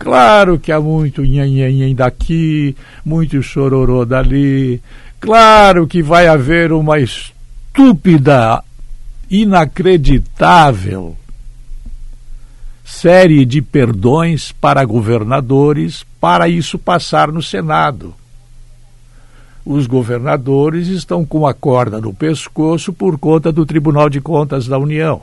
Claro 0.00 0.58
que 0.58 0.72
há 0.72 0.80
muito 0.80 1.20
nhanhanhan 1.20 1.94
daqui, 1.94 2.74
muito 3.04 3.42
chororô 3.42 4.06
dali. 4.06 4.80
Claro 5.20 5.86
que 5.86 6.02
vai 6.02 6.26
haver 6.26 6.72
uma 6.72 6.98
estúpida, 6.98 8.64
inacreditável 9.30 11.18
série 12.82 13.44
de 13.44 13.62
perdões 13.62 14.52
para 14.52 14.84
governadores 14.84 16.04
para 16.18 16.48
isso 16.48 16.78
passar 16.78 17.30
no 17.30 17.42
Senado. 17.42 18.14
Os 19.72 19.86
governadores 19.86 20.88
estão 20.88 21.24
com 21.24 21.46
a 21.46 21.54
corda 21.54 22.00
no 22.00 22.12
pescoço 22.12 22.92
por 22.92 23.16
conta 23.16 23.52
do 23.52 23.64
Tribunal 23.64 24.10
de 24.10 24.20
Contas 24.20 24.66
da 24.66 24.76
União. 24.76 25.22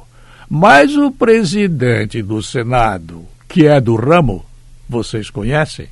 Mas 0.49 0.95
o 0.95 1.11
presidente 1.11 2.21
do 2.21 2.41
Senado, 2.41 3.25
que 3.45 3.67
é 3.67 3.81
do 3.81 3.97
ramo, 3.97 4.45
vocês 4.87 5.29
conhecem? 5.29 5.89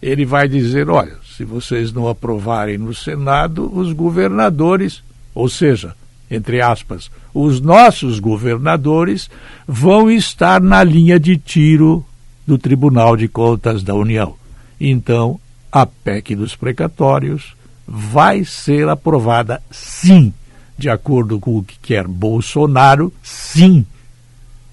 Ele 0.00 0.24
vai 0.24 0.46
dizer: 0.46 0.88
olha, 0.88 1.14
se 1.36 1.42
vocês 1.42 1.92
não 1.92 2.06
aprovarem 2.06 2.78
no 2.78 2.94
Senado, 2.94 3.68
os 3.76 3.92
governadores, 3.92 5.02
ou 5.34 5.48
seja, 5.48 5.92
entre 6.30 6.60
aspas, 6.60 7.10
os 7.34 7.60
nossos 7.60 8.20
governadores 8.20 9.28
vão 9.66 10.08
estar 10.08 10.60
na 10.60 10.84
linha 10.84 11.18
de 11.18 11.36
tiro 11.36 12.06
do 12.46 12.56
Tribunal 12.56 13.16
de 13.16 13.26
Contas 13.26 13.82
da 13.82 13.92
União. 13.92 14.36
Então, 14.80 15.40
a 15.70 15.86
PEC 15.86 16.34
dos 16.34 16.54
precatórios 16.54 17.54
vai 17.86 18.44
ser 18.44 18.88
aprovada 18.88 19.62
sim, 19.70 20.32
de 20.76 20.90
acordo 20.90 21.38
com 21.38 21.58
o 21.58 21.62
que 21.62 21.78
quer 21.78 22.06
Bolsonaro, 22.06 23.12
sim, 23.22 23.86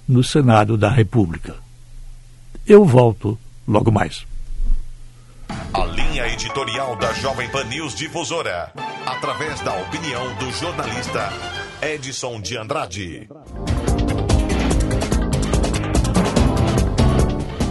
no 0.08 0.24
Senado 0.24 0.78
da 0.78 0.90
República. 0.90 1.56
Eu 2.66 2.86
volto 2.86 3.38
logo 3.68 3.92
mais. 3.92 4.26
A 5.74 5.86
linha 5.86 6.28
editorial 6.28 6.96
da 6.96 7.14
Jovem 7.14 7.50
Pan 7.50 7.66
News 7.66 7.96
Difusora, 7.96 8.72
através 9.06 9.60
da 9.62 9.74
opinião 9.82 10.36
do 10.36 10.52
jornalista 10.52 11.30
Edson 11.82 12.40
de 12.42 12.58
Andrade. 12.58 13.28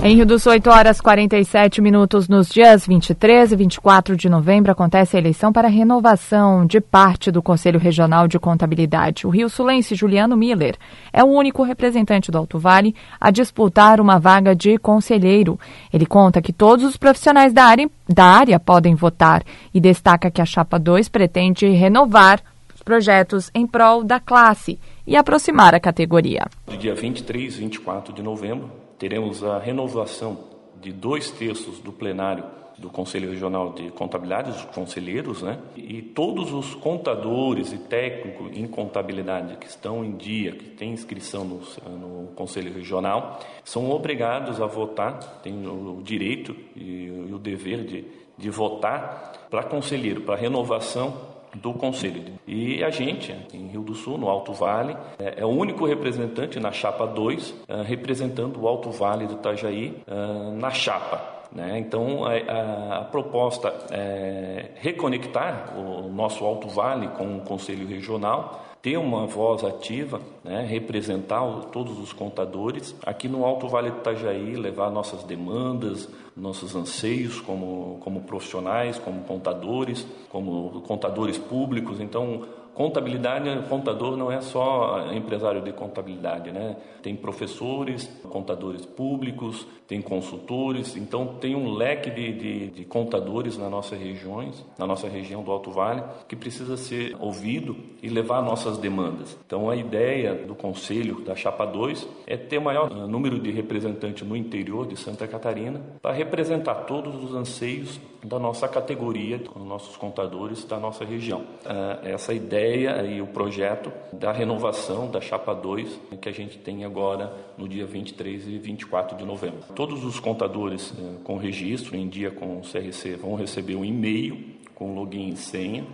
Em 0.05 0.17
Rio 0.17 0.27
do 0.27 0.37
Sul, 0.37 0.51
8 0.51 0.69
horas 0.69 1.01
47 1.01 1.81
minutos 1.81 2.27
nos 2.27 2.49
dias 2.49 2.85
23 2.85 3.53
e 3.53 3.57
24 3.57 4.17
de 4.17 4.29
novembro, 4.29 4.73
acontece 4.73 5.17
a 5.17 5.21
eleição 5.21 5.53
para 5.53 5.69
renovação 5.69 6.67
de 6.67 6.81
parte 6.81 7.31
do 7.31 7.41
Conselho 7.41 7.79
Regional 7.79 8.27
de 8.27 8.37
Contabilidade. 8.37 9.29
O 9.29 9.31
Rio 9.31 9.49
Sulense 9.49 9.95
Juliano 9.95 10.37
Miller 10.37 10.77
é 11.13 11.23
o 11.23 11.29
único 11.29 11.63
representante 11.63 12.33
do 12.33 12.39
Alto 12.39 12.59
Vale 12.59 12.97
a 13.21 13.31
disputar 13.31 14.01
uma 14.01 14.19
vaga 14.19 14.57
de 14.57 14.77
conselheiro. 14.77 15.57
Ele 15.93 16.05
conta 16.05 16.43
que 16.43 16.53
todos 16.53 16.85
os 16.85 16.97
profissionais 16.97 17.53
da 17.53 17.65
área, 17.65 17.89
da 18.09 18.25
área 18.25 18.59
podem 18.59 18.97
votar 18.97 19.45
e 19.73 19.81
destaca 19.81 20.33
que 20.33 20.43
a 20.43 20.45
Chapa 20.45 20.81
2 20.81 21.09
pretende 21.09 21.69
renovar 21.69 22.43
os 22.75 22.83
projetos 22.83 23.53
em 23.55 23.69
prol 23.69 24.03
da 24.03 24.19
classe 24.19 24.81
e 25.07 25.17
aproximar 25.17 25.77
a 25.77 25.81
categoria. 25.81 26.45
Do 26.67 26.77
dia 26.77 26.93
23 26.93 27.55
e 27.55 27.59
24 27.61 28.13
de 28.13 28.21
novembro, 28.21 28.82
teremos 29.03 29.43
a 29.43 29.59
renovação 29.59 30.39
de 30.81 30.93
dois 30.93 31.29
terços 31.29 31.81
do 31.81 31.91
plenário 31.93 32.45
do 32.79 32.89
Conselho 32.89 33.31
Regional 33.31 33.73
de 33.73 33.91
Contabilidade, 33.91 34.51
os 34.51 34.65
conselheiros, 34.67 35.43
né? 35.43 35.59
E 35.77 36.01
todos 36.01 36.53
os 36.53 36.77
contadores 36.77 37.73
e 37.73 37.79
técnicos 37.79 38.57
em 38.57 38.65
contabilidade 38.69 39.57
que 39.57 39.67
estão 39.67 40.05
em 40.05 40.17
dia, 40.17 40.53
que 40.53 40.71
têm 40.71 40.93
inscrição 40.93 41.45
no, 41.45 41.61
no 41.99 42.29
Conselho 42.37 42.73
Regional, 42.73 43.41
são 43.65 43.91
obrigados 43.91 44.61
a 44.61 44.67
votar, 44.67 45.19
têm 45.43 45.67
o 45.67 46.01
direito 46.01 46.55
e, 46.77 47.07
e 47.29 47.33
o 47.35 47.41
dever 47.41 47.85
de, 47.85 48.05
de 48.39 48.51
votar 48.51 49.49
para 49.51 49.65
conselheiro, 49.65 50.21
para 50.21 50.37
renovação 50.37 51.42
do 51.55 51.73
Conselho. 51.75 52.25
E 52.47 52.83
a 52.83 52.91
gente, 52.91 53.35
em 53.53 53.69
Rio 53.69 53.83
do 53.83 53.95
Sul, 53.95 54.19
no 54.19 54.29
Alto 54.29 54.53
Vale, 54.53 54.97
é, 55.19 55.41
é 55.41 55.45
o 55.45 55.49
único 55.49 55.87
representante 55.87 56.59
na 56.59 56.73
chapa 56.73 57.07
2, 57.07 57.55
é, 57.69 57.83
representando 57.83 58.61
o 58.61 58.69
Alto 58.69 58.91
Vale 58.91 59.27
do 59.27 59.35
Itajaí 59.35 59.97
é, 60.07 60.51
na 60.53 60.71
chapa. 60.71 61.42
Né? 61.55 61.79
Então, 61.79 62.25
a, 62.25 62.31
a, 62.31 62.99
a, 63.01 63.05
proposta 63.05 63.73
é 63.91 64.71
reconectar 64.77 65.79
o 65.79 66.09
nosso 66.11 66.45
Alto 66.45 66.69
Vale 66.69 67.09
com 67.09 67.37
o 67.37 67.41
Conselho 67.43 67.87
Regional, 67.87 68.65
ter 68.81 68.97
uma 68.97 69.27
voz 69.27 69.63
ativa, 69.63 70.21
né? 70.43 70.67
representar 70.69 71.45
o, 71.45 71.61
todos 71.67 71.99
os 71.99 72.13
contadores, 72.13 72.97
aqui 73.05 73.29
no 73.29 73.45
Alto 73.45 73.69
Vale 73.69 73.91
do 73.91 73.99
Itajaí, 73.99 74.57
levar 74.57 74.91
nossas 74.91 75.25
demandas, 75.25 76.09
nossos 76.35 76.75
anseios 76.75 77.41
como, 77.41 77.99
como 78.01 78.23
profissionais, 78.23 78.99
como 78.99 79.23
contadores, 79.25 80.07
como 80.31 80.81
contadores 80.83 81.37
públicos. 81.37 82.01
Então, 82.01 82.45
Contabilidade, 82.75 83.49
contador 83.69 84.17
não 84.17 84.33
é 84.33 84.41
só 84.41 85.13
empresário 85.13 85.61
de 85.63 85.73
contabilidade, 85.73 86.51
né? 86.51 86.77
Tem 87.03 87.15
professores, 87.15 88.07
contadores 88.31 88.87
públicos, 88.87 89.67
tem 89.93 90.01
consultores, 90.01 90.97
então 90.97 91.35
tem 91.39 91.55
um 91.55 91.75
leque 91.75 92.11
de, 92.11 92.33
de, 92.33 92.67
de, 92.69 92.85
contadores 92.85 93.59
na 93.59 93.69
nossa 93.69 93.95
regiões, 93.95 94.65
na 94.79 94.87
nossa 94.87 95.07
região 95.07 95.43
do 95.43 95.51
Alto 95.51 95.71
Vale, 95.71 96.03
que 96.27 96.35
precisa 96.35 96.79
ser 96.79 97.15
ouvido 97.21 97.77
e 98.03 98.09
levar 98.09 98.41
nossas 98.41 98.79
demandas. 98.79 99.37
Então 99.45 99.69
a 99.69 99.77
ideia 99.77 100.35
do 100.35 100.55
Conselho 100.55 101.21
da 101.23 101.35
Chapa 101.35 101.67
2 101.67 102.09
é 102.27 102.39
ter 102.39 102.59
maior 102.59 102.91
eh, 102.91 103.07
número 103.07 103.39
de 103.39 103.51
representantes 103.51 104.27
no 104.27 104.35
interior 104.35 104.87
de 104.87 104.97
Santa 104.97 105.27
Catarina 105.29 105.83
para 106.01 106.13
representar 106.13 106.87
todos 106.87 107.23
os 107.23 107.35
anseios 107.35 108.01
da 108.25 108.39
nossa 108.39 108.69
categoria, 108.69 109.39
dos 109.39 109.67
nossos 109.67 109.97
contadores 109.97 110.65
da 110.65 110.79
nossa 110.79 111.05
região. 111.05 111.45
Eh, 111.67 112.13
essa 112.13 112.33
ideia 112.33 112.62
e 113.07 113.21
o 113.21 113.27
projeto 113.27 113.93
da 114.13 114.31
renovação 114.31 115.11
da 115.11 115.21
Chapa 115.21 115.55
2 115.55 116.01
que 116.21 116.29
a 116.29 116.33
gente 116.33 116.59
tem 116.59 116.85
agora 116.85 117.33
no 117.59 117.69
dia 117.69 117.85
23 117.85 118.47
e 118.47 118.59
24 118.59 119.17
de 119.17 119.25
novembro. 119.25 119.61
Todos 119.75 120.05
os 120.05 120.21
contadores 120.21 120.95
eh, 120.97 121.17
com 121.25 121.37
registro 121.37 121.97
em 121.97 122.09
dia 122.09 122.31
com 122.31 122.59
o 122.59 122.61
CRC 122.61 123.17
vão 123.17 123.35
receber 123.35 123.75
um 123.75 123.85
e-mail 123.85 124.39
com 124.75 124.95
login 124.95 125.31
e 125.31 125.37
senha. 125.37 125.85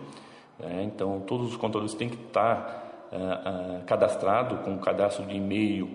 Né? 0.58 0.82
Então, 0.84 1.20
todos 1.26 1.50
os 1.50 1.56
contadores 1.56 1.94
têm 1.94 2.08
que 2.08 2.16
estar 2.16 3.08
uh, 3.12 3.78
uh, 3.80 3.84
cadastrado 3.84 4.56
com 4.58 4.74
o 4.74 4.78
cadastro 4.78 5.24
de 5.24 5.36
e-mail 5.36 5.88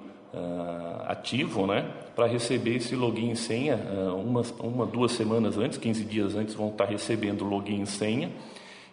ativo, 1.06 1.68
né? 1.68 1.88
Para 2.16 2.26
receber 2.26 2.78
esse 2.78 2.96
login 2.96 3.30
e 3.30 3.36
senha, 3.36 3.80
uma, 4.16 4.84
duas 4.84 5.12
semanas 5.12 5.60
antes, 5.60 5.78
15 5.78 6.04
dias 6.06 6.36
antes, 6.36 6.56
vão 6.56 6.70
estar 6.70 6.86
recebendo 6.86 7.46
login 7.46 7.84
e 7.84 7.86
senha. 7.86 8.32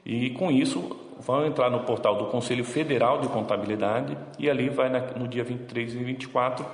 E 0.05 0.31
com 0.31 0.51
isso, 0.51 0.97
vão 1.21 1.47
entrar 1.47 1.71
no 1.71 1.81
portal 1.81 2.17
do 2.17 2.27
Conselho 2.27 2.65
Federal 2.65 3.21
de 3.21 3.29
Contabilidade 3.29 4.17
e 4.39 4.49
ali 4.49 4.69
vai 4.69 4.89
no 5.17 5.29
dia 5.29 5.45
23 5.45 5.95
e 5.95 5.99
24 5.99 6.67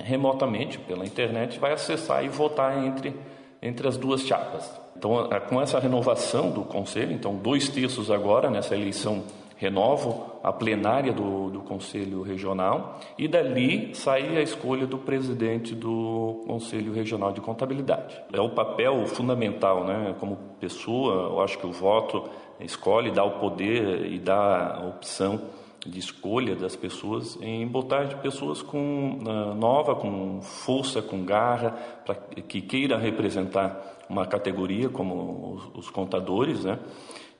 remotamente 0.00 0.78
pela 0.78 1.04
internet, 1.04 1.58
vai 1.58 1.72
acessar 1.72 2.24
e 2.24 2.28
votar 2.28 2.84
entre, 2.84 3.14
entre 3.60 3.88
as 3.88 3.96
duas 3.96 4.22
chapas. 4.22 4.70
Então, 4.96 5.28
com 5.48 5.60
essa 5.60 5.78
renovação 5.78 6.50
do 6.50 6.62
Conselho, 6.62 7.12
então 7.12 7.36
dois 7.36 7.68
terços 7.68 8.10
agora 8.10 8.50
nessa 8.50 8.74
eleição 8.74 9.22
renovo 9.56 10.38
a 10.42 10.52
plenária 10.52 11.12
do, 11.12 11.50
do 11.50 11.60
Conselho 11.60 12.22
Regional 12.22 13.00
e 13.18 13.26
dali 13.26 13.92
sai 13.92 14.36
a 14.36 14.40
escolha 14.40 14.86
do 14.86 14.98
presidente 14.98 15.74
do 15.74 16.44
Conselho 16.46 16.92
Regional 16.92 17.32
de 17.32 17.40
Contabilidade. 17.40 18.20
É 18.32 18.40
o 18.40 18.50
papel 18.50 19.04
fundamental, 19.06 19.84
né? 19.84 20.14
Como 20.20 20.38
pessoa, 20.60 21.30
eu 21.30 21.40
acho 21.40 21.58
que 21.58 21.66
o 21.66 21.72
voto 21.72 22.28
escolhe, 22.60 23.10
dá 23.10 23.24
o 23.24 23.38
poder 23.38 24.06
e 24.06 24.18
dá 24.18 24.76
a 24.76 24.86
opção 24.86 25.40
de 25.86 25.98
escolha 25.98 26.56
das 26.56 26.74
pessoas 26.74 27.38
em 27.40 27.66
botar 27.66 28.04
de 28.04 28.16
pessoas 28.16 28.62
com 28.62 29.18
uh, 29.22 29.54
nova, 29.54 29.94
com 29.94 30.40
força, 30.42 31.00
com 31.00 31.24
garra, 31.24 31.70
para 32.04 32.14
que 32.14 32.60
queira 32.60 32.98
representar 32.98 33.98
uma 34.08 34.26
categoria 34.26 34.88
como 34.88 35.54
os, 35.54 35.86
os, 35.86 35.90
contadores, 35.90 36.64
né? 36.64 36.78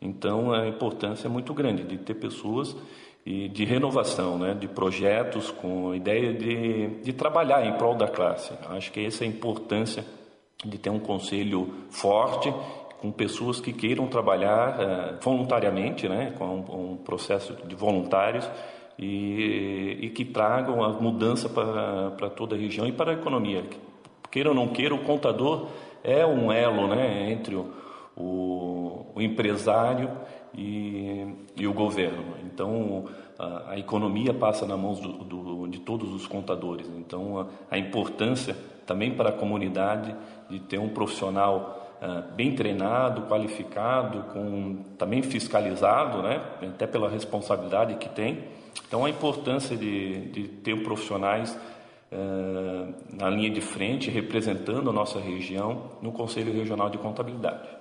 Então 0.00 0.52
a 0.52 0.68
importância 0.68 1.26
é 1.26 1.30
muito 1.30 1.52
grande 1.52 1.82
de 1.82 1.98
ter 1.98 2.14
pessoas 2.14 2.76
e 3.26 3.48
de 3.48 3.64
renovação, 3.64 4.38
né? 4.38 4.54
De 4.54 4.68
projetos 4.68 5.50
com 5.50 5.90
a 5.90 5.96
ideia 5.96 6.32
de, 6.32 6.88
de 7.02 7.12
trabalhar 7.12 7.66
em 7.66 7.76
prol 7.76 7.94
da 7.94 8.06
classe. 8.06 8.52
Acho 8.68 8.92
que 8.92 9.04
essa 9.04 9.24
é 9.24 9.26
a 9.26 9.30
importância 9.30 10.04
de 10.64 10.78
ter 10.78 10.90
um 10.90 10.98
conselho 10.98 11.72
forte 11.90 12.52
com 13.00 13.12
pessoas 13.12 13.60
que 13.60 13.72
queiram 13.72 14.06
trabalhar 14.06 14.78
uh, 14.78 15.24
voluntariamente, 15.24 16.08
né, 16.08 16.32
com 16.36 16.44
um, 16.44 16.92
um, 16.92 16.96
processo 16.96 17.54
de 17.66 17.74
voluntários 17.74 18.48
e, 18.98 19.98
e 20.02 20.10
que 20.10 20.24
tragam 20.24 20.82
a 20.82 20.88
mudança 20.90 21.48
para, 21.48 22.10
para 22.12 22.30
toda 22.30 22.56
a 22.56 22.58
região 22.58 22.86
e 22.86 22.92
para 22.92 23.12
a 23.12 23.14
economia. 23.14 23.64
Queira 24.30 24.50
ou 24.50 24.54
não 24.54 24.68
queira, 24.68 24.94
o 24.94 25.04
contador 25.04 25.68
é 26.02 26.26
um 26.26 26.52
elo 26.52 26.88
né, 26.88 27.30
entre 27.30 27.54
o, 27.54 27.72
o, 28.16 29.06
o 29.14 29.22
empresário 29.22 30.10
e, 30.54 31.26
e 31.56 31.66
o 31.66 31.72
governo. 31.72 32.34
Então, 32.44 33.04
a, 33.38 33.72
a, 33.72 33.78
economia 33.78 34.34
passa 34.34 34.66
na 34.66 34.76
mão 34.76 34.94
do, 34.94 35.12
do, 35.24 35.68
de 35.68 35.78
todos 35.80 36.12
os 36.12 36.26
contadores. 36.26 36.88
Então, 36.98 37.40
a, 37.40 37.46
a, 37.70 37.78
importância 37.78 38.56
também 38.84 39.14
para 39.14 39.28
a 39.28 39.32
comunidade 39.32 40.14
de 40.50 40.58
ter 40.60 40.78
um 40.78 40.88
profissional 40.88 41.87
uh, 42.02 42.34
bem 42.34 42.54
treinado, 42.54 43.22
qualificado, 43.22 44.24
com, 44.32 44.84
também 44.96 45.22
fiscalizado, 45.22 46.22
né? 46.22 46.40
até 46.62 46.86
pela 46.86 47.08
responsabilidade 47.08 47.94
que 47.94 48.08
tem. 48.08 48.44
Então, 48.86 49.04
a 49.04 49.10
importância 49.10 49.76
de, 49.76 50.30
de 50.30 50.48
ter 50.48 50.82
profissionais 50.82 51.58
uh, 52.12 52.94
na 53.12 53.28
linha 53.30 53.50
de 53.50 53.60
frente, 53.60 54.10
representando 54.10 54.90
a 54.90 54.92
nossa 54.92 55.18
região 55.18 55.92
no 56.00 56.12
Conselho 56.12 56.52
Regional 56.52 56.88
de 56.88 56.98
Contabilidade. 56.98 57.78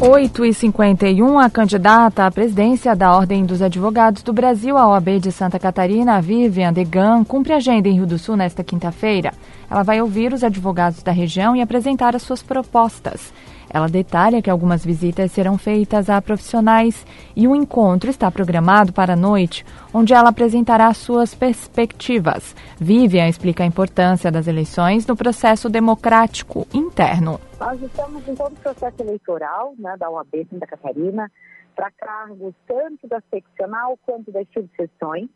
8 0.00 0.44
e 0.44 0.54
51 0.54 1.40
a 1.40 1.50
candidata 1.50 2.24
à 2.24 2.30
presidência 2.30 2.94
da 2.94 3.12
Ordem 3.12 3.44
dos 3.44 3.60
Advogados 3.60 4.22
do 4.22 4.32
Brasil, 4.32 4.78
a 4.78 4.86
OAB 4.86 5.18
de 5.18 5.32
Santa 5.32 5.58
Catarina, 5.58 6.20
Vivian 6.20 6.72
Degan, 6.72 7.24
cumpre 7.24 7.52
agenda 7.52 7.88
em 7.88 7.94
Rio 7.94 8.06
do 8.06 8.16
Sul 8.16 8.36
nesta 8.36 8.62
quinta-feira. 8.62 9.32
Ela 9.68 9.82
vai 9.82 10.00
ouvir 10.00 10.32
os 10.32 10.44
advogados 10.44 11.02
da 11.02 11.10
região 11.10 11.56
e 11.56 11.60
apresentar 11.60 12.14
as 12.14 12.22
suas 12.22 12.40
propostas. 12.44 13.32
Ela 13.70 13.88
detalha 13.88 14.40
que 14.40 14.50
algumas 14.50 14.84
visitas 14.84 15.32
serão 15.32 15.58
feitas 15.58 16.08
a 16.08 16.20
profissionais 16.22 17.06
e 17.36 17.46
o 17.46 17.52
um 17.52 17.56
encontro 17.56 18.10
está 18.10 18.30
programado 18.30 18.92
para 18.92 19.12
a 19.12 19.16
noite, 19.16 19.64
onde 19.92 20.14
ela 20.14 20.30
apresentará 20.30 20.92
suas 20.94 21.34
perspectivas. 21.34 22.54
Vivian 22.78 23.28
explica 23.28 23.62
a 23.62 23.66
importância 23.66 24.30
das 24.30 24.46
eleições 24.46 25.06
no 25.06 25.16
processo 25.16 25.68
democrático 25.68 26.66
interno. 26.72 27.40
Nós 27.60 27.80
estamos 27.82 28.26
em 28.26 28.34
todo 28.34 28.52
o 28.52 28.60
processo 28.60 29.02
eleitoral 29.02 29.74
né, 29.78 29.96
da 29.98 30.08
OAB 30.08 30.46
Santa 30.50 30.66
Catarina 30.66 31.30
para 31.74 31.90
cargos 31.92 32.54
tanto 32.66 33.06
da 33.06 33.20
seccional 33.30 33.98
quanto 34.04 34.32
das 34.32 34.46
subseções. 34.52 35.28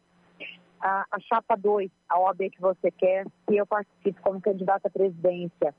A, 0.80 1.05
a 1.12 1.20
chapa 1.20 1.57
2, 1.57 1.89
a 2.09 2.18
OAB 2.18 2.51
que 2.51 2.61
você 2.61 2.91
quer, 2.91 3.24
que 3.47 3.57
eu 3.57 3.64
participo 3.64 4.20
como 4.22 4.41
candidata 4.41 4.89
à 4.89 4.91
presidência, 4.91 5.72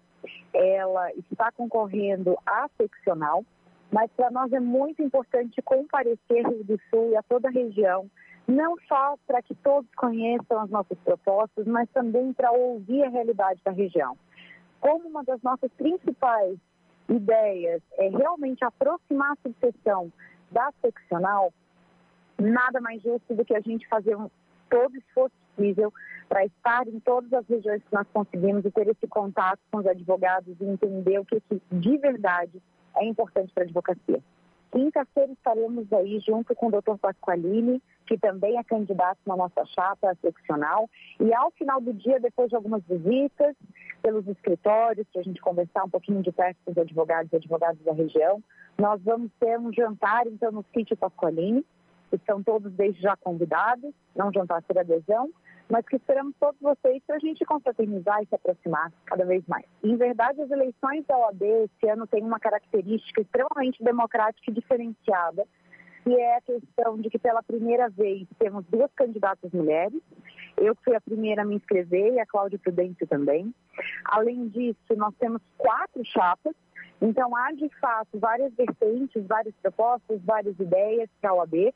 ela 0.53 1.11
está 1.13 1.51
concorrendo 1.51 2.37
à 2.45 2.69
seccional, 2.77 3.43
mas 3.91 4.09
para 4.11 4.31
nós 4.31 4.51
é 4.51 4.59
muito 4.59 5.01
importante 5.01 5.61
comparecer 5.61 6.47
Rio 6.47 6.63
do 6.63 6.79
Sul 6.89 7.11
e 7.11 7.15
a 7.15 7.23
toda 7.23 7.47
a 7.47 7.51
região, 7.51 8.09
não 8.47 8.75
só 8.87 9.15
para 9.25 9.41
que 9.41 9.55
todos 9.55 9.89
conheçam 9.95 10.59
as 10.59 10.69
nossas 10.69 10.97
propostas, 10.99 11.65
mas 11.65 11.89
também 11.91 12.33
para 12.33 12.51
ouvir 12.51 13.03
a 13.03 13.09
realidade 13.09 13.61
da 13.63 13.71
região. 13.71 14.17
Como 14.79 15.07
uma 15.07 15.23
das 15.23 15.41
nossas 15.41 15.71
principais 15.73 16.57
ideias 17.07 17.81
é 17.97 18.09
realmente 18.09 18.63
aproximar 18.63 19.31
a 19.31 19.37
subseção 19.41 20.11
da 20.51 20.71
seccional, 20.81 21.53
nada 22.39 22.81
mais 22.81 23.01
justo 23.01 23.33
do 23.33 23.45
que 23.45 23.55
a 23.55 23.61
gente 23.61 23.87
fazer 23.87 24.15
um, 24.15 24.29
todo 24.73 24.97
esforço 24.97 25.35
possível 25.55 25.93
para 26.27 26.45
estar 26.45 26.87
em 26.87 26.99
todas 26.99 27.31
as 27.31 27.47
regiões 27.47 27.83
que 27.83 27.93
nós 27.93 28.07
conseguimos 28.11 28.65
e 28.65 28.71
ter 28.71 28.87
esse 28.87 29.07
contato 29.07 29.59
com 29.71 29.77
os 29.77 29.85
advogados 29.85 30.55
e 30.59 30.65
entender 30.65 31.19
o 31.19 31.25
que, 31.25 31.39
que 31.41 31.61
de 31.71 31.97
verdade 31.99 32.59
é 32.95 33.05
importante 33.05 33.53
para 33.53 33.63
a 33.63 33.65
advocacia. 33.65 34.19
Quinta-feira 34.71 35.31
estaremos 35.31 35.93
aí 35.93 36.19
junto 36.21 36.55
com 36.55 36.67
o 36.67 36.71
Dr. 36.71 36.97
Pasqualini, 36.99 37.79
que 38.07 38.17
também 38.17 38.57
é 38.57 38.63
candidato 38.63 39.19
na 39.27 39.37
nossa 39.37 39.63
chapa 39.65 40.17
seccional. 40.19 40.89
E 41.19 41.31
ao 41.31 41.51
final 41.51 41.79
do 41.79 41.93
dia, 41.93 42.19
depois 42.19 42.49
de 42.49 42.55
algumas 42.55 42.81
visitas 42.85 43.55
pelos 44.01 44.27
escritórios, 44.27 45.05
para 45.13 45.21
a 45.21 45.23
gente 45.23 45.39
conversar 45.39 45.83
um 45.83 45.89
pouquinho 45.89 46.23
de 46.23 46.31
perto 46.31 46.57
com 46.65 46.71
os 46.71 46.77
advogados 46.79 47.31
e 47.31 47.35
advogados 47.35 47.79
da 47.83 47.93
região, 47.93 48.41
nós 48.75 48.99
vamos 49.03 49.31
ter 49.39 49.59
um 49.59 49.71
jantar, 49.71 50.25
então, 50.25 50.51
no 50.51 50.65
sítio 50.73 50.97
Pasqualini. 50.97 51.63
Estão 52.13 52.43
todos 52.43 52.71
desde 52.73 53.01
já 53.01 53.17
convidados, 53.17 53.93
não 54.15 54.31
jantar 54.31 54.61
por 54.61 54.77
adesão, 54.77 55.29
mas 55.69 55.85
que 55.85 55.95
esperamos 55.95 56.35
todos 56.39 56.59
vocês 56.61 57.01
para 57.07 57.15
a 57.15 57.19
gente 57.19 57.43
confraternizar 57.45 58.21
e 58.21 58.27
se 58.27 58.35
aproximar 58.35 58.91
cada 59.05 59.25
vez 59.25 59.43
mais. 59.47 59.65
Em 59.83 59.95
verdade, 59.95 60.41
as 60.41 60.51
eleições 60.51 61.05
da 61.07 61.17
OAB 61.17 61.41
esse 61.41 61.89
ano 61.89 62.05
têm 62.05 62.23
uma 62.23 62.39
característica 62.39 63.21
extremamente 63.21 63.83
democrática 63.83 64.51
e 64.51 64.53
diferenciada, 64.53 65.45
que 66.03 66.13
é 66.13 66.37
a 66.37 66.41
questão 66.41 66.97
de 66.99 67.09
que 67.09 67.17
pela 67.17 67.41
primeira 67.41 67.89
vez 67.89 68.27
temos 68.37 68.65
duas 68.65 68.91
candidatas 68.93 69.51
mulheres. 69.51 70.01
Eu 70.57 70.75
fui 70.83 70.95
a 70.95 71.01
primeira 71.01 71.41
a 71.41 71.45
me 71.45 71.55
inscrever 71.55 72.13
e 72.13 72.19
a 72.19 72.25
Cláudia 72.25 72.59
Prudêncio 72.59 73.07
também. 73.07 73.53
Além 74.05 74.49
disso, 74.49 74.77
nós 74.95 75.15
temos 75.15 75.41
quatro 75.57 76.03
chapas. 76.05 76.53
Então, 77.01 77.35
há 77.35 77.51
de 77.53 77.69
fato 77.79 78.19
várias 78.19 78.53
vertentes, 78.53 79.25
várias 79.25 79.55
propostas, 79.55 80.21
várias 80.23 80.57
ideias 80.59 81.09
para 81.19 81.31
a 81.31 81.35
OAB. 81.35 81.73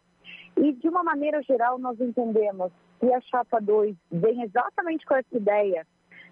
E, 0.58 0.74
de 0.74 0.90
uma 0.90 1.04
maneira 1.04 1.42
geral, 1.44 1.78
nós 1.78 2.00
entendemos 2.00 2.72
que 3.00 3.14
a 3.14 3.22
Chapa 3.22 3.60
2 3.60 3.96
vem 4.12 4.42
exatamente 4.44 5.06
com 5.06 5.16
essa 5.16 5.36
ideia 5.38 5.86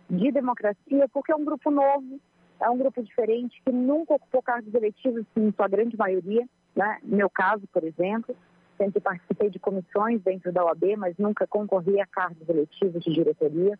de 0.09 0.31
democracia, 0.31 1.07
porque 1.13 1.31
é 1.31 1.35
um 1.35 1.45
grupo 1.45 1.69
novo, 1.69 2.19
é 2.59 2.69
um 2.69 2.77
grupo 2.77 3.03
diferente, 3.03 3.61
que 3.63 3.71
nunca 3.71 4.15
ocupou 4.15 4.41
cargos 4.41 4.73
eletivos 4.73 5.25
em 5.35 5.51
sua 5.51 5.67
grande 5.67 5.97
maioria. 5.97 6.47
Né? 6.75 6.99
Meu 7.03 7.29
caso, 7.29 7.67
por 7.71 7.83
exemplo, 7.83 8.35
sempre 8.77 8.99
participei 8.99 9.49
de 9.49 9.59
comissões 9.59 10.21
dentro 10.21 10.51
da 10.51 10.63
OAB, 10.65 10.97
mas 10.97 11.17
nunca 11.17 11.47
concorri 11.47 11.99
a 11.99 12.05
cargos 12.05 12.47
eletivos 12.47 13.03
de 13.03 13.13
diretoria. 13.13 13.77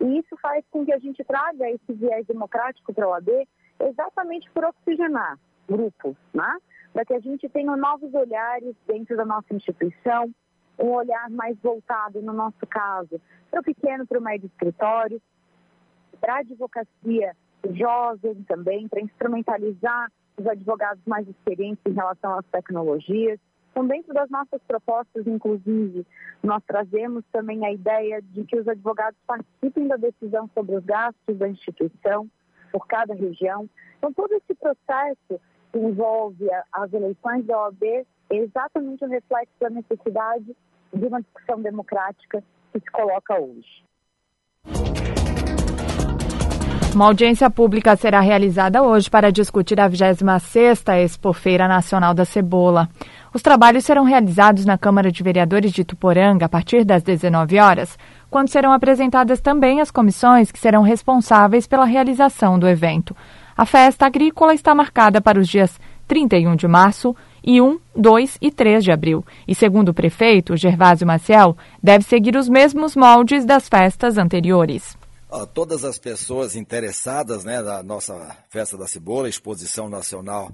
E 0.00 0.18
isso 0.18 0.36
faz 0.40 0.64
com 0.70 0.84
que 0.84 0.92
a 0.92 0.98
gente 0.98 1.22
traga 1.24 1.70
esse 1.70 1.92
viés 1.92 2.26
democrático 2.26 2.92
para 2.92 3.04
a 3.04 3.10
OAB 3.10 3.46
exatamente 3.80 4.50
por 4.50 4.64
oxigenar 4.64 5.38
grupos, 5.68 6.16
né? 6.32 6.58
Para 6.94 7.04
que 7.04 7.12
a 7.12 7.18
gente 7.18 7.48
tenha 7.48 7.76
novos 7.76 8.14
olhares 8.14 8.76
dentro 8.86 9.16
da 9.16 9.24
nossa 9.24 9.52
instituição, 9.52 10.32
um 10.78 10.92
olhar 10.92 11.28
mais 11.28 11.58
voltado, 11.58 12.22
no 12.22 12.32
nosso 12.32 12.64
caso, 12.70 13.20
para 13.50 13.60
o 13.60 13.64
pequeno, 13.64 14.06
para 14.06 14.18
o 14.18 14.22
médio 14.22 14.46
escritório, 14.46 15.20
para 16.20 16.36
a 16.36 16.38
advocacia 16.38 17.36
jovem 17.72 18.44
também, 18.44 18.86
para 18.86 19.00
instrumentalizar 19.00 20.10
os 20.38 20.46
advogados 20.46 21.02
mais 21.04 21.26
experientes 21.28 21.82
em 21.84 21.92
relação 21.92 22.38
às 22.38 22.46
tecnologias. 22.46 23.40
Então, 23.72 23.86
dentro 23.88 24.14
das 24.14 24.30
nossas 24.30 24.62
propostas, 24.62 25.26
inclusive, 25.26 26.06
nós 26.44 26.62
trazemos 26.64 27.24
também 27.32 27.66
a 27.66 27.72
ideia 27.72 28.22
de 28.22 28.44
que 28.44 28.56
os 28.56 28.68
advogados 28.68 29.18
participem 29.26 29.88
da 29.88 29.96
decisão 29.96 30.48
sobre 30.54 30.76
os 30.76 30.84
gastos 30.84 31.36
da 31.38 31.48
instituição 31.48 32.28
por 32.70 32.86
cada 32.86 33.14
região. 33.14 33.68
Então, 33.98 34.12
todo 34.12 34.32
esse 34.34 34.54
processo 34.54 35.40
envolve 35.78 36.48
as 36.72 36.92
eleições 36.92 37.44
da 37.46 37.58
OAB 37.58 37.82
é 38.30 38.36
exatamente 38.36 39.04
o 39.04 39.08
reflexo 39.08 39.52
da 39.60 39.70
necessidade 39.70 40.56
de 40.92 41.06
uma 41.06 41.20
discussão 41.20 41.60
democrática 41.60 42.42
que 42.72 42.80
se 42.80 42.90
coloca 42.90 43.38
hoje. 43.38 43.84
Uma 46.94 47.06
audiência 47.06 47.50
pública 47.50 47.96
será 47.96 48.20
realizada 48.20 48.80
hoje 48.80 49.10
para 49.10 49.32
discutir 49.32 49.80
a 49.80 49.90
26ª 49.90 51.02
Expofeira 51.02 51.66
Nacional 51.66 52.14
da 52.14 52.24
Cebola. 52.24 52.88
Os 53.32 53.42
trabalhos 53.42 53.84
serão 53.84 54.04
realizados 54.04 54.64
na 54.64 54.78
Câmara 54.78 55.10
de 55.10 55.20
Vereadores 55.20 55.72
de 55.72 55.84
Tuporanga 55.84 56.46
a 56.46 56.48
partir 56.48 56.84
das 56.84 57.02
19 57.02 57.58
horas, 57.58 57.98
quando 58.30 58.48
serão 58.48 58.72
apresentadas 58.72 59.40
também 59.40 59.80
as 59.80 59.90
comissões 59.90 60.52
que 60.52 60.58
serão 60.58 60.82
responsáveis 60.82 61.66
pela 61.66 61.84
realização 61.84 62.60
do 62.60 62.68
evento. 62.68 63.14
A 63.56 63.64
festa 63.64 64.06
agrícola 64.06 64.54
está 64.54 64.74
marcada 64.74 65.20
para 65.20 65.38
os 65.38 65.48
dias 65.48 65.78
31 66.08 66.56
de 66.56 66.66
março 66.66 67.14
e 67.42 67.60
1, 67.60 67.78
2 67.94 68.38
e 68.40 68.50
3 68.50 68.82
de 68.82 68.90
abril. 68.90 69.24
E 69.46 69.54
segundo 69.54 69.90
o 69.90 69.94
prefeito, 69.94 70.56
Gervásio 70.56 71.06
Maciel, 71.06 71.56
deve 71.82 72.04
seguir 72.04 72.36
os 72.36 72.48
mesmos 72.48 72.96
moldes 72.96 73.44
das 73.44 73.68
festas 73.68 74.18
anteriores. 74.18 74.96
Todas 75.52 75.84
as 75.84 75.98
pessoas 75.98 76.54
interessadas 76.54 77.44
né, 77.44 77.60
na 77.60 77.82
nossa 77.82 78.36
Festa 78.48 78.78
da 78.78 78.86
Cebola, 78.86 79.28
Exposição 79.28 79.88
Nacional 79.88 80.52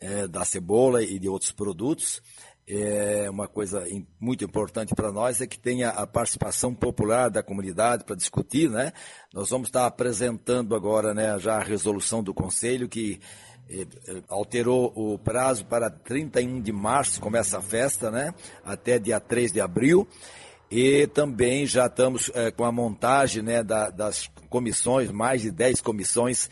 é, 0.00 0.28
da 0.28 0.44
Cebola 0.44 1.02
e 1.02 1.18
de 1.18 1.28
outros 1.28 1.52
produtos, 1.52 2.22
é 2.66 3.28
uma 3.28 3.48
coisa 3.48 3.84
muito 4.20 4.44
importante 4.44 4.94
para 4.94 5.10
nós 5.10 5.40
é 5.40 5.46
que 5.46 5.58
tenha 5.58 5.90
a 5.90 6.06
participação 6.06 6.74
popular 6.74 7.28
da 7.28 7.42
comunidade 7.42 8.04
para 8.04 8.14
discutir, 8.14 8.70
né? 8.70 8.92
Nós 9.32 9.50
vamos 9.50 9.68
estar 9.68 9.86
apresentando 9.86 10.74
agora, 10.74 11.12
né, 11.12 11.38
já 11.38 11.56
a 11.56 11.62
resolução 11.62 12.22
do 12.22 12.32
conselho 12.32 12.88
que 12.88 13.20
eh, 13.68 13.86
eh, 14.06 14.22
alterou 14.28 14.92
o 14.94 15.18
prazo 15.18 15.64
para 15.64 15.90
31 15.90 16.60
de 16.60 16.72
março, 16.72 17.20
começa 17.20 17.58
a 17.58 17.62
festa, 17.62 18.10
né? 18.10 18.32
Até 18.64 18.98
dia 18.98 19.18
3 19.18 19.52
de 19.52 19.60
abril. 19.60 20.06
E 20.70 21.06
também 21.08 21.66
já 21.66 21.86
estamos 21.86 22.30
eh, 22.34 22.50
com 22.50 22.64
a 22.64 22.72
montagem 22.72 23.42
né, 23.42 23.62
da, 23.62 23.90
das 23.90 24.30
comissões, 24.48 25.10
mais 25.10 25.42
de 25.42 25.50
10 25.50 25.80
comissões 25.80 26.48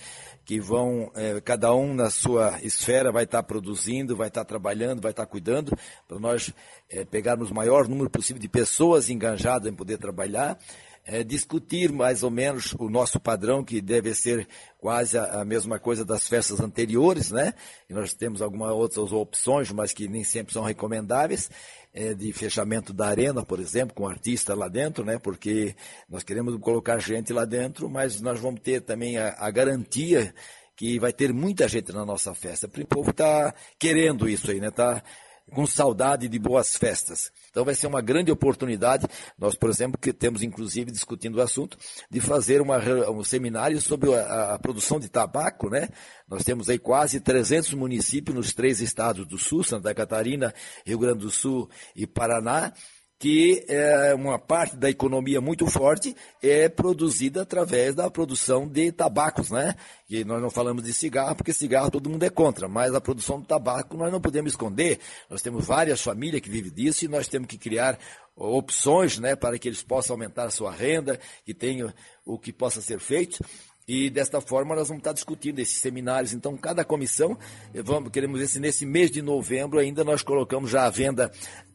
que 0.50 0.58
vão, 0.58 1.12
é, 1.14 1.40
cada 1.40 1.72
um 1.72 1.94
na 1.94 2.10
sua 2.10 2.58
esfera 2.60 3.12
vai 3.12 3.22
estar 3.22 3.40
produzindo, 3.44 4.16
vai 4.16 4.26
estar 4.26 4.44
trabalhando, 4.44 5.00
vai 5.00 5.12
estar 5.12 5.24
cuidando, 5.24 5.78
para 6.08 6.18
nós 6.18 6.52
é, 6.88 7.04
pegarmos 7.04 7.52
o 7.52 7.54
maior 7.54 7.86
número 7.86 8.10
possível 8.10 8.42
de 8.42 8.48
pessoas 8.48 9.08
engajadas 9.08 9.70
em 9.70 9.76
poder 9.76 9.96
trabalhar. 9.98 10.58
é, 11.04 11.24
discutir 11.24 11.92
mais 11.92 12.22
ou 12.22 12.30
menos 12.30 12.74
o 12.78 12.88
nosso 12.88 13.18
padrão, 13.18 13.64
que 13.64 13.80
deve 13.80 14.14
ser 14.14 14.46
quase 14.78 15.16
a, 15.16 15.40
a, 15.40 15.44
mesma 15.44 15.78
coisa 15.78 16.04
das 16.04 16.28
festas 16.28 16.60
anteriores, 16.60 17.30
né? 17.30 17.54
E 17.88 17.94
nós 17.94 18.12
temos 18.12 18.42
algumas 18.42 18.70
outras 18.70 19.12
opções, 19.12 19.72
mas 19.72 19.92
que 19.92 20.08
nem 20.08 20.24
sempre 20.24 20.52
são 20.52 20.62
recomendáveis, 20.62 21.50
é, 21.92 22.14
de 22.14 22.32
fechamento 22.32 22.92
da 22.92 23.08
arena, 23.08 23.44
por 23.44 23.60
exemplo, 23.60 23.94
com 23.94 24.06
artista 24.06 24.54
lá 24.54 24.68
dentro, 24.68 25.04
né? 25.04 25.18
Porque 25.18 25.74
nós 26.08 26.22
queremos 26.22 26.56
colocar 26.60 26.98
gente 26.98 27.32
lá 27.32 27.44
dentro, 27.44 27.88
mas 27.88 28.20
nós 28.20 28.38
vamos 28.38 28.60
ter 28.60 28.80
também 28.80 29.18
a, 29.18 29.34
a 29.38 29.50
garantia 29.50 30.34
que 30.76 30.98
vai 30.98 31.12
ter 31.12 31.32
muita 31.32 31.68
gente 31.68 31.92
na 31.92 32.06
nossa 32.06 32.34
festa. 32.34 32.66
O 32.66 32.86
povo 32.86 33.10
está 33.10 33.54
querendo 33.78 34.28
isso 34.28 34.50
aí, 34.50 34.60
né? 34.60 34.68
Está 34.68 35.02
com 35.50 35.66
saudade 35.66 36.28
de 36.28 36.38
boas 36.38 36.76
festas. 36.76 37.30
Então 37.50 37.64
vai 37.64 37.74
ser 37.74 37.86
uma 37.86 38.00
grande 38.00 38.30
oportunidade. 38.30 39.06
Nós, 39.38 39.54
por 39.54 39.68
exemplo, 39.68 39.98
que 39.98 40.12
temos 40.12 40.42
inclusive 40.42 40.90
discutindo 40.90 41.36
o 41.36 41.42
assunto 41.42 41.76
de 42.10 42.20
fazer 42.20 42.60
uma, 42.60 42.78
um 43.10 43.24
seminário 43.24 43.80
sobre 43.80 44.14
a, 44.14 44.54
a, 44.54 44.58
produção 44.58 44.98
de 44.98 45.08
tabaco, 45.08 45.68
né? 45.68 45.88
Nós 46.28 46.44
temos 46.44 46.68
aí 46.68 46.78
quase 46.78 47.20
300 47.20 47.74
municípios 47.74 48.34
nos 48.34 48.54
três 48.54 48.80
estados 48.80 49.26
do 49.26 49.36
Sul, 49.36 49.64
Santa 49.64 49.94
Catarina, 49.94 50.54
Rio 50.86 50.98
Grande 50.98 51.20
do 51.20 51.30
Sul 51.30 51.68
e 51.94 52.06
Paraná, 52.06 52.72
que 53.20 53.62
é 53.68 54.14
uma 54.14 54.38
parte 54.38 54.78
da 54.78 54.88
economia 54.88 55.42
muito 55.42 55.66
forte 55.66 56.16
é 56.42 56.70
produzida 56.70 57.42
através 57.42 57.94
da 57.94 58.10
produção 58.10 58.66
de 58.66 58.90
tabacos, 58.90 59.50
né? 59.50 59.74
E 60.08 60.24
nós 60.24 60.40
não 60.40 60.48
falamos 60.48 60.82
de 60.82 60.94
cigarro, 60.94 61.36
porque 61.36 61.52
cigarro 61.52 61.90
todo 61.90 62.08
mundo 62.08 62.22
é 62.24 62.30
contra, 62.30 62.66
mas 62.66 62.94
a 62.94 63.00
produção 63.00 63.38
do 63.38 63.46
tabaco 63.46 63.94
nós 63.94 64.10
não 64.10 64.22
podemos 64.22 64.52
esconder. 64.52 64.98
Nós 65.28 65.42
temos 65.42 65.66
várias 65.66 66.00
famílias 66.00 66.40
que 66.40 66.48
vivem 66.48 66.72
disso 66.72 67.04
e 67.04 67.08
nós 67.08 67.28
temos 67.28 67.46
que 67.46 67.58
criar 67.58 67.98
opções, 68.34 69.18
né, 69.18 69.36
para 69.36 69.58
que 69.58 69.68
eles 69.68 69.82
possam 69.82 70.14
aumentar 70.14 70.46
a 70.46 70.50
sua 70.50 70.72
renda, 70.72 71.20
que 71.44 71.52
tenham 71.52 71.92
o 72.24 72.38
que 72.38 72.54
possa 72.54 72.80
ser 72.80 73.00
feito. 73.00 73.44
E 73.92 74.08
desta 74.08 74.40
forma 74.40 74.74
nós 74.74 74.86
vamos 74.86 75.00
estar 75.00 75.12
discutindo 75.12 75.58
esses 75.58 75.80
seminários. 75.80 76.32
Então, 76.32 76.56
cada 76.56 76.84
comissão, 76.84 77.36
eh, 77.74 77.82
vamos, 77.82 78.12
queremos 78.12 78.38
ver 78.38 78.46
se 78.46 78.60
nesse 78.60 78.86
mês 78.86 79.10
de 79.10 79.20
novembro 79.20 79.80
ainda 79.80 80.04
nós 80.04 80.22
colocamos 80.22 80.70
já 80.70 80.84
a 80.84 80.90
venda 80.90 81.28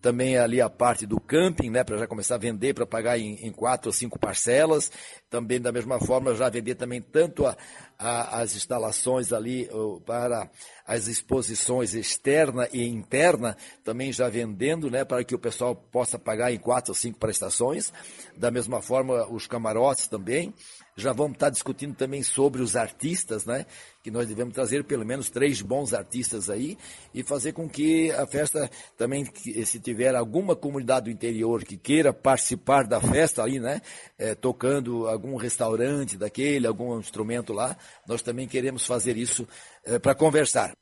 também 0.05 0.37
ali 0.37 0.61
a 0.61 0.69
parte 0.69 1.03
do 1.03 1.19
camping, 1.19 1.71
né, 1.71 1.83
para 1.83 1.97
já 1.97 2.05
começar 2.05 2.35
a 2.35 2.37
vender, 2.37 2.75
para 2.75 2.85
pagar 2.85 3.17
em, 3.17 3.43
em, 3.43 3.51
quatro 3.51 3.89
ou 3.89 3.91
cinco 3.91 4.19
parcelas. 4.19 4.91
Também 5.31 5.59
da 5.59 5.71
mesma 5.71 5.99
forma 5.99 6.35
já 6.35 6.47
vender 6.47 6.75
também 6.75 7.01
tanto 7.01 7.43
a, 7.43 7.57
a, 7.97 8.41
as 8.41 8.55
instalações 8.55 9.33
ali 9.33 9.67
para 10.05 10.47
as 10.85 11.07
exposições 11.07 11.95
externa 11.95 12.69
e 12.71 12.85
interna, 12.85 13.57
também 13.83 14.13
já 14.13 14.29
vendendo, 14.29 14.91
né, 14.91 15.03
para 15.03 15.23
que 15.23 15.33
o 15.33 15.39
pessoal 15.39 15.75
possa 15.75 16.19
pagar 16.19 16.53
em 16.53 16.59
quatro 16.59 16.91
ou 16.91 16.95
cinco 16.95 17.17
prestações. 17.17 17.91
Da 18.37 18.51
mesma 18.51 18.83
forma, 18.83 19.27
os 19.31 19.47
camarotes 19.47 20.07
também. 20.07 20.53
Já 20.97 21.11
vamos 21.11 21.33
estar 21.33 21.49
discutindo 21.49 21.93
também 21.93 22.23
sobre 22.23 22.61
os 22.61 22.77
artistas, 22.77 23.45
né? 23.45 23.65
Que 24.01 24.09
nós 24.09 24.29
devemos 24.29 24.53
trazer 24.53 24.85
pelo 24.85 25.05
menos 25.05 25.29
três 25.29 25.61
bons 25.61 25.93
artistas 25.93 26.49
aí 26.49 26.77
e 27.13 27.21
fazer 27.21 27.51
com 27.51 27.67
que 27.67 28.11
a 28.11 28.25
festa 28.25 28.71
também, 28.97 29.25
se 29.65 29.77
tiver 29.81 29.94
alguma 30.15 30.55
comunidade 30.55 31.05
do 31.05 31.11
interior 31.11 31.63
que 31.63 31.77
queira 31.77 32.11
participar 32.11 32.85
da 32.85 32.99
festa 32.99 33.41
ali, 33.41 33.59
né? 33.59 33.81
É, 34.17 34.35
tocando 34.35 35.07
algum 35.07 35.35
restaurante 35.35 36.17
daquele, 36.17 36.67
algum 36.67 36.99
instrumento 36.99 37.53
lá, 37.53 37.77
nós 38.07 38.21
também 38.21 38.47
queremos 38.47 38.85
fazer 38.85 39.17
isso 39.17 39.47
é, 39.85 39.97
para 39.97 40.13
conversar. 40.13 40.73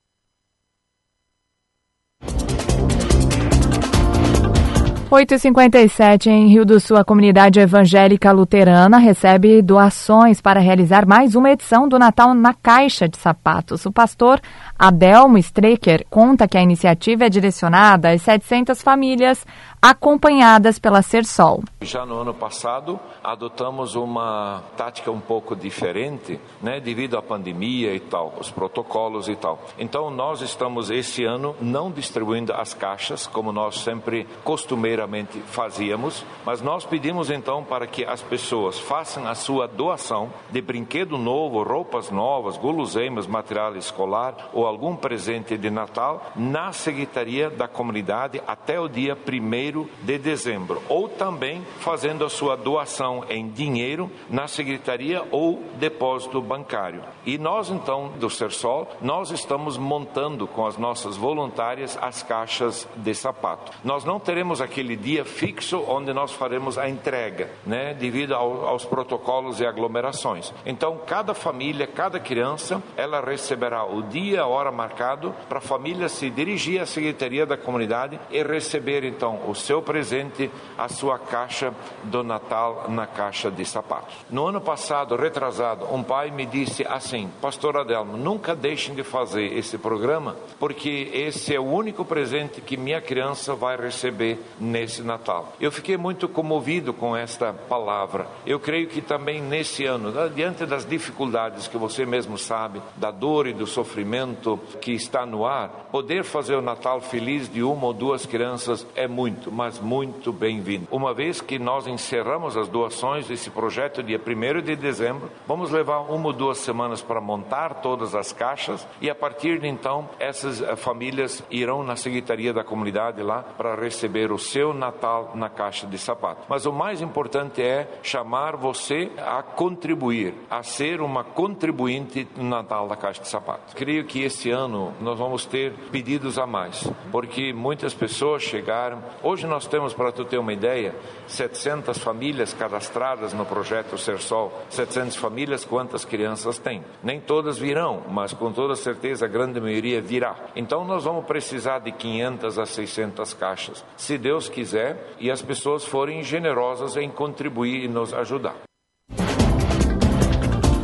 8h57 5.13 6.25
em 6.25 6.47
Rio 6.47 6.65
do 6.65 6.79
Sul, 6.79 6.97
a 6.97 7.03
comunidade 7.03 7.59
evangélica 7.59 8.31
luterana 8.31 8.97
recebe 8.97 9.61
doações 9.61 10.41
para 10.41 10.59
realizar 10.59 11.05
mais 11.05 11.35
uma 11.35 11.51
edição 11.51 11.87
do 11.87 11.99
Natal 11.99 12.33
na 12.33 12.51
Caixa 12.51 13.07
de 13.07 13.15
Sapatos. 13.17 13.85
O 13.85 13.91
pastor 13.91 14.41
Adelmo 14.77 15.37
Strecker 15.37 16.03
conta 16.09 16.47
que 16.47 16.57
a 16.57 16.63
iniciativa 16.63 17.25
é 17.25 17.29
direcionada 17.29 18.09
às 18.09 18.23
700 18.23 18.81
famílias 18.81 19.45
acompanhadas 19.83 20.79
pela 20.79 21.01
Sersol. 21.01 21.61
Já 21.81 22.05
no 22.05 22.21
ano 22.21 22.33
passado, 22.33 22.97
adotamos 23.21 23.95
uma 23.95 24.63
tática 24.77 25.11
um 25.11 25.19
pouco 25.19 25.57
diferente, 25.57 26.39
né, 26.61 26.79
devido 26.79 27.17
à 27.17 27.21
pandemia 27.21 27.93
e 27.93 27.99
tal, 27.99 28.33
os 28.39 28.49
protocolos 28.49 29.27
e 29.27 29.35
tal. 29.35 29.59
Então, 29.77 30.09
nós 30.09 30.39
estamos 30.39 30.89
esse 30.89 31.25
ano 31.25 31.53
não 31.59 31.91
distribuindo 31.91 32.53
as 32.53 32.73
caixas, 32.73 33.27
como 33.27 33.51
nós 33.51 33.79
sempre 33.79 34.25
costumeiramente 34.41 35.39
fazíamos, 35.47 36.25
mas 36.45 36.61
nós 36.61 36.85
pedimos 36.85 37.29
então 37.29 37.61
para 37.61 37.85
que 37.85 38.05
as 38.05 38.21
pessoas 38.21 38.79
façam 38.79 39.27
a 39.27 39.35
sua 39.35 39.67
doação 39.67 40.31
de 40.49 40.61
brinquedo 40.61 41.17
novo, 41.17 41.61
roupas 41.61 42.09
novas, 42.09 42.55
guloseimas, 42.55 43.27
material 43.27 43.75
escolar 43.75 44.49
ou 44.53 44.65
algum 44.65 44.95
presente 44.95 45.57
de 45.57 45.69
Natal 45.69 46.31
na 46.37 46.71
Secretaria 46.71 47.49
da 47.49 47.67
Comunidade 47.67 48.41
até 48.47 48.79
o 48.79 48.87
dia 48.87 49.17
1 49.17 49.72
de 50.01 50.17
dezembro, 50.17 50.81
ou 50.87 51.09
também 51.09 51.65
fazendo 51.79 52.23
a 52.23 52.29
sua 52.29 52.55
doação 52.55 53.25
em 53.29 53.49
dinheiro 53.49 54.09
na 54.29 54.47
secretaria 54.47 55.23
ou 55.31 55.61
depósito 55.75 56.41
bancário. 56.41 57.01
E 57.25 57.37
nós 57.37 57.69
então 57.69 58.11
do 58.19 58.29
Sersol, 58.29 58.87
nós 59.01 59.31
estamos 59.31 59.77
montando 59.77 60.47
com 60.47 60.65
as 60.65 60.77
nossas 60.77 61.17
voluntárias 61.17 61.97
as 62.01 62.21
caixas 62.21 62.87
de 62.95 63.13
sapato. 63.13 63.71
Nós 63.83 64.05
não 64.05 64.19
teremos 64.19 64.61
aquele 64.61 64.95
dia 64.95 65.25
fixo 65.25 65.83
onde 65.87 66.13
nós 66.13 66.31
faremos 66.31 66.77
a 66.77 66.89
entrega, 66.89 67.49
né, 67.65 67.93
devido 67.93 68.33
ao, 68.35 68.67
aos 68.67 68.85
protocolos 68.85 69.59
e 69.59 69.65
aglomerações. 69.65 70.53
Então 70.65 70.99
cada 71.05 71.33
família, 71.33 71.87
cada 71.87 72.19
criança, 72.19 72.81
ela 72.95 73.21
receberá 73.21 73.85
o 73.85 74.01
dia, 74.03 74.41
a 74.41 74.47
hora 74.47 74.71
marcado 74.71 75.33
para 75.47 75.57
a 75.57 75.61
família 75.61 76.09
se 76.09 76.29
dirigir 76.29 76.81
à 76.81 76.85
secretaria 76.85 77.45
da 77.45 77.57
comunidade 77.57 78.19
e 78.29 78.43
receber 78.43 79.03
então 79.03 79.39
o 79.47 79.55
seu 79.63 79.81
presente, 79.81 80.51
a 80.77 80.89
sua 80.89 81.17
caixa 81.17 81.73
do 82.03 82.23
Natal 82.23 82.85
na 82.89 83.07
caixa 83.07 83.49
de 83.49 83.65
sapatos. 83.65 84.13
No 84.29 84.47
ano 84.47 84.59
passado, 84.59 85.15
retrasado, 85.15 85.85
um 85.93 86.03
pai 86.03 86.31
me 86.31 86.45
disse 86.45 86.85
assim: 86.87 87.29
Pastor 87.41 87.77
Adelmo, 87.77 88.17
nunca 88.17 88.55
deixem 88.55 88.93
de 88.93 89.03
fazer 89.03 89.57
esse 89.57 89.77
programa, 89.77 90.35
porque 90.59 91.09
esse 91.13 91.55
é 91.55 91.59
o 91.59 91.63
único 91.63 92.03
presente 92.03 92.59
que 92.59 92.75
minha 92.75 93.01
criança 93.01 93.55
vai 93.55 93.77
receber 93.77 94.39
nesse 94.59 95.01
Natal. 95.01 95.53
Eu 95.59 95.71
fiquei 95.71 95.95
muito 95.95 96.27
comovido 96.27 96.93
com 96.93 97.15
esta 97.15 97.53
palavra. 97.53 98.27
Eu 98.45 98.59
creio 98.59 98.87
que 98.87 99.01
também 99.01 99.41
nesse 99.41 99.85
ano, 99.85 100.11
diante 100.29 100.65
das 100.65 100.85
dificuldades 100.85 101.67
que 101.67 101.77
você 101.77 102.05
mesmo 102.05 102.37
sabe, 102.37 102.81
da 102.97 103.11
dor 103.11 103.47
e 103.47 103.53
do 103.53 103.65
sofrimento 103.65 104.59
que 104.81 104.91
está 104.91 105.25
no 105.25 105.45
ar, 105.45 105.87
poder 105.91 106.23
fazer 106.23 106.55
o 106.55 106.61
Natal 106.61 106.99
feliz 106.99 107.47
de 107.49 107.63
uma 107.63 107.87
ou 107.87 107.93
duas 107.93 108.25
crianças 108.25 108.85
é 108.95 109.07
muito 109.07 109.52
mas 109.53 109.79
muito 109.79 110.33
bem-vindo. 110.33 110.87
Uma 110.91 111.13
vez 111.13 111.39
que 111.39 111.59
nós 111.59 111.87
encerramos 111.87 112.57
as 112.57 112.67
doações 112.67 113.27
desse 113.27 113.49
projeto 113.49 114.01
dia 114.01 114.19
1 114.19 114.61
de 114.61 114.75
dezembro, 114.75 115.29
vamos 115.47 115.71
levar 115.71 115.99
uma 115.99 116.27
ou 116.27 116.33
duas 116.33 116.57
semanas 116.57 117.01
para 117.01 117.21
montar 117.21 117.75
todas 117.75 118.15
as 118.15 118.33
caixas 118.33 118.85
e 118.99 119.09
a 119.09 119.15
partir 119.15 119.59
de 119.59 119.67
então 119.67 120.09
essas 120.19 120.61
eh, 120.61 120.75
famílias 120.75 121.43
irão 121.51 121.83
na 121.83 121.95
secretaria 121.95 122.51
da 122.51 122.63
comunidade 122.63 123.21
lá 123.21 123.43
para 123.43 123.75
receber 123.75 124.31
o 124.31 124.39
seu 124.39 124.73
Natal 124.73 125.31
na 125.35 125.49
caixa 125.49 125.85
de 125.85 125.97
sapato. 125.97 126.41
Mas 126.49 126.65
o 126.65 126.73
mais 126.73 127.01
importante 127.01 127.61
é 127.61 127.87
chamar 128.01 128.55
você 128.55 129.11
a 129.17 129.43
contribuir, 129.43 130.33
a 130.49 130.63
ser 130.63 131.01
uma 131.01 131.23
contribuinte 131.23 132.27
no 132.35 132.49
Natal 132.49 132.87
da 132.87 132.95
caixa 132.95 133.21
de 133.21 133.27
sapato. 133.27 133.75
Creio 133.75 134.05
que 134.05 134.23
esse 134.23 134.49
ano 134.49 134.93
nós 134.99 135.19
vamos 135.19 135.45
ter 135.45 135.73
pedidos 135.91 136.39
a 136.39 136.47
mais, 136.47 136.89
porque 137.11 137.53
muitas 137.53 137.93
pessoas 137.93 138.41
chegaram. 138.41 139.01
Hoje 139.33 139.47
nós 139.47 139.65
temos, 139.65 139.95
para 139.95 140.11
tu 140.11 140.23
ter 140.23 140.37
uma 140.37 140.53
ideia, 140.53 140.93
700 141.25 141.97
famílias 141.97 142.53
cadastradas 142.53 143.33
no 143.33 143.43
projeto 143.43 143.97
Ser 143.97 144.19
Sol. 144.19 144.53
700 144.69 145.15
famílias, 145.15 145.65
quantas 145.65 146.05
crianças 146.05 146.59
tem? 146.59 146.83
Nem 147.01 147.19
todas 147.19 147.57
virão, 147.57 148.03
mas 148.11 148.31
com 148.31 148.51
toda 148.51 148.75
certeza 148.75 149.25
a 149.25 149.27
grande 149.27 149.59
maioria 149.59 149.99
virá. 149.99 150.35
Então 150.55 150.85
nós 150.85 151.05
vamos 151.05 151.25
precisar 151.25 151.79
de 151.79 151.91
500 151.91 152.59
a 152.59 152.65
600 152.67 153.33
caixas, 153.33 153.83
se 153.97 154.19
Deus 154.19 154.49
quiser 154.49 155.15
e 155.19 155.31
as 155.31 155.41
pessoas 155.41 155.83
forem 155.83 156.21
generosas 156.21 156.95
em 156.95 157.09
contribuir 157.09 157.85
e 157.85 157.87
nos 157.87 158.13
ajudar. 158.13 158.53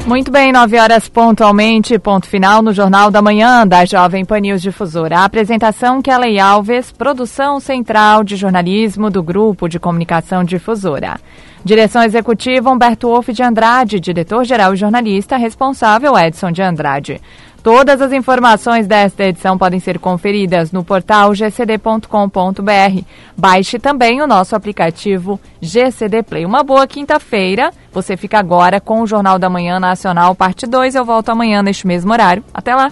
Muito 0.09 0.31
bem, 0.31 0.51
9 0.51 0.79
horas 0.79 1.07
pontualmente, 1.07 1.99
ponto 1.99 2.27
final 2.27 2.63
no 2.63 2.73
Jornal 2.73 3.11
da 3.11 3.21
Manhã 3.21 3.65
da 3.65 3.85
Jovem 3.85 4.25
Pan 4.25 4.39
News 4.39 4.59
Difusora. 4.59 5.19
A 5.19 5.23
apresentação 5.23 6.01
Kelly 6.01 6.39
Alves, 6.39 6.91
produção 6.91 7.59
central 7.59 8.23
de 8.23 8.35
jornalismo 8.35 9.11
do 9.11 9.21
Grupo 9.21 9.69
de 9.69 9.77
Comunicação 9.79 10.43
Difusora. 10.43 11.19
Direção 11.63 12.01
executiva 12.01 12.71
Humberto 12.71 13.07
Wolff 13.07 13.31
de 13.31 13.43
Andrade, 13.43 13.99
diretor-geral 13.99 14.73
e 14.73 14.77
jornalista 14.77 15.37
responsável 15.37 16.17
Edson 16.17 16.51
de 16.51 16.63
Andrade. 16.63 17.21
Todas 17.61 18.01
as 18.01 18.13
informações 18.13 18.87
desta 18.87 19.25
edição 19.25 19.57
podem 19.57 19.79
ser 19.79 19.99
conferidas 19.99 20.71
no 20.71 20.83
portal 20.83 21.33
gcd.com.br. 21.33 23.03
Baixe 23.37 23.77
também 23.77 24.21
o 24.21 24.27
nosso 24.27 24.55
aplicativo 24.55 25.39
GCD 25.61 26.23
Play. 26.23 26.45
Uma 26.45 26.63
boa 26.63 26.87
quinta-feira. 26.87 27.71
Você 27.91 28.15
fica 28.15 28.39
agora 28.39 28.79
com 28.79 29.01
o 29.01 29.07
Jornal 29.07 29.37
da 29.37 29.49
Manhã 29.49 29.79
Nacional, 29.79 30.33
parte 30.35 30.65
2. 30.65 30.95
Eu 30.95 31.03
volto 31.03 31.29
amanhã 31.29 31.61
neste 31.61 31.85
mesmo 31.85 32.13
horário. 32.13 32.43
Até 32.53 32.73
lá. 32.73 32.91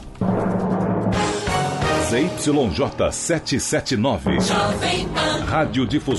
ZYJ 2.09 3.11
779. 3.11 4.37
Rádio 5.45 5.85
Difusor. 5.85 6.15